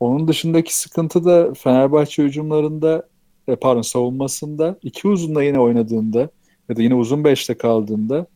Onun 0.00 0.28
dışındaki 0.28 0.78
sıkıntı 0.78 1.24
da 1.24 1.54
Fenerbahçe 1.54 2.22
hücumlarında 2.22 2.96
e, 2.98 3.15
pardon 3.54 3.82
savunmasında 3.82 4.78
iki 4.82 5.08
uzunla 5.08 5.42
yine 5.42 5.60
oynadığında 5.60 6.28
ya 6.68 6.76
da 6.76 6.82
yine 6.82 6.94
uzun 6.94 7.24
beşte 7.24 7.54
kaldığında 7.54 8.26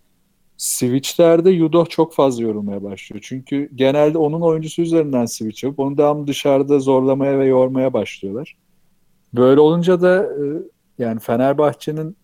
switchlerde 0.56 1.50
Yudoh 1.50 1.88
çok 1.88 2.14
fazla 2.14 2.42
yorulmaya 2.42 2.82
başlıyor. 2.82 3.24
Çünkü 3.24 3.70
genelde 3.74 4.18
onun 4.18 4.40
oyuncusu 4.40 4.82
üzerinden 4.82 5.26
switch 5.26 5.64
yapıp 5.64 5.78
onu 5.78 5.98
devamlı 5.98 6.26
dışarıda 6.26 6.78
zorlamaya 6.78 7.38
ve 7.38 7.46
yormaya 7.46 7.92
başlıyorlar. 7.92 8.56
Böyle 9.34 9.60
olunca 9.60 10.02
da 10.02 10.22
e, 10.22 10.42
yani 10.98 11.20
Fenerbahçe'nin 11.20 12.16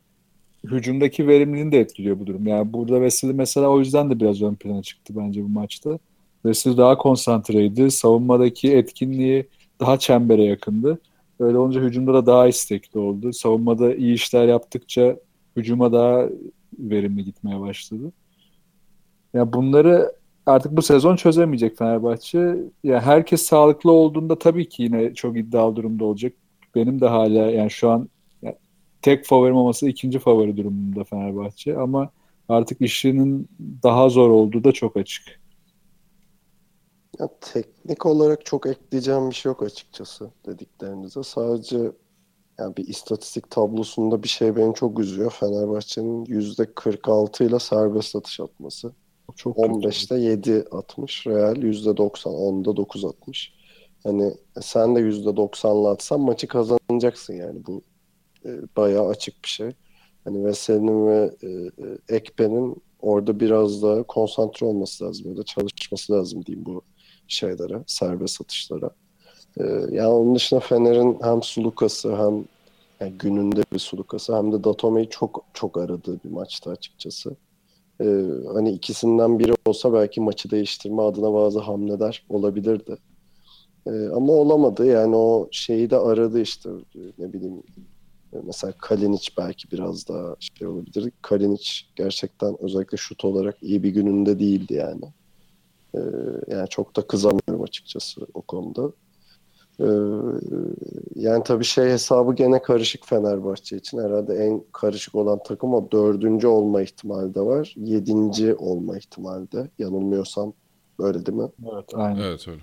hücumdaki 0.64 1.28
verimliliğini 1.28 1.72
de 1.72 1.80
etkiliyor 1.80 2.20
bu 2.20 2.26
durum. 2.26 2.46
Yani 2.46 2.72
burada 2.72 2.94
Wesley 2.94 3.32
mesela 3.32 3.68
o 3.68 3.78
yüzden 3.78 4.10
de 4.10 4.20
biraz 4.20 4.42
ön 4.42 4.54
plana 4.54 4.82
çıktı 4.82 5.14
bence 5.16 5.44
bu 5.44 5.48
maçta. 5.48 5.98
Wesley 6.42 6.76
daha 6.76 6.98
konsantreydi. 6.98 7.90
Savunmadaki 7.90 8.72
etkinliği 8.76 9.46
daha 9.80 9.98
çembere 9.98 10.44
yakındı. 10.44 10.98
Öyle 11.40 11.58
olunca 11.58 11.80
hücumda 11.80 12.14
da 12.14 12.26
daha 12.26 12.48
istekli 12.48 13.00
oldu. 13.00 13.32
Savunmada 13.32 13.94
iyi 13.94 14.14
işler 14.14 14.48
yaptıkça 14.48 15.16
hücuma 15.56 15.92
daha 15.92 16.28
verimli 16.78 17.24
gitmeye 17.24 17.60
başladı. 17.60 18.12
Ya 19.34 19.52
bunları 19.52 20.12
artık 20.46 20.76
bu 20.76 20.82
sezon 20.82 21.16
çözemeyecek 21.16 21.78
Fenerbahçe. 21.78 22.56
Ya 22.84 23.00
herkes 23.00 23.42
sağlıklı 23.42 23.92
olduğunda 23.92 24.38
tabii 24.38 24.68
ki 24.68 24.82
yine 24.82 25.14
çok 25.14 25.36
iddialı 25.38 25.76
durumda 25.76 26.04
olacak. 26.04 26.32
Benim 26.74 27.00
de 27.00 27.06
hala 27.06 27.50
yani 27.50 27.70
şu 27.70 27.90
an 27.90 28.08
ya, 28.42 28.54
tek 29.02 29.24
favorim 29.24 29.56
olması 29.56 29.88
ikinci 29.88 30.18
favori 30.18 30.56
durumunda 30.56 31.04
Fenerbahçe 31.04 31.76
ama 31.76 32.10
artık 32.48 32.80
işinin 32.80 33.48
daha 33.82 34.08
zor 34.08 34.30
olduğu 34.30 34.64
da 34.64 34.72
çok 34.72 34.96
açık. 34.96 35.40
Ya 37.18 37.28
teknik 37.40 38.06
olarak 38.06 38.46
çok 38.46 38.66
ekleyeceğim 38.66 39.30
bir 39.30 39.34
şey 39.34 39.50
yok 39.50 39.62
açıkçası 39.62 40.30
dediklerinize. 40.46 41.22
Sadece 41.22 41.92
yani 42.58 42.76
bir 42.76 42.88
istatistik 42.88 43.50
tablosunda 43.50 44.22
bir 44.22 44.28
şey 44.28 44.56
beni 44.56 44.74
çok 44.74 45.00
üzüyor. 45.00 45.30
Fenerbahçe'nin 45.30 46.24
%46 46.24 47.44
ile 47.44 47.58
serbest 47.58 48.16
atış 48.16 48.40
atması. 48.40 48.92
Çok 49.36 49.56
kötü. 49.56 49.68
15'te 49.68 50.18
7 50.18 50.64
atmış. 50.72 51.26
Real 51.26 51.56
%90. 51.56 52.28
10'da 52.28 52.76
9 52.76 53.04
atmış. 53.04 53.52
Hani 54.02 54.34
sen 54.60 54.96
de 54.96 55.00
%90'la 55.00 55.90
atsan 55.90 56.20
maçı 56.20 56.48
kazanacaksın 56.48 57.34
yani. 57.34 57.66
Bu 57.66 57.82
e, 58.44 58.50
bayağı 58.76 59.08
açık 59.08 59.44
bir 59.44 59.48
şey. 59.48 59.70
Hani 60.24 60.44
Veseli'nin 60.44 61.06
ve 61.06 61.30
e, 61.42 61.48
e, 61.48 62.16
Ekpe'nin 62.16 62.76
orada 63.00 63.40
biraz 63.40 63.82
daha 63.82 64.02
konsantre 64.02 64.66
olması 64.66 65.04
lazım 65.04 65.30
ya 65.30 65.36
da 65.36 65.42
çalışması 65.42 66.12
lazım 66.12 66.46
diyeyim 66.46 66.66
bu 66.66 66.82
şeylere, 67.28 67.84
serbest 67.86 68.40
atışlara. 68.40 68.90
Ee, 69.60 69.64
yani 69.90 70.08
onun 70.08 70.34
dışında 70.34 70.60
Fener'in 70.60 71.18
hem 71.22 71.42
Sulukas'ı 71.42 72.16
hem 72.16 72.44
yani 73.00 73.18
gününde 73.18 73.62
bir 73.72 73.78
Sulukas'ı 73.78 74.36
hem 74.36 74.52
de 74.52 74.64
Datome'yi 74.64 75.08
çok 75.10 75.44
çok 75.54 75.76
aradığı 75.76 76.20
bir 76.24 76.30
maçtı 76.30 76.70
açıkçası. 76.70 77.36
Ee, 78.00 78.22
hani 78.54 78.70
ikisinden 78.70 79.38
biri 79.38 79.52
olsa 79.66 79.92
belki 79.92 80.20
maçı 80.20 80.50
değiştirme 80.50 81.02
adına 81.02 81.34
bazı 81.34 81.58
hamleler 81.58 82.24
olabilirdi. 82.28 82.96
Ee, 83.86 84.08
ama 84.14 84.32
olamadı. 84.32 84.86
Yani 84.86 85.16
o 85.16 85.48
şeyi 85.50 85.90
de 85.90 85.96
aradı 85.96 86.40
işte 86.40 86.70
ne 87.18 87.32
bileyim 87.32 87.62
mesela 88.42 88.72
Kalinic 88.78 89.30
belki 89.38 89.70
biraz 89.70 90.08
daha 90.08 90.36
şey 90.40 90.66
olabilir. 90.66 91.12
Kalinic 91.22 91.70
gerçekten 91.96 92.56
özellikle 92.62 92.96
şut 92.96 93.24
olarak 93.24 93.62
iyi 93.62 93.82
bir 93.82 93.90
gününde 93.90 94.38
değildi 94.38 94.74
yani. 94.74 95.04
Ee, 95.94 95.98
yani 96.48 96.68
çok 96.68 96.96
da 96.96 97.06
kızamıyorum 97.06 97.62
açıkçası 97.62 98.26
o 98.34 98.42
konuda. 98.42 98.92
Ee, 99.80 99.86
yani 101.14 101.44
tabii 101.44 101.64
şey 101.64 101.84
hesabı 101.84 102.34
gene 102.34 102.62
karışık 102.62 103.06
Fenerbahçe 103.06 103.76
için. 103.76 103.98
Herhalde 103.98 104.34
en 104.34 104.62
karışık 104.72 105.14
olan 105.14 105.40
takım 105.42 105.74
o 105.74 105.90
dördüncü 105.90 106.46
olma 106.46 106.82
ihtimali 106.82 107.34
de 107.34 107.40
var. 107.40 107.74
Yedinci 107.76 108.54
olma 108.54 108.98
ihtimali 108.98 109.52
de. 109.52 109.70
Yanılmıyorsam 109.78 110.52
öyle 110.98 111.26
değil 111.26 111.38
mi? 111.38 111.48
Evet, 111.72 111.84
aynen. 111.94 112.20
Evet 112.20 112.48
öyle. 112.48 112.60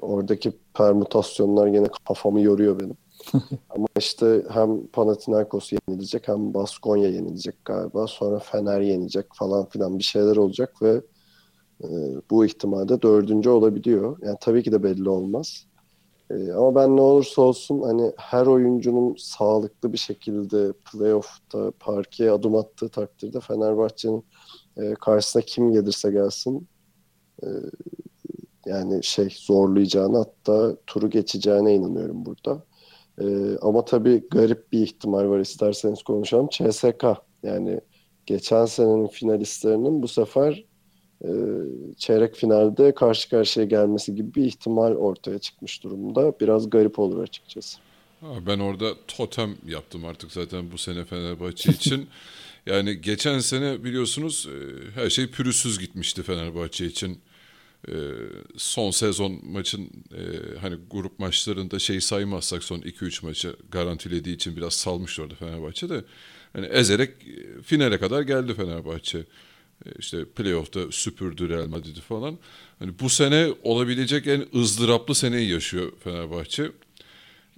Oradaki 0.00 0.52
permütasyonlar 0.74 1.66
gene 1.66 1.86
kafamı 2.08 2.40
yoruyor 2.40 2.80
benim. 2.80 2.96
Ama 3.70 3.86
işte 3.98 4.42
hem 4.50 4.86
Panathinaikos 4.86 5.72
yenilecek 5.72 6.28
hem 6.28 6.54
Baskonya 6.54 7.08
yenilecek 7.08 7.64
galiba. 7.64 8.06
Sonra 8.06 8.38
Fener 8.38 8.80
yenecek 8.80 9.26
falan 9.34 9.68
filan 9.68 9.98
bir 9.98 10.04
şeyler 10.04 10.36
olacak 10.36 10.82
ve 10.82 11.02
e, 11.84 11.88
bu 12.30 12.44
ihtimalde 12.44 13.02
dördüncü 13.02 13.50
olabiliyor. 13.50 14.18
Yani 14.22 14.36
tabii 14.40 14.62
ki 14.62 14.72
de 14.72 14.82
belli 14.82 15.08
olmaz. 15.08 15.66
E, 16.30 16.52
ama 16.52 16.74
ben 16.74 16.96
ne 16.96 17.00
olursa 17.00 17.42
olsun 17.42 17.82
hani 17.82 18.12
her 18.16 18.46
oyuncunun 18.46 19.14
sağlıklı 19.18 19.92
bir 19.92 19.98
şekilde 19.98 20.72
playoff'ta 20.72 21.72
parkeye 21.80 22.30
adım 22.30 22.56
attığı 22.56 22.88
takdirde 22.88 23.40
Fenerbahçe'nin 23.40 24.24
e, 24.76 24.94
karşısına 24.94 25.42
kim 25.42 25.72
gelirse 25.72 26.10
gelsin 26.10 26.68
e, 27.42 27.46
yani 28.66 29.04
şey 29.04 29.28
zorlayacağını 29.32 30.18
hatta 30.18 30.76
turu 30.86 31.10
geçeceğine 31.10 31.74
inanıyorum 31.74 32.26
burada. 32.26 32.64
E, 33.20 33.56
ama 33.62 33.84
tabii 33.84 34.28
garip 34.30 34.72
bir 34.72 34.82
ihtimal 34.82 35.28
var 35.28 35.40
isterseniz 35.40 36.02
konuşalım. 36.02 36.48
CSK 36.48 37.04
yani 37.42 37.80
geçen 38.26 38.66
senenin 38.66 39.06
finalistlerinin 39.06 40.02
bu 40.02 40.08
sefer 40.08 40.69
e, 41.24 41.30
çeyrek 41.96 42.36
finalde 42.36 42.94
karşı 42.94 43.30
karşıya 43.30 43.66
gelmesi 43.66 44.14
gibi 44.14 44.34
bir 44.34 44.44
ihtimal 44.44 44.94
ortaya 44.94 45.38
çıkmış 45.38 45.82
durumda. 45.82 46.40
Biraz 46.40 46.70
garip 46.70 46.98
olur 46.98 47.22
açıkçası. 47.22 47.78
Ben 48.46 48.58
orada 48.58 48.94
totem 49.08 49.54
yaptım 49.66 50.04
artık 50.04 50.32
zaten 50.32 50.72
bu 50.72 50.78
sene 50.78 51.04
Fenerbahçe 51.04 51.70
için. 51.72 52.08
yani 52.66 53.00
geçen 53.00 53.38
sene 53.38 53.84
biliyorsunuz 53.84 54.48
e, 54.48 54.90
her 55.00 55.10
şey 55.10 55.26
pürüzsüz 55.26 55.78
gitmişti 55.78 56.22
Fenerbahçe 56.22 56.86
için. 56.86 57.18
E, 57.88 57.94
son 58.56 58.90
sezon 58.90 59.40
maçın 59.42 59.90
hani 60.60 60.76
grup 60.90 61.18
maçlarında 61.18 61.78
şey 61.78 62.00
saymazsak 62.00 62.64
son 62.64 62.78
2-3 62.78 63.26
maçı 63.26 63.56
garantilediği 63.70 64.36
için 64.36 64.56
biraz 64.56 64.74
salmıştı 64.74 65.22
orada 65.22 65.34
Fenerbahçe 65.34 65.88
de. 65.88 66.04
Hani 66.52 66.66
ezerek 66.66 67.10
finale 67.62 67.98
kadar 67.98 68.22
geldi 68.22 68.54
Fenerbahçe. 68.54 69.24
İşte 69.98 70.24
playoff'ta 70.24 70.92
süpürdü 70.92 71.48
Real 71.48 71.66
Madrid'i 71.66 72.00
falan. 72.00 72.38
Hani 72.78 72.98
bu 73.00 73.08
sene 73.08 73.48
olabilecek 73.62 74.26
en 74.26 74.46
ızdıraplı 74.54 75.14
seneyi 75.14 75.50
yaşıyor 75.50 75.92
Fenerbahçe 76.04 76.70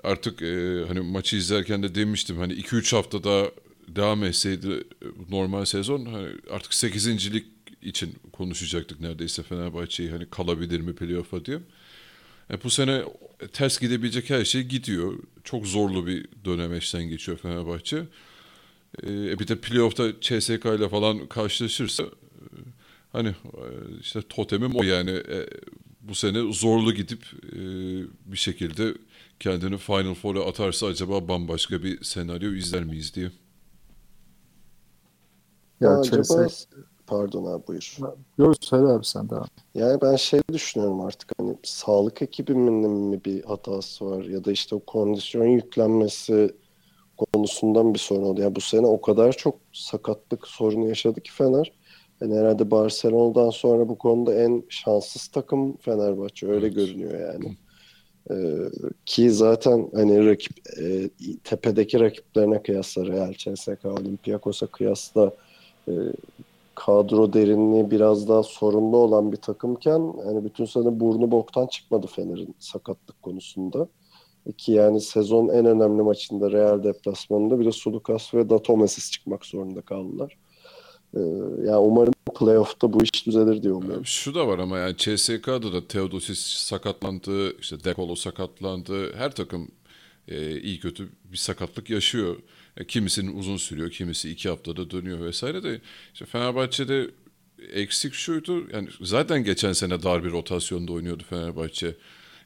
artık 0.02 0.42
e, 0.42 0.84
hani 0.88 1.00
maçı 1.00 1.36
izlerken 1.36 1.82
de 1.82 1.94
demiştim 1.94 2.36
hani 2.36 2.52
2-3 2.52 2.96
hafta 2.96 3.24
daha 3.24 3.46
devam 3.88 4.24
etseydi 4.24 4.68
e, 4.70 5.06
normal 5.30 5.64
sezon 5.64 6.06
hani 6.06 6.28
artık 6.50 6.74
8. 6.74 7.34
lig 7.34 7.44
için 7.82 8.14
konuşacaktık 8.32 9.00
neredeyse 9.00 9.42
Fenerbahçe'yi 9.42 10.10
hani 10.10 10.30
kalabilir 10.30 10.80
mi 10.80 10.94
playoff'a 10.94 11.44
diye. 11.44 11.58
E, 12.50 12.62
bu 12.64 12.70
sene 12.70 13.02
ters 13.52 13.80
gidebilecek 13.80 14.30
her 14.30 14.44
şey 14.44 14.62
gidiyor. 14.62 15.18
Çok 15.44 15.66
zorlu 15.66 16.06
bir 16.06 16.28
dönemeçten 16.44 17.02
geçiyor 17.02 17.38
Fenerbahçe. 17.38 18.02
E, 19.02 19.38
bir 19.38 19.48
de 19.48 19.56
playoff'ta 19.56 20.20
CSK 20.20 20.64
ile 20.64 20.88
falan 20.88 21.26
karşılaşırsa 21.26 22.04
hani 23.12 23.34
işte 24.00 24.22
totemim 24.28 24.72
o 24.74 24.82
yani 24.82 25.10
e, 25.10 25.46
bu 26.00 26.14
sene 26.14 26.52
zorlu 26.52 26.94
gidip 26.94 27.24
e, 27.52 27.60
bir 28.32 28.36
şekilde 28.36 28.94
kendini 29.40 29.78
Final 29.78 30.14
Four'a 30.14 30.44
atarsa 30.48 30.86
acaba 30.86 31.28
bambaşka 31.28 31.82
bir 31.82 32.04
senaryo 32.04 32.52
izler 32.52 32.84
miyiz 32.84 33.14
diye. 33.14 33.30
Ya, 35.80 35.90
ya 35.90 35.98
acaba 35.98 36.48
pardon 37.06 37.44
abi 37.44 37.66
buyur. 37.66 37.98
Yok 38.38 38.54
söyle 38.60 38.86
abi 38.86 39.04
sen 39.04 39.30
devam. 39.30 39.46
Yani 39.74 40.00
ben 40.02 40.16
şey 40.16 40.40
düşünüyorum 40.52 41.00
artık 41.00 41.32
hani 41.38 41.56
sağlık 41.62 42.22
ekibinin 42.22 42.90
mi 42.90 43.24
bir 43.24 43.44
hatası 43.44 44.06
var 44.06 44.24
ya 44.24 44.44
da 44.44 44.52
işte 44.52 44.74
o 44.74 44.80
kondisyon 44.80 45.46
yüklenmesi 45.46 46.54
konusundan 47.24 47.94
bir 47.94 47.98
sorun 47.98 48.22
oldu. 48.22 48.40
Yani 48.40 48.56
bu 48.56 48.60
sene 48.60 48.86
o 48.86 49.00
kadar 49.00 49.32
çok 49.32 49.58
sakatlık 49.72 50.46
sorunu 50.46 50.88
yaşadı 50.88 51.20
ki 51.20 51.32
Fener. 51.32 51.72
Yani 52.20 52.34
herhalde 52.34 52.70
Barcelona'dan 52.70 53.50
sonra 53.50 53.88
bu 53.88 53.98
konuda 53.98 54.34
en 54.34 54.62
şanssız 54.68 55.28
takım 55.28 55.76
Fenerbahçe 55.76 56.46
öyle 56.46 56.66
evet. 56.66 56.76
görünüyor 56.76 57.32
yani. 57.32 57.56
Ee, 58.30 58.34
ki 59.06 59.30
zaten 59.30 59.88
hani 59.94 60.26
rakip 60.26 60.52
e, 60.80 61.10
tepedeki 61.44 62.00
rakiplerine 62.00 62.62
kıyasla 62.62 63.06
Real 63.06 63.32
CSK 63.32 63.84
Olympiakos'a 63.84 64.66
kıyasla 64.66 65.32
e, 65.88 65.92
kadro 66.74 67.32
derinliği 67.32 67.90
biraz 67.90 68.28
daha 68.28 68.42
sorunlu 68.42 68.96
olan 68.96 69.32
bir 69.32 69.36
takımken 69.36 70.14
hani 70.24 70.44
bütün 70.44 70.64
sene 70.64 71.00
burnu 71.00 71.30
boktan 71.30 71.66
çıkmadı 71.66 72.06
Fener'in 72.06 72.54
sakatlık 72.58 73.22
konusunda. 73.22 73.88
Ki 74.58 74.72
yani 74.72 75.00
sezon 75.00 75.48
en 75.48 75.66
önemli 75.66 76.02
maçında 76.02 76.52
Real 76.52 76.84
deplasmanında 76.84 77.60
bir 77.60 77.64
de 77.64 77.72
Sulukas 77.72 78.34
ve 78.34 78.50
Datomes'is 78.50 79.10
çıkmak 79.10 79.46
zorunda 79.46 79.80
kaldılar. 79.80 80.36
Ee, 81.14 81.20
yani 81.66 81.76
umarım 81.76 82.12
playoff'ta 82.38 82.92
bu 82.92 83.02
iş 83.02 83.26
düzelir 83.26 83.62
diye 83.62 83.72
umuyorum. 83.72 84.06
Şu 84.06 84.34
da 84.34 84.48
var 84.48 84.58
ama 84.58 84.78
yani 84.78 84.96
CSK'da 84.96 85.72
da 85.72 85.86
Teodosis 85.86 86.40
sakatlandı, 86.40 87.56
işte 87.60 87.84
Dekolo 87.84 88.14
sakatlandı. 88.14 89.14
Her 89.16 89.34
takım 89.34 89.68
e, 90.28 90.60
iyi 90.60 90.80
kötü 90.80 91.08
bir 91.32 91.36
sakatlık 91.36 91.90
yaşıyor. 91.90 92.36
E, 92.76 92.86
kimisinin 92.86 93.36
uzun 93.36 93.56
sürüyor, 93.56 93.90
kimisi 93.90 94.30
iki 94.30 94.48
haftada 94.48 94.90
dönüyor 94.90 95.20
vesaire 95.20 95.62
de. 95.62 95.80
İşte 96.12 96.24
Fenerbahçe'de 96.24 97.10
eksik 97.72 98.14
şuydu. 98.14 98.70
Yani 98.72 98.88
zaten 99.00 99.44
geçen 99.44 99.72
sene 99.72 100.02
dar 100.02 100.24
bir 100.24 100.30
rotasyonda 100.30 100.92
oynuyordu 100.92 101.22
Fenerbahçe. 101.30 101.94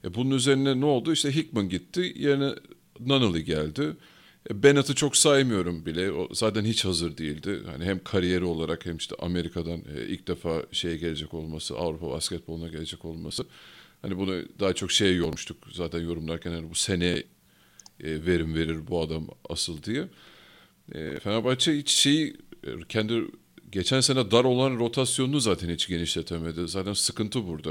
E, 0.07 0.15
bunun 0.15 0.31
üzerine 0.31 0.81
ne 0.81 0.85
oldu? 0.85 1.13
İşte 1.13 1.35
Hickman 1.35 1.69
gitti, 1.69 2.13
yerine 2.17 2.55
Nunnally 3.01 3.45
geldi. 3.45 3.97
E, 4.51 4.63
Bennett'ı 4.63 4.95
çok 4.95 5.17
saymıyorum 5.17 5.87
bile. 5.87 6.13
O 6.13 6.29
zaten 6.35 6.65
hiç 6.65 6.85
hazır 6.85 7.17
değildi. 7.17 7.63
Hani 7.67 7.85
hem 7.85 8.05
kariyeri 8.05 8.45
olarak 8.45 8.87
hem 8.87 8.97
işte 8.97 9.15
Amerika'dan 9.19 9.83
e, 9.97 10.07
ilk 10.09 10.29
defa 10.29 10.63
şeye 10.73 10.97
gelecek 10.97 11.35
olması, 11.35 11.77
Avrupa 11.77 12.11
basketboluna 12.11 12.69
gelecek 12.69 13.05
olması. 13.05 13.47
Hani 14.03 14.19
bunu 14.19 14.43
daha 14.61 14.73
çok 14.73 14.93
şeye 14.93 15.13
yormuştuk 15.13 15.57
zaten 15.73 16.01
yorumlarken 16.01 16.53
hani 16.53 16.71
bu 16.71 16.75
sene 16.75 17.23
e, 18.01 18.27
verim 18.27 18.55
verir 18.55 18.87
bu 18.89 19.03
adam 19.03 19.29
asıl 19.49 19.83
diye. 19.83 20.09
Fenerbahçe 21.23 21.79
hiç 21.79 21.91
şeyi 21.91 22.37
kendi 22.89 23.25
geçen 23.73 24.01
sene 24.01 24.31
dar 24.31 24.45
olan 24.45 24.79
rotasyonunu 24.79 25.41
zaten 25.41 25.71
hiç 25.71 25.89
genişletemedi. 25.89 26.69
Zaten 26.69 26.93
sıkıntı 26.93 27.47
burada. 27.47 27.71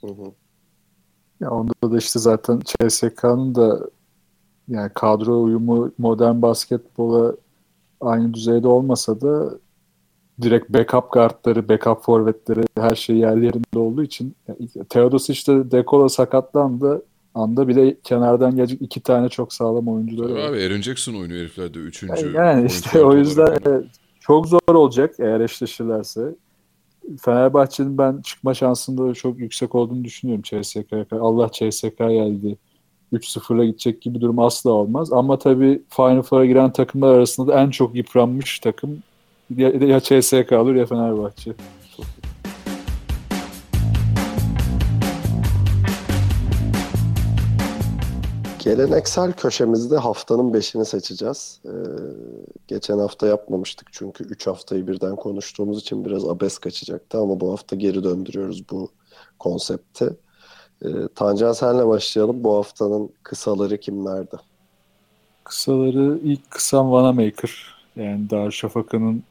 Hı 0.00 0.06
hı. 0.06 0.34
Ya 1.40 1.50
onda 1.50 1.92
da 1.92 1.98
işte 1.98 2.18
zaten 2.18 2.60
CSK'nın 2.64 3.54
da 3.54 3.80
yani 4.68 4.90
kadro 4.94 5.42
uyumu 5.42 5.92
modern 5.98 6.42
basketbola 6.42 7.34
aynı 8.00 8.34
düzeyde 8.34 8.68
olmasa 8.68 9.20
da 9.20 9.50
direkt 10.42 10.70
backup 10.70 11.12
guardları, 11.12 11.68
backup 11.68 12.02
forvetleri 12.02 12.62
her 12.78 12.94
şey 12.94 13.16
yerlerinde 13.16 13.78
olduğu 13.78 14.02
için 14.02 14.34
yani 14.48 14.86
Teodosic 14.88 15.52
de 15.52 15.70
Dekola 15.70 16.08
sakatlandı 16.08 17.02
anda 17.34 17.68
bile 17.68 17.96
kenardan 18.04 18.56
gelecek 18.56 18.82
iki 18.82 19.00
tane 19.00 19.28
çok 19.28 19.52
sağlam 19.52 19.88
oyuncuları 19.88 20.34
var. 20.34 20.40
Abi 20.40 20.62
Aaron 20.62 20.80
Jackson 20.80 21.14
oynuyor 21.14 21.40
heriflerde 21.40 21.78
üçüncü. 21.78 22.26
Yani, 22.26 22.36
yani 22.36 22.66
işte 22.66 23.04
o 23.04 23.14
yüzden 23.14 23.46
olarak. 23.46 23.84
çok 24.20 24.46
zor 24.46 24.74
olacak 24.74 25.14
eğer 25.18 25.40
eşleşirlerse. 25.40 26.34
Fenerbahçe'nin 27.20 27.98
ben 27.98 28.20
çıkma 28.20 28.54
şansında 28.54 29.14
çok 29.14 29.38
yüksek 29.38 29.74
olduğunu 29.74 30.04
düşünüyorum 30.04 30.42
CSK'ya. 30.42 31.06
Allah 31.20 31.50
CSK 31.52 31.98
geldi 31.98 32.56
3-0'la 33.12 33.64
gidecek 33.64 34.02
gibi 34.02 34.20
durum 34.20 34.38
asla 34.38 34.70
olmaz. 34.70 35.12
Ama 35.12 35.38
tabii 35.38 35.82
Final 35.88 36.22
Four'a 36.22 36.46
giren 36.46 36.72
takımlar 36.72 37.14
arasında 37.14 37.52
da 37.52 37.60
en 37.60 37.70
çok 37.70 37.94
yıpranmış 37.94 38.58
takım 38.58 39.02
ya, 39.56 39.68
ya 39.68 40.00
CSK 40.00 40.52
olur 40.52 40.74
ya 40.74 40.86
Fenerbahçe. 40.86 41.52
Geleneksel 48.66 49.32
köşemizde 49.32 49.96
haftanın 49.96 50.54
beşini 50.54 50.84
seçeceğiz. 50.84 51.60
Ee, 51.64 51.70
geçen 52.68 52.98
hafta 52.98 53.26
yapmamıştık 53.26 53.88
çünkü 53.92 54.24
3 54.24 54.46
haftayı 54.46 54.86
birden 54.86 55.16
konuştuğumuz 55.16 55.80
için 55.80 56.04
biraz 56.04 56.24
abes 56.28 56.58
kaçacaktı 56.58 57.18
ama 57.18 57.40
bu 57.40 57.52
hafta 57.52 57.76
geri 57.76 58.04
döndürüyoruz 58.04 58.70
bu 58.70 58.90
konsepti. 59.38 60.16
E, 60.82 60.88
Tancan 61.14 61.52
senle 61.52 61.86
başlayalım. 61.86 62.44
Bu 62.44 62.56
haftanın 62.56 63.10
kısaları 63.22 63.80
kimlerdi? 63.80 64.36
Kısaları 65.44 66.18
ilk 66.22 66.50
kısam 66.50 66.92
Vanamaker. 66.92 67.74
Yani 67.96 68.30
Darüşşafaka'nın 68.30 69.22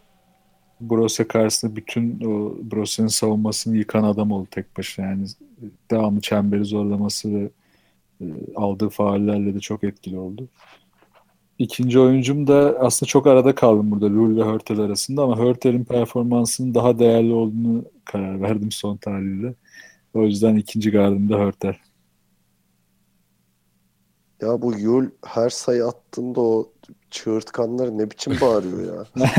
Brose 0.81 1.27
karşısında 1.27 1.75
bütün 1.75 2.19
o 2.25 2.53
Brose'nin 2.71 3.07
savunmasını 3.07 3.77
yıkan 3.77 4.03
adam 4.03 4.31
oldu 4.31 4.47
tek 4.51 4.77
başına. 4.77 5.05
Yani 5.05 5.27
devamlı 5.91 6.21
çemberi 6.21 6.65
zorlaması 6.65 7.33
ve 7.33 7.49
aldığı 8.55 8.89
faullerle 8.89 9.55
de 9.55 9.59
çok 9.59 9.83
etkili 9.83 10.17
oldu. 10.17 10.47
İkinci 11.59 11.99
oyuncum 11.99 12.47
da 12.47 12.77
aslında 12.79 13.09
çok 13.09 13.27
arada 13.27 13.55
kaldım 13.55 13.91
burada 13.91 14.05
Lul 14.05 14.37
ve 14.37 14.43
Hurtel 14.43 14.79
arasında 14.79 15.23
ama 15.23 15.37
Hurtel'in 15.37 15.83
performansının 15.83 16.73
daha 16.73 16.99
değerli 16.99 17.33
olduğunu 17.33 17.83
karar 18.05 18.41
verdim 18.41 18.71
son 18.71 18.97
tahlilde. 18.97 19.53
O 20.13 20.23
yüzden 20.23 20.55
ikinci 20.55 20.91
gardımda 20.91 21.37
Hörter. 21.37 21.81
Ya 24.41 24.61
bu 24.61 24.73
Yul 24.79 25.09
her 25.25 25.49
sayı 25.49 25.85
attığında 25.85 26.41
o 26.41 26.71
çığırtkanlar 27.11 27.97
ne 27.97 28.11
biçim 28.11 28.37
bağırıyor 28.41 28.95
ya. 28.95 29.05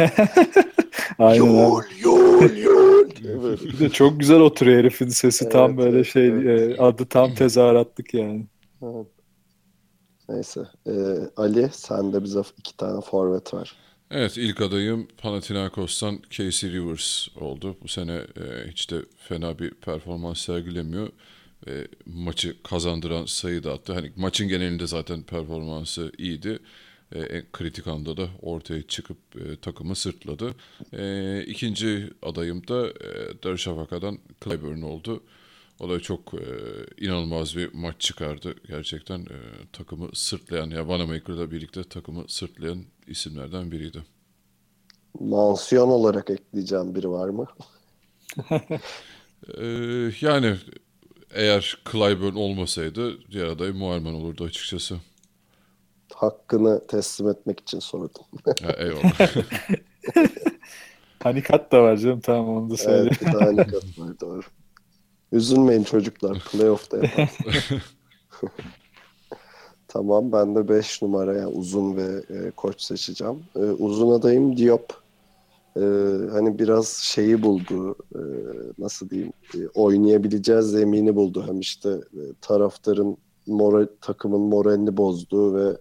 Aynen 1.18 1.44
yul, 1.44 1.82
yul, 2.02 2.56
yul. 2.56 3.10
Bir 3.64 3.78
de 3.78 3.88
çok 3.88 4.20
güzel 4.20 4.40
oturuyor 4.40 4.78
herifin 4.78 5.08
sesi 5.08 5.44
evet, 5.44 5.52
tam 5.52 5.76
böyle 5.76 6.04
şey 6.04 6.26
evet. 6.26 6.78
E, 6.78 6.82
adı 6.82 7.06
tam 7.06 7.34
tezahüratlık 7.34 8.14
yani. 8.14 8.46
Neyse. 10.28 10.60
Ee, 10.86 10.92
Ali 11.36 11.68
sen 11.72 12.12
de 12.12 12.24
bize 12.24 12.42
iki 12.58 12.76
tane 12.76 13.00
forvet 13.00 13.54
var. 13.54 13.76
Evet 14.10 14.36
ilk 14.36 14.60
adayım 14.60 15.08
Panathinaikos'tan 15.18 16.18
Casey 16.30 16.70
Rivers 16.70 17.28
oldu. 17.36 17.76
Bu 17.82 17.88
sene 17.88 18.12
e, 18.12 18.70
hiç 18.70 18.90
de 18.90 18.96
fena 19.16 19.58
bir 19.58 19.70
performans 19.70 20.38
sergilemiyor. 20.40 21.08
E, 21.68 21.86
maçı 22.06 22.62
kazandıran 22.62 23.26
sayı 23.26 23.64
da 23.64 23.72
attı. 23.72 23.92
Hani 23.92 24.12
maçın 24.16 24.48
genelinde 24.48 24.86
zaten 24.86 25.22
performansı 25.22 26.12
iyiydi. 26.18 26.58
E, 27.12 27.20
en 27.20 27.44
kritik 27.52 27.86
anda 27.86 28.16
da 28.16 28.28
ortaya 28.42 28.82
çıkıp 28.82 29.18
e, 29.36 29.56
takımı 29.56 29.96
sırtladı. 29.96 30.54
E, 30.92 31.42
ikinci 31.46 32.10
adayım 32.22 32.68
da 32.68 32.88
e, 32.88 33.42
Darüşşafaka'dan 33.44 34.18
Clyburn 34.44 34.82
oldu. 34.82 35.22
O 35.80 35.88
da 35.88 36.00
çok 36.00 36.34
e, 36.34 36.44
inanılmaz 37.00 37.56
bir 37.56 37.74
maç 37.74 37.94
çıkardı. 37.98 38.54
Gerçekten 38.68 39.20
e, 39.20 39.38
takımı 39.72 40.08
sırtlayan, 40.14 40.70
ya 40.70 40.88
Vanamaker'la 40.88 41.50
birlikte 41.50 41.84
takımı 41.84 42.24
sırtlayan 42.28 42.84
isimlerden 43.06 43.72
biriydi. 43.72 44.02
Mansiyon 45.20 45.88
olarak 45.88 46.30
ekleyeceğim 46.30 46.94
biri 46.94 47.10
var 47.10 47.28
mı? 47.28 47.46
e, 49.58 49.66
yani 50.20 50.56
eğer 51.30 51.78
Clyburn 51.92 52.34
olmasaydı 52.34 53.30
diğer 53.30 53.46
aday 53.46 53.72
Muharman 53.72 54.14
olurdu 54.14 54.44
açıkçası. 54.44 54.96
Hakkını 56.14 56.86
teslim 56.86 57.28
etmek 57.28 57.60
için 57.60 57.78
sordum. 57.78 58.24
ha, 58.62 58.72
eyvallah. 58.78 59.36
Hanikat 61.22 61.72
da 61.72 61.82
var 61.82 61.96
canım 61.96 62.20
tamam 62.20 62.48
onu 62.48 62.70
da 62.70 62.76
söyle. 62.76 63.10
evet 63.10 63.20
bir 63.20 63.32
de 63.32 63.38
hanikat 63.38 63.98
var 63.98 64.20
doğru. 64.20 64.42
Üzülmeyin 65.36 65.84
çocuklar. 65.84 66.44
Playoff'ta 66.52 67.00
tamam 69.88 70.32
ben 70.32 70.54
de 70.54 70.68
5 70.68 71.02
numara 71.02 71.36
yani 71.36 71.46
uzun 71.46 71.96
ve 71.96 72.22
e, 72.30 72.50
koç 72.50 72.80
seçeceğim. 72.80 73.44
E, 73.56 73.60
uzun 73.60 74.10
adayım 74.10 74.56
Diop. 74.56 74.92
E, 75.76 75.80
hani 76.32 76.58
biraz 76.58 76.88
şeyi 76.88 77.42
buldu. 77.42 77.96
E, 78.14 78.20
nasıl 78.78 79.10
diyeyim? 79.10 79.32
E, 79.54 79.58
oynayabileceğiz 79.74 80.66
zemini 80.66 81.16
buldu. 81.16 81.44
Hem 81.46 81.60
işte 81.60 81.90
e, 81.90 82.22
taraftarın 82.40 83.16
moral, 83.46 83.86
takımın 84.00 84.40
moralini 84.40 84.96
bozduğu 84.96 85.54
ve 85.54 85.76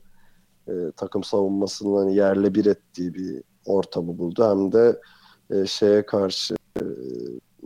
e, 0.68 0.91
takım 0.97 1.24
savunmasının 1.24 1.95
hani 1.97 2.16
yerle 2.16 2.56
bir 2.56 2.66
ettiği 2.66 3.14
bir 3.14 3.41
ortamı 3.66 4.18
buldu. 4.18 4.49
Hem 4.49 4.72
de 4.72 4.99
e, 5.49 5.66
şeye 5.66 6.06
karşı 6.06 6.56
e, 6.82 6.84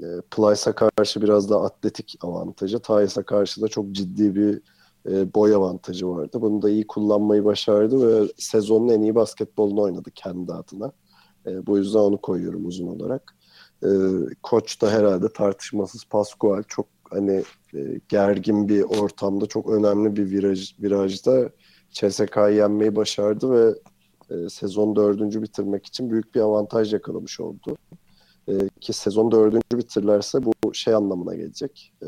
e, 0.02 0.22
Plyce'a 0.32 0.74
karşı 0.76 1.22
biraz 1.22 1.50
da 1.50 1.62
atletik 1.62 2.16
avantajı, 2.22 2.80
Tyus'a 2.80 3.24
karşı 3.24 3.62
da 3.62 3.68
çok 3.68 3.92
ciddi 3.92 4.36
bir 4.36 4.62
e, 5.10 5.34
boy 5.34 5.56
avantajı 5.56 6.08
vardı. 6.08 6.42
Bunu 6.42 6.62
da 6.62 6.70
iyi 6.70 6.88
kullanmayı 6.88 7.46
başardı 7.46 8.08
ve 8.08 8.32
sezonun 8.38 8.90
en 8.90 9.02
iyi 9.02 9.16
basketbolunu 9.16 9.82
oynadı 9.82 10.12
kendi 10.16 10.54
adına. 10.54 10.92
E, 11.46 11.66
bu 11.66 11.78
yüzden 11.78 12.00
onu 12.00 12.18
koyuyorum 12.22 12.66
uzun 12.66 12.88
olarak. 12.88 13.36
E, 13.84 13.90
koç 14.44 14.82
da 14.82 14.92
herhalde 14.92 15.34
tartışmasız 15.34 16.06
Pascual 16.06 16.64
çok 16.68 16.88
hani 17.10 17.44
e, 17.74 18.02
gergin 18.10 18.70
bir 18.70 18.82
ortamda 18.82 19.46
çok 19.46 19.70
önemli 19.70 20.16
bir 20.16 20.32
viraj, 20.32 20.80
virajda 20.80 21.50
CSK'yı 21.92 22.56
yenmeyi 22.56 22.96
başardı 22.96 23.52
ve 23.52 23.74
e, 24.30 24.50
sezon 24.50 24.96
dördüncü 24.96 25.42
bitirmek 25.42 25.86
için 25.86 26.12
büyük 26.12 26.36
bir 26.36 26.40
avantaj 26.40 26.94
yakalamış 26.94 27.40
oldu. 27.40 27.78
E, 28.50 28.70
ki 28.82 28.94
sezon 28.94 29.32
dördüncü 29.32 29.78
bitirlerse 29.78 30.40
bu 30.46 30.74
şey 30.74 30.94
anlamına 30.94 31.36
gelecek. 31.36 31.94
E, 32.02 32.08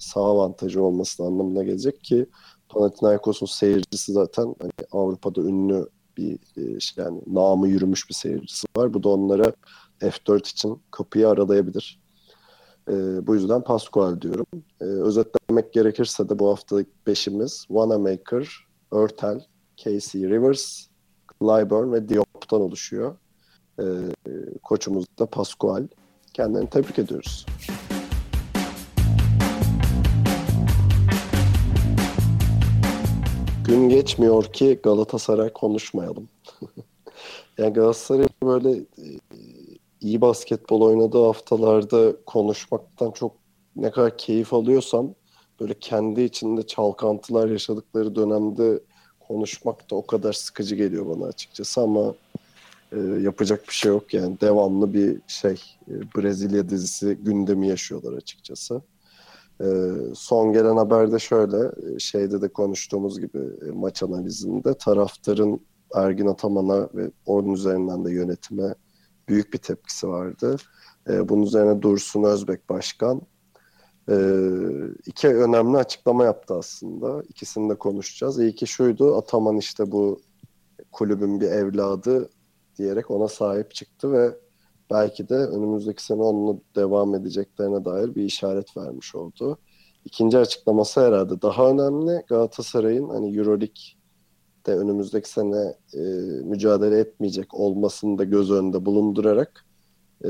sağ 0.00 0.20
avantajı 0.20 0.82
olması 0.82 1.22
anlamına 1.22 1.64
gelecek 1.64 2.04
ki 2.04 2.26
Panathinaikos'un 2.68 3.46
seyircisi 3.46 4.12
zaten 4.12 4.54
hani 4.60 4.72
Avrupa'da 4.92 5.40
ünlü 5.40 5.88
bir 6.16 6.38
e, 6.56 6.80
şey 6.80 7.04
yani 7.04 7.20
namı 7.26 7.68
yürümüş 7.68 8.08
bir 8.08 8.14
seyircisi 8.14 8.66
var. 8.76 8.94
Bu 8.94 9.02
da 9.02 9.08
onlara 9.08 9.52
F4 10.00 10.50
için 10.50 10.82
kapıyı 10.90 11.28
aralayabilir. 11.28 12.00
E, 12.88 13.26
bu 13.26 13.34
yüzden 13.34 13.64
Pascual 13.64 14.20
diyorum. 14.20 14.46
E, 14.80 14.84
özetlemek 14.84 15.72
gerekirse 15.72 16.28
de 16.28 16.38
bu 16.38 16.48
haftalık 16.48 17.06
beşimiz 17.06 17.64
Wanamaker, 17.68 18.66
Örtel, 18.92 19.44
Casey 19.76 20.22
Rivers, 20.22 20.86
Clyburn 21.40 21.92
ve 21.92 22.08
Diop'tan 22.08 22.60
oluşuyor. 22.60 23.16
E, 23.80 23.84
koçumuz 24.62 25.04
da 25.18 25.26
Pascual. 25.26 25.86
Kendilerini 26.34 26.70
tebrik 26.70 26.98
ediyoruz. 26.98 27.46
Gün 33.64 33.88
geçmiyor 33.88 34.44
ki 34.44 34.80
Galatasaray 34.82 35.52
konuşmayalım. 35.52 36.28
yani 37.58 37.72
Galatasaray 37.72 38.28
böyle 38.42 38.70
e, 38.78 39.06
iyi 40.00 40.20
basketbol 40.20 40.80
oynadığı 40.80 41.24
haftalarda 41.24 42.12
konuşmaktan 42.26 43.10
çok 43.10 43.32
ne 43.76 43.90
kadar 43.90 44.18
keyif 44.18 44.54
alıyorsam 44.54 45.14
böyle 45.60 45.74
kendi 45.80 46.22
içinde 46.22 46.66
çalkantılar 46.66 47.48
yaşadıkları 47.48 48.14
dönemde 48.14 48.80
konuşmak 49.20 49.90
da 49.90 49.96
o 49.96 50.06
kadar 50.06 50.32
sıkıcı 50.32 50.74
geliyor 50.74 51.06
bana 51.06 51.26
açıkçası 51.26 51.80
ama 51.80 52.14
e, 52.92 52.98
yapacak 52.98 53.68
bir 53.68 53.72
şey 53.72 53.90
yok 53.90 54.14
yani 54.14 54.40
devamlı 54.40 54.92
bir 54.92 55.20
şey 55.26 55.62
e, 55.88 55.92
Brezilya 56.16 56.68
dizisi 56.68 57.14
gündemi 57.14 57.68
yaşıyorlar 57.68 58.12
açıkçası. 58.12 58.82
E, 59.60 59.66
son 60.14 60.52
gelen 60.52 60.76
haberde 60.76 61.18
şöyle 61.18 61.56
e, 61.66 61.98
şeyde 61.98 62.42
de 62.42 62.48
konuştuğumuz 62.48 63.20
gibi 63.20 63.38
e, 63.38 63.70
maç 63.70 64.02
analizinde 64.02 64.74
taraftarın 64.74 65.60
Ergin 65.94 66.26
Ataman'a 66.26 66.88
ve 66.94 67.10
onun 67.26 67.52
üzerinden 67.52 68.04
de 68.04 68.12
yönetime 68.12 68.74
büyük 69.28 69.52
bir 69.52 69.58
tepkisi 69.58 70.08
vardı. 70.08 70.56
E, 71.08 71.28
bunun 71.28 71.42
üzerine 71.42 71.82
Dursun 71.82 72.22
Özbek 72.22 72.68
Başkan 72.68 73.22
iki 75.06 75.28
önemli 75.28 75.76
açıklama 75.76 76.24
yaptı 76.24 76.54
aslında. 76.54 77.22
İkisini 77.28 77.70
de 77.70 77.74
konuşacağız. 77.74 78.40
İlki 78.40 78.66
şuydu, 78.66 79.16
Ataman 79.16 79.56
işte 79.56 79.92
bu 79.92 80.20
kulübün 80.92 81.40
bir 81.40 81.46
evladı 81.50 82.30
diyerek 82.80 83.10
ona 83.10 83.28
sahip 83.28 83.74
çıktı 83.74 84.12
ve 84.12 84.36
belki 84.90 85.28
de 85.28 85.34
önümüzdeki 85.34 86.04
sene 86.04 86.22
onunla 86.22 86.58
devam 86.76 87.14
edeceklerine 87.14 87.84
dair 87.84 88.14
bir 88.14 88.22
işaret 88.22 88.76
vermiş 88.76 89.14
oldu. 89.14 89.58
İkinci 90.04 90.38
açıklaması 90.38 91.00
herhalde 91.06 91.42
daha 91.42 91.70
önemli. 91.70 92.22
Galatasaray'ın 92.28 93.08
hani 93.08 93.38
Euroleague'de 93.38 94.76
önümüzdeki 94.76 95.30
sene 95.30 95.74
e, 95.94 96.00
mücadele 96.44 96.98
etmeyecek 96.98 97.54
olmasını 97.54 98.18
da 98.18 98.24
göz 98.24 98.50
önünde 98.50 98.86
bulundurarak 98.86 99.66
e, 100.24 100.28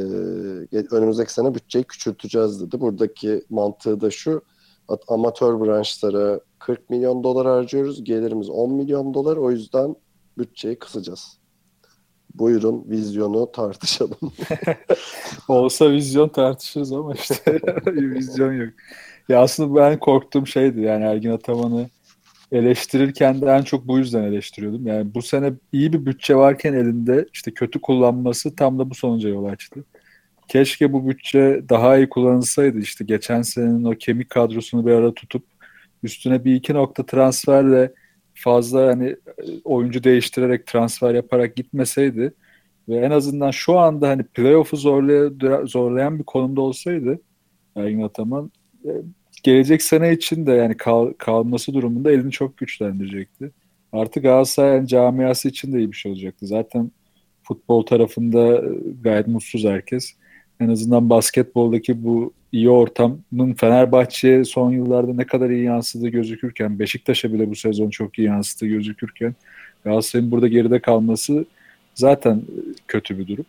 önümüzdeki 0.90 1.32
sene 1.32 1.54
bütçeyi 1.54 1.84
küçülteceğiz 1.84 2.60
dedi. 2.60 2.80
Buradaki 2.80 3.44
mantığı 3.50 4.00
da 4.00 4.10
şu 4.10 4.42
amatör 5.08 5.60
branşlara 5.60 6.40
40 6.58 6.90
milyon 6.90 7.24
dolar 7.24 7.46
harcıyoruz. 7.46 8.04
Gelirimiz 8.04 8.50
10 8.50 8.72
milyon 8.72 9.14
dolar. 9.14 9.36
O 9.36 9.50
yüzden 9.50 9.96
bütçeyi 10.38 10.78
kısacağız. 10.78 11.39
Buyurun 12.34 12.84
vizyonu 12.88 13.52
tartışalım. 13.52 14.18
Olsa 15.48 15.90
vizyon 15.92 16.28
tartışırız 16.28 16.92
ama 16.92 17.14
işte 17.14 17.60
vizyon 17.86 18.52
yok. 18.52 18.72
Ya 19.28 19.40
aslında 19.40 19.80
ben 19.80 19.98
korktuğum 19.98 20.46
şeydi 20.46 20.80
yani 20.80 21.04
Ergin 21.04 21.30
Ataman'ı 21.30 21.88
eleştirirken 22.52 23.40
de 23.40 23.46
en 23.46 23.62
çok 23.62 23.88
bu 23.88 23.98
yüzden 23.98 24.22
eleştiriyordum. 24.22 24.86
Yani 24.86 25.14
bu 25.14 25.22
sene 25.22 25.52
iyi 25.72 25.92
bir 25.92 26.06
bütçe 26.06 26.34
varken 26.34 26.72
elinde 26.72 27.26
işte 27.32 27.50
kötü 27.50 27.80
kullanması 27.80 28.56
tam 28.56 28.78
da 28.78 28.90
bu 28.90 28.94
sonuca 28.94 29.28
yol 29.28 29.44
açtı. 29.44 29.84
Keşke 30.48 30.92
bu 30.92 31.08
bütçe 31.08 31.62
daha 31.68 31.96
iyi 31.96 32.08
kullanılsaydı. 32.08 32.78
İşte 32.78 33.04
geçen 33.04 33.42
senenin 33.42 33.84
o 33.84 33.90
kemik 33.90 34.30
kadrosunu 34.30 34.86
bir 34.86 34.92
ara 34.92 35.14
tutup 35.14 35.44
üstüne 36.02 36.44
bir 36.44 36.54
iki 36.54 36.74
nokta 36.74 37.06
transferle 37.06 37.92
fazla 38.40 38.86
hani 38.86 39.16
oyuncu 39.64 40.04
değiştirerek 40.04 40.66
transfer 40.66 41.14
yaparak 41.14 41.56
gitmeseydi 41.56 42.34
ve 42.88 42.96
en 42.96 43.10
azından 43.10 43.50
şu 43.50 43.78
anda 43.78 44.08
hani 44.08 44.22
playoff'u 44.22 44.76
zorlay 44.76 45.30
zorlayan 45.66 46.18
bir 46.18 46.24
konumda 46.24 46.60
olsaydı 46.60 47.20
Ergin 47.76 48.02
Ataman 48.02 48.52
e, 48.84 48.90
gelecek 49.42 49.82
sene 49.82 50.12
için 50.12 50.46
de 50.46 50.52
yani 50.52 50.76
kal, 50.76 51.12
kalması 51.12 51.74
durumunda 51.74 52.12
elini 52.12 52.30
çok 52.30 52.56
güçlendirecekti. 52.56 53.50
Artık 53.92 54.22
Galatasaray 54.22 54.86
camiası 54.86 55.48
için 55.48 55.72
de 55.72 55.78
iyi 55.78 55.92
bir 55.92 55.96
şey 55.96 56.12
olacaktı. 56.12 56.46
Zaten 56.46 56.90
futbol 57.42 57.82
tarafında 57.82 58.56
e, 58.56 58.68
gayet 59.00 59.26
mutsuz 59.26 59.64
herkes. 59.64 60.14
En 60.60 60.68
azından 60.68 61.10
basketboldaki 61.10 62.04
bu 62.04 62.32
iyi 62.52 62.70
ortamın 62.70 63.54
Fenerbahçe'ye 63.56 64.44
son 64.44 64.72
yıllarda 64.72 65.14
ne 65.14 65.26
kadar 65.26 65.50
iyi 65.50 65.64
yansıdığı 65.64 66.08
gözükürken, 66.08 66.78
Beşiktaş'a 66.78 67.32
bile 67.32 67.50
bu 67.50 67.56
sezon 67.56 67.90
çok 67.90 68.18
iyi 68.18 68.26
yansıdığı 68.26 68.66
gözükürken 68.66 69.34
Galatasaray'ın 69.84 70.30
burada 70.30 70.48
geride 70.48 70.80
kalması 70.80 71.44
zaten 71.94 72.42
kötü 72.88 73.18
bir 73.18 73.26
durum. 73.26 73.44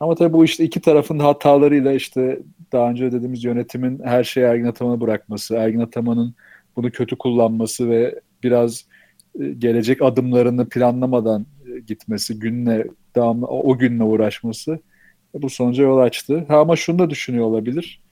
Ama 0.00 0.14
tabii 0.14 0.32
bu 0.32 0.44
işte 0.44 0.64
iki 0.64 0.80
tarafın 0.80 1.18
hatalarıyla 1.18 1.92
işte 1.92 2.40
daha 2.72 2.90
önce 2.90 3.12
dediğimiz 3.12 3.44
yönetimin 3.44 4.00
her 4.04 4.24
şeyi 4.24 4.44
Ergin 4.46 4.64
Ataman'a 4.64 5.00
bırakması, 5.00 5.54
Ergin 5.54 5.80
Ataman'ın 5.80 6.34
bunu 6.76 6.90
kötü 6.90 7.16
kullanması 7.16 7.90
ve 7.90 8.20
biraz 8.42 8.84
e, 9.40 9.48
gelecek 9.48 10.02
adımlarını 10.02 10.68
planlamadan 10.68 11.46
e, 11.66 11.80
gitmesi, 11.80 12.38
günle 12.38 12.86
devamlı 13.16 13.46
o 13.46 13.78
günle 13.78 14.02
uğraşması 14.02 14.78
bu 15.42 15.50
sonuca 15.50 15.82
yol 15.84 15.98
açtı. 15.98 16.44
Ha, 16.48 16.58
ama 16.60 16.76
şunu 16.76 16.98
da 16.98 17.10
düşünüyor 17.10 17.44
olabilir. 17.44 18.02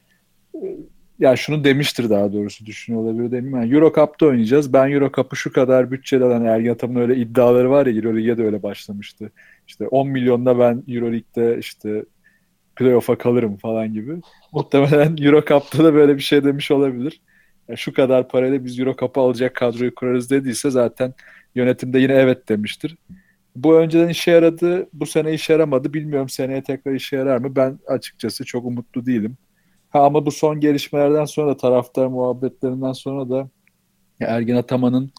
Ya 0.54 0.70
yani 1.18 1.38
şunu 1.38 1.64
demiştir 1.64 2.10
daha 2.10 2.32
doğrusu 2.32 2.66
düşünüyor 2.66 3.04
olabilir 3.04 3.30
demeyeyim. 3.30 3.56
Yani 3.56 3.74
Euro 3.74 3.92
Cup'ta 3.94 4.26
oynayacağız. 4.26 4.72
Ben 4.72 4.90
Euro 4.90 5.12
Cup'ı 5.12 5.36
şu 5.36 5.52
kadar 5.52 5.90
bütçeli 5.90 6.24
alan 6.24 6.44
Ergen 6.44 6.72
Ataman'ın 6.72 7.00
öyle 7.00 7.16
iddiaları 7.16 7.70
var 7.70 7.86
ya 7.86 7.92
Euro 7.92 8.16
Lig'e 8.16 8.38
de 8.38 8.44
öyle 8.44 8.62
başlamıştı. 8.62 9.32
İşte 9.68 9.88
10 9.88 10.08
milyonda 10.08 10.58
ben 10.58 10.82
Euro 10.88 11.12
Lig'de 11.12 11.58
işte 11.58 12.04
playoff'a 12.76 13.18
kalırım 13.18 13.56
falan 13.56 13.92
gibi. 13.92 14.20
Muhtemelen 14.52 15.16
Euro 15.20 15.44
Cup'ta 15.44 15.84
da 15.84 15.94
böyle 15.94 16.16
bir 16.16 16.22
şey 16.22 16.44
demiş 16.44 16.70
olabilir. 16.70 17.20
Yani 17.68 17.78
şu 17.78 17.92
kadar 17.92 18.28
parayla 18.28 18.64
biz 18.64 18.78
Euro 18.80 18.96
Cup'ı 18.96 19.20
alacak 19.20 19.54
kadroyu 19.54 19.94
kurarız 19.94 20.30
dediyse 20.30 20.70
zaten 20.70 21.14
yönetimde 21.54 21.98
yine 21.98 22.12
evet 22.12 22.48
demiştir. 22.48 22.96
Bu 23.56 23.74
önceden 23.74 24.08
işe 24.08 24.30
yaradı, 24.30 24.88
bu 24.92 25.06
sene 25.06 25.34
işe 25.34 25.52
yaramadı. 25.52 25.94
Bilmiyorum 25.94 26.28
seneye 26.28 26.62
tekrar 26.62 26.92
işe 26.92 27.16
yarar 27.16 27.38
mı? 27.38 27.56
Ben 27.56 27.78
açıkçası 27.86 28.44
çok 28.44 28.64
umutlu 28.64 29.06
değilim. 29.06 29.36
Ha, 29.90 30.04
ama 30.04 30.26
bu 30.26 30.30
son 30.30 30.60
gelişmelerden 30.60 31.24
sonra 31.24 31.50
da 31.50 31.56
taraftar 31.56 32.06
muhabbetlerinden 32.06 32.92
sonra 32.92 33.30
da 33.30 33.48
Ergin 34.20 34.56
Ataman'ın 34.56 35.10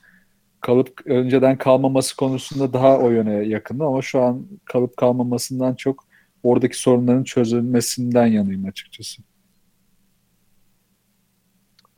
kalıp 0.61 1.01
önceden 1.05 1.57
kalmaması 1.57 2.15
konusunda 2.15 2.73
daha 2.73 2.97
o 2.97 3.09
yöne 3.09 3.33
yakındı 3.33 3.83
ama 3.83 4.01
şu 4.01 4.21
an 4.21 4.47
kalıp 4.65 4.97
kalmamasından 4.97 5.75
çok 5.75 6.05
oradaki 6.43 6.79
sorunların 6.79 7.23
çözülmesinden 7.23 8.25
yanayım 8.25 8.65
açıkçası. 8.65 9.21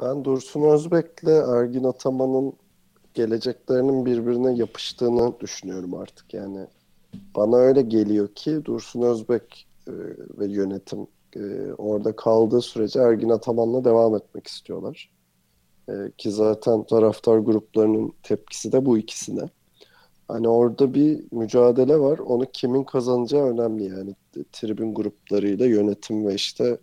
Ben 0.02 0.26
Dursun 0.26 0.62
Özbek'le 0.62 1.28
Ergin 1.28 1.84
Ataman'ın 1.84 2.54
geleceklerinin 3.14 4.06
birbirine 4.06 4.54
yapıştığını 4.54 5.40
düşünüyorum 5.40 5.94
artık. 5.94 6.34
Yani 6.34 6.68
bana 7.36 7.58
öyle 7.58 7.82
geliyor 7.82 8.28
ki 8.36 8.66
Dursun 8.66 9.02
Özbek 9.02 9.68
e, 9.88 9.92
ve 10.40 10.48
yönetim 10.48 11.08
e, 11.36 11.74
orada 11.78 12.16
kaldığı 12.16 12.62
sürece 12.62 13.00
Ergin 13.00 13.30
Ataman'la 13.30 13.84
devam 13.84 14.16
etmek 14.16 14.48
istiyorlar. 14.48 15.12
E, 15.90 15.94
ki 16.18 16.32
zaten 16.32 16.84
taraftar 16.84 17.38
gruplarının 17.38 18.14
tepkisi 18.24 18.72
de 18.72 18.86
bu 18.86 18.98
ikisine. 18.98 19.50
Hani 20.28 20.50
orada 20.50 20.94
bir 20.94 21.24
mücadele 21.32 22.00
var. 22.00 22.20
Onu 22.20 22.46
kimin 22.54 22.84
kazanacağı 22.84 23.46
önemli 23.46 23.84
yani. 23.84 24.16
Tribün 24.52 24.94
gruplarıyla 24.94 25.66
yönetim 25.66 26.28
ve 26.28 26.36
işte 26.36 26.78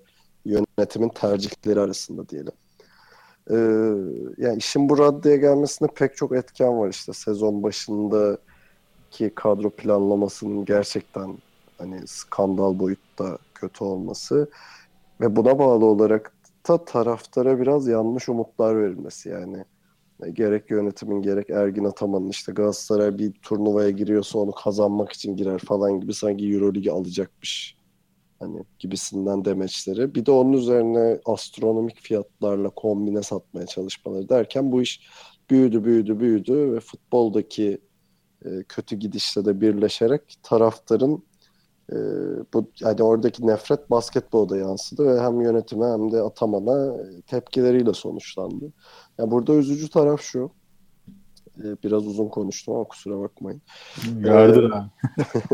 yönetimin 0.45 1.09
tercihleri 1.09 1.81
arasında 1.81 2.29
diyelim. 2.29 2.53
Ee, 3.51 3.55
yani 4.39 4.59
işin 4.59 4.89
bu 4.89 4.99
raddeye 4.99 5.37
gelmesinde 5.37 5.91
pek 5.95 6.17
çok 6.17 6.37
etken 6.37 6.79
var 6.79 6.89
işte 6.89 7.13
sezon 7.13 7.63
başındaki 7.63 9.35
kadro 9.35 9.71
planlamasının 9.71 10.65
gerçekten 10.65 11.39
hani 11.79 12.07
skandal 12.07 12.79
boyutta 12.79 13.39
kötü 13.55 13.85
olması 13.85 14.51
ve 15.21 15.37
buna 15.37 15.59
bağlı 15.59 15.85
olarak 15.85 16.33
da 16.69 16.85
taraftara 16.85 17.61
biraz 17.61 17.87
yanlış 17.89 18.29
umutlar 18.29 18.83
verilmesi. 18.83 19.29
Yani 19.29 19.65
e, 20.23 20.31
gerek 20.31 20.71
yönetimin 20.71 21.23
gerek 21.23 21.51
Ergin 21.51 21.85
Ataman'ın 21.85 22.29
işte 22.29 22.53
Galatasaray 22.53 23.19
bir 23.19 23.33
turnuvaya 23.33 23.91
giriyorsa 23.91 24.39
onu 24.39 24.53
kazanmak 24.53 25.13
için 25.13 25.37
girer 25.37 25.59
falan 25.59 26.01
gibi 26.01 26.15
sanki 26.15 26.55
Euroligi 26.55 26.93
alacakmış 26.93 27.77
hani 28.39 28.65
gibisinden 28.79 29.45
demeçleri. 29.45 30.15
Bir 30.15 30.27
de 30.27 30.31
onun 30.31 30.53
üzerine 30.53 31.21
astronomik 31.25 32.01
fiyatlarla 32.01 32.71
kombine 32.71 33.23
satmaya 33.23 33.67
çalışmaları 33.67 34.29
derken 34.29 34.73
bu 34.73 34.83
iş 34.83 35.01
büyüdü 35.51 35.85
büyüdü 35.85 36.21
büyüdü 36.21 36.73
ve 36.73 36.81
futboldaki 36.81 37.79
e, 38.45 38.63
kötü 38.69 38.97
gidişle 38.97 39.45
de 39.45 39.61
birleşerek 39.61 40.39
taraftarın 40.43 41.23
e, 41.93 41.97
bu 42.55 42.71
yani 42.81 43.03
oradaki 43.03 43.47
nefret 43.47 43.91
basketbolda 43.91 44.57
yansıdı 44.57 45.07
ve 45.07 45.21
hem 45.21 45.41
yönetime 45.41 45.87
hem 45.87 46.13
de 46.13 46.21
atamana 46.21 46.97
tepkileriyle 47.27 47.95
sonuçlandı. 47.95 48.73
Yani 49.19 49.31
burada 49.31 49.55
üzücü 49.55 49.91
taraf 49.91 50.21
şu. 50.21 50.51
E, 51.59 51.65
biraz 51.85 52.07
uzun 52.07 52.29
konuştum 52.29 52.75
ama 52.75 52.85
kusura 52.85 53.21
bakmayın. 53.21 53.63
Yardır 54.25 54.71
ee, 54.71 54.83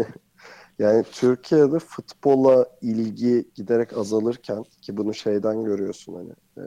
Yani 0.79 1.05
Türkiye'de 1.13 1.79
futbola 1.79 2.67
ilgi 2.83 3.49
giderek 3.55 3.99
azalırken 3.99 4.65
ki 4.83 4.97
bunu 4.97 5.15
şeyden 5.15 5.65
görüyorsun 5.65 6.15
hani 6.15 6.33
e, 6.59 6.65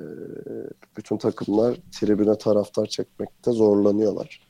bütün 0.98 1.18
takımlar 1.18 1.78
tribüne 1.92 2.38
taraftar 2.38 2.86
çekmekte 2.86 3.52
zorlanıyorlar. 3.52 4.48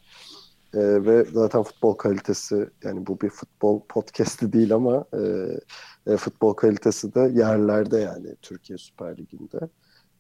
E, 0.74 0.80
ve 1.06 1.26
zaten 1.34 1.64
futbol 1.64 1.94
kalitesi 1.94 2.70
yani 2.84 3.08
bu 3.08 3.22
bir 3.22 3.30
futbol 3.30 3.82
podcast'i 3.90 4.54
değil 4.54 4.74
ama 4.74 5.06
e, 5.14 5.24
e, 6.14 6.18
futbol 6.18 6.54
kalitesi 6.54 7.16
de 7.16 7.20
yerlerde 7.20 8.00
yani 8.00 8.36
Türkiye 8.42 8.78
Süper 8.78 9.18
Ligi'nde. 9.18 9.70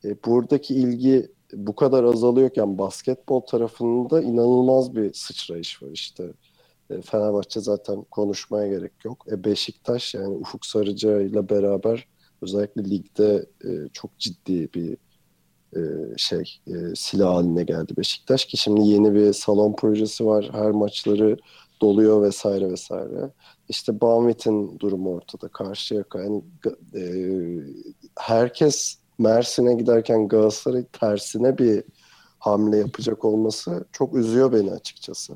E, 0.05 0.23
buradaki 0.25 0.75
ilgi 0.75 1.31
bu 1.53 1.75
kadar 1.75 2.03
azalıyorken 2.03 2.77
basketbol 2.77 3.39
tarafında 3.39 4.21
inanılmaz 4.21 4.95
bir 4.95 5.13
sıçrayış 5.13 5.83
var 5.83 5.89
işte 5.91 6.23
e, 6.89 7.01
Fenerbahçe 7.01 7.59
zaten 7.59 8.01
konuşmaya 8.11 8.67
gerek 8.67 9.05
yok. 9.05 9.25
E 9.31 9.43
Beşiktaş 9.43 10.13
yani 10.13 10.35
Ufuk 10.35 10.65
Sarıca 10.65 11.21
ile 11.21 11.49
beraber 11.49 12.07
özellikle 12.41 12.89
ligde 12.89 13.45
e, 13.65 13.69
çok 13.93 14.19
ciddi 14.19 14.73
bir 14.73 14.97
e, 15.75 15.81
şey 16.17 16.59
e, 16.67 16.95
silah 16.95 17.35
haline 17.35 17.63
geldi 17.63 17.93
Beşiktaş 17.97 18.45
ki 18.45 18.57
şimdi 18.57 18.87
yeni 18.87 19.13
bir 19.13 19.33
salon 19.33 19.75
projesi 19.75 20.25
var. 20.25 20.49
Her 20.51 20.71
maçları 20.71 21.37
doluyor 21.81 22.21
vesaire 22.21 22.71
vesaire. 22.71 23.31
İşte 23.69 24.01
Banvit'in 24.01 24.79
durumu 24.79 25.09
ortada. 25.09 25.47
Karşıyaka 25.47 26.19
yani 26.19 26.43
e, 26.95 27.01
herkes 28.19 28.97
Mersin'e 29.17 29.73
giderken 29.73 30.27
Galatasaray 30.27 30.85
tersine 30.85 31.57
bir 31.57 31.83
hamle 32.39 32.77
yapacak 32.77 33.25
olması 33.25 33.85
çok 33.91 34.15
üzüyor 34.15 34.53
beni 34.53 34.71
açıkçası. 34.71 35.33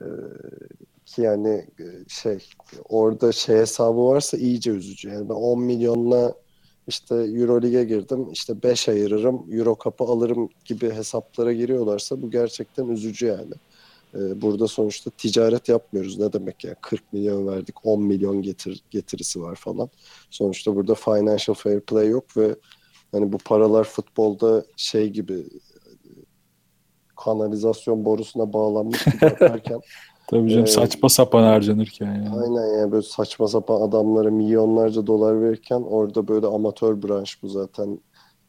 Ee, 0.00 0.04
ki 1.06 1.22
yani 1.22 1.66
e, 1.80 1.86
şey 2.08 2.38
orada 2.88 3.32
şey 3.32 3.56
hesabı 3.56 4.04
varsa 4.06 4.36
iyice 4.36 4.70
üzücü. 4.70 5.08
Yani 5.08 5.28
ben 5.28 5.34
10 5.34 5.62
milyonla 5.62 6.34
işte 6.88 7.14
Eurolig'e 7.14 7.84
girdim 7.84 8.32
işte 8.32 8.62
5 8.62 8.88
ayırırım 8.88 9.46
Euro 9.52 9.76
Cup'ı 9.84 10.04
alırım 10.04 10.50
gibi 10.64 10.90
hesaplara 10.90 11.52
giriyorlarsa 11.52 12.22
bu 12.22 12.30
gerçekten 12.30 12.88
üzücü 12.88 13.26
yani. 13.26 13.54
Ee, 14.14 14.42
burada 14.42 14.68
sonuçta 14.68 15.10
ticaret 15.10 15.68
yapmıyoruz. 15.68 16.18
Ne 16.18 16.32
demek 16.32 16.64
ya? 16.64 16.74
40 16.74 17.12
milyon 17.12 17.46
verdik 17.46 17.86
10 17.86 18.02
milyon 18.02 18.42
getir, 18.42 18.82
getirisi 18.90 19.42
var 19.42 19.54
falan. 19.54 19.90
Sonuçta 20.30 20.76
burada 20.76 20.94
financial 20.94 21.54
fair 21.54 21.80
play 21.80 22.08
yok 22.08 22.36
ve 22.36 22.56
hani 23.12 23.32
bu 23.32 23.38
paralar 23.38 23.84
futbolda 23.84 24.64
şey 24.76 25.08
gibi 25.10 25.44
kanalizasyon 27.24 28.04
borusuna 28.04 28.52
bağlanmış 28.52 29.04
gibi 29.04 29.16
yaparken 29.24 29.80
Tabii 30.30 30.50
canım 30.50 30.64
e, 30.64 30.66
saçma 30.66 31.08
sapan 31.08 31.42
harcanırken 31.42 32.06
yani. 32.06 32.28
Aynen 32.28 32.78
yani 32.78 32.92
böyle 32.92 33.02
saçma 33.02 33.48
sapan 33.48 33.80
adamlara 33.80 34.30
milyonlarca 34.30 35.06
dolar 35.06 35.42
verirken 35.42 35.82
orada 35.82 36.28
böyle 36.28 36.46
amatör 36.46 37.02
branş 37.02 37.42
bu 37.42 37.48
zaten 37.48 38.00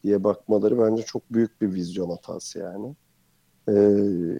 diye 0.03 0.23
bakmaları 0.23 0.79
bence 0.79 1.03
çok 1.03 1.33
büyük 1.33 1.61
bir 1.61 1.73
vizyon 1.73 2.09
hatası 2.09 2.59
yani. 2.59 2.95
Ee, 3.69 3.73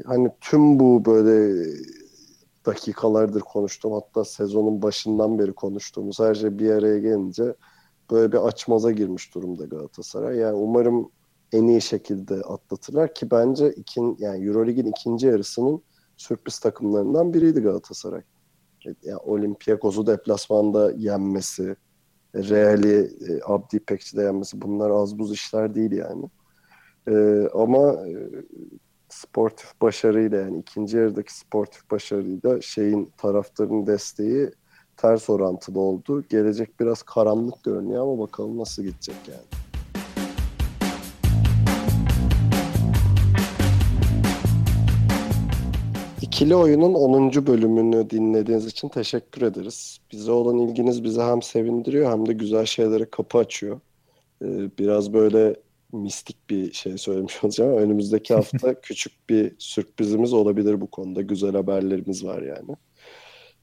hani 0.05 0.31
tüm 0.41 0.79
bu 0.79 1.05
böyle 1.05 1.65
dakikalardır 2.65 3.41
konuştuğum 3.41 3.93
hatta 3.93 4.25
sezonun 4.25 4.81
başından 4.81 5.39
beri 5.39 5.53
konuştuğumuz 5.53 6.19
her 6.19 6.35
şey 6.35 6.59
bir 6.59 6.69
araya 6.69 6.99
gelince 6.99 7.55
böyle 8.11 8.31
bir 8.31 8.37
açmaza 8.37 8.91
girmiş 8.91 9.35
durumda 9.35 9.65
Galatasaray. 9.65 10.37
Yani 10.37 10.55
umarım 10.55 11.11
en 11.51 11.67
iyi 11.67 11.81
şekilde 11.81 12.33
atlatırlar 12.33 13.13
ki 13.13 13.31
bence 13.31 13.71
ikin, 13.71 14.17
yani 14.19 14.45
Eurolig'in 14.45 14.85
ikinci 14.85 15.27
yarısının 15.27 15.81
sürpriz 16.17 16.59
takımlarından 16.59 17.33
biriydi 17.33 17.59
Galatasaray. 17.59 18.21
Yani 19.03 19.17
Olympiakos'u 19.17 20.07
deplasmanda 20.07 20.91
yenmesi, 20.91 21.75
Real'i 22.35 23.11
e, 23.29 23.39
Abdi 23.45 23.75
İpekçi'de 23.75 24.21
yenmesi 24.21 24.61
bunlar 24.61 24.89
az 24.89 25.19
buz 25.19 25.31
işler 25.31 25.75
değil 25.75 25.91
yani. 25.91 26.29
E, 27.07 27.47
ama 27.53 28.07
e, 28.07 28.29
sportif 29.09 29.81
başarıyla 29.81 30.41
yani 30.41 30.59
ikinci 30.59 30.97
yarıdaki 30.97 31.37
sportif 31.37 31.91
başarıyla 31.91 32.61
şeyin 32.61 33.11
taraftarın 33.17 33.87
desteği 33.87 34.51
ters 34.97 35.29
orantılı 35.29 35.79
oldu. 35.79 36.23
Gelecek 36.29 36.79
biraz 36.79 37.03
karanlık 37.03 37.63
görünüyor 37.63 38.03
ama 38.03 38.19
bakalım 38.19 38.57
nasıl 38.57 38.83
gidecek 38.83 39.15
yani. 39.27 39.70
İkili 46.41 46.55
Oyun'un 46.55 46.93
10. 46.93 47.47
bölümünü 47.47 48.09
dinlediğiniz 48.09 48.65
için 48.65 48.89
teşekkür 48.89 49.41
ederiz. 49.41 49.99
Bize 50.11 50.31
olan 50.31 50.57
ilginiz 50.57 51.03
bizi 51.03 51.21
hem 51.21 51.41
sevindiriyor 51.41 52.11
hem 52.11 52.25
de 52.25 52.33
güzel 52.33 52.65
şeylere 52.65 53.09
kapı 53.09 53.37
açıyor. 53.37 53.79
Ee, 54.41 54.69
biraz 54.79 55.13
böyle 55.13 55.55
mistik 55.93 56.49
bir 56.49 56.73
şey 56.73 56.97
söylemiş 56.97 57.43
olacağım 57.43 57.71
ama 57.71 57.79
önümüzdeki 57.79 58.33
hafta 58.33 58.73
küçük 58.81 59.29
bir 59.29 59.55
sürprizimiz 59.59 60.33
olabilir 60.33 60.81
bu 60.81 60.87
konuda. 60.87 61.21
Güzel 61.21 61.51
haberlerimiz 61.51 62.25
var 62.25 62.41
yani. 62.41 62.75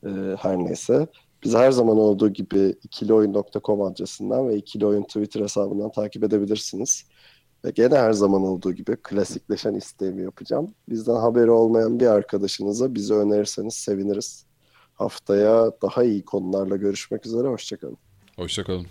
Ee, 0.05 0.37
her 0.37 0.59
neyse. 0.59 1.07
Bizi 1.45 1.59
her 1.59 1.71
zaman 1.71 1.99
olduğu 1.99 2.29
gibi 2.33 2.75
ikilioyun.com 2.83 3.83
adresinden 3.83 4.49
ve 4.49 4.57
ikilioyun 4.57 5.03
Twitter 5.03 5.41
hesabından 5.41 5.93
takip 5.93 6.25
edebilirsiniz. 6.25 7.05
Ve 7.65 7.71
gene 7.71 7.95
her 7.95 8.13
zaman 8.13 8.43
olduğu 8.43 8.73
gibi 8.73 8.97
klasikleşen 8.97 9.75
isteğimi 9.75 10.23
yapacağım. 10.23 10.75
Bizden 10.89 11.17
haberi 11.17 11.51
olmayan 11.51 12.01
bir 12.01 12.07
arkadaşınıza 12.07 12.95
bizi 12.95 13.15
önerirseniz 13.15 13.75
seviniriz. 13.75 14.45
Haftaya 14.95 15.71
daha 15.83 16.05
iyi 16.05 16.25
konularla 16.25 16.77
görüşmek 16.77 17.27
üzere. 17.27 17.49
Hoşçakalın. 17.49 17.99
Hoşçakalın. 18.37 18.87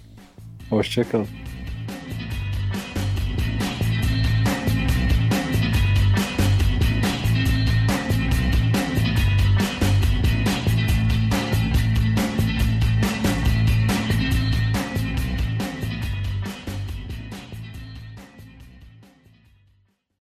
Hoşçakalın. 0.69 1.27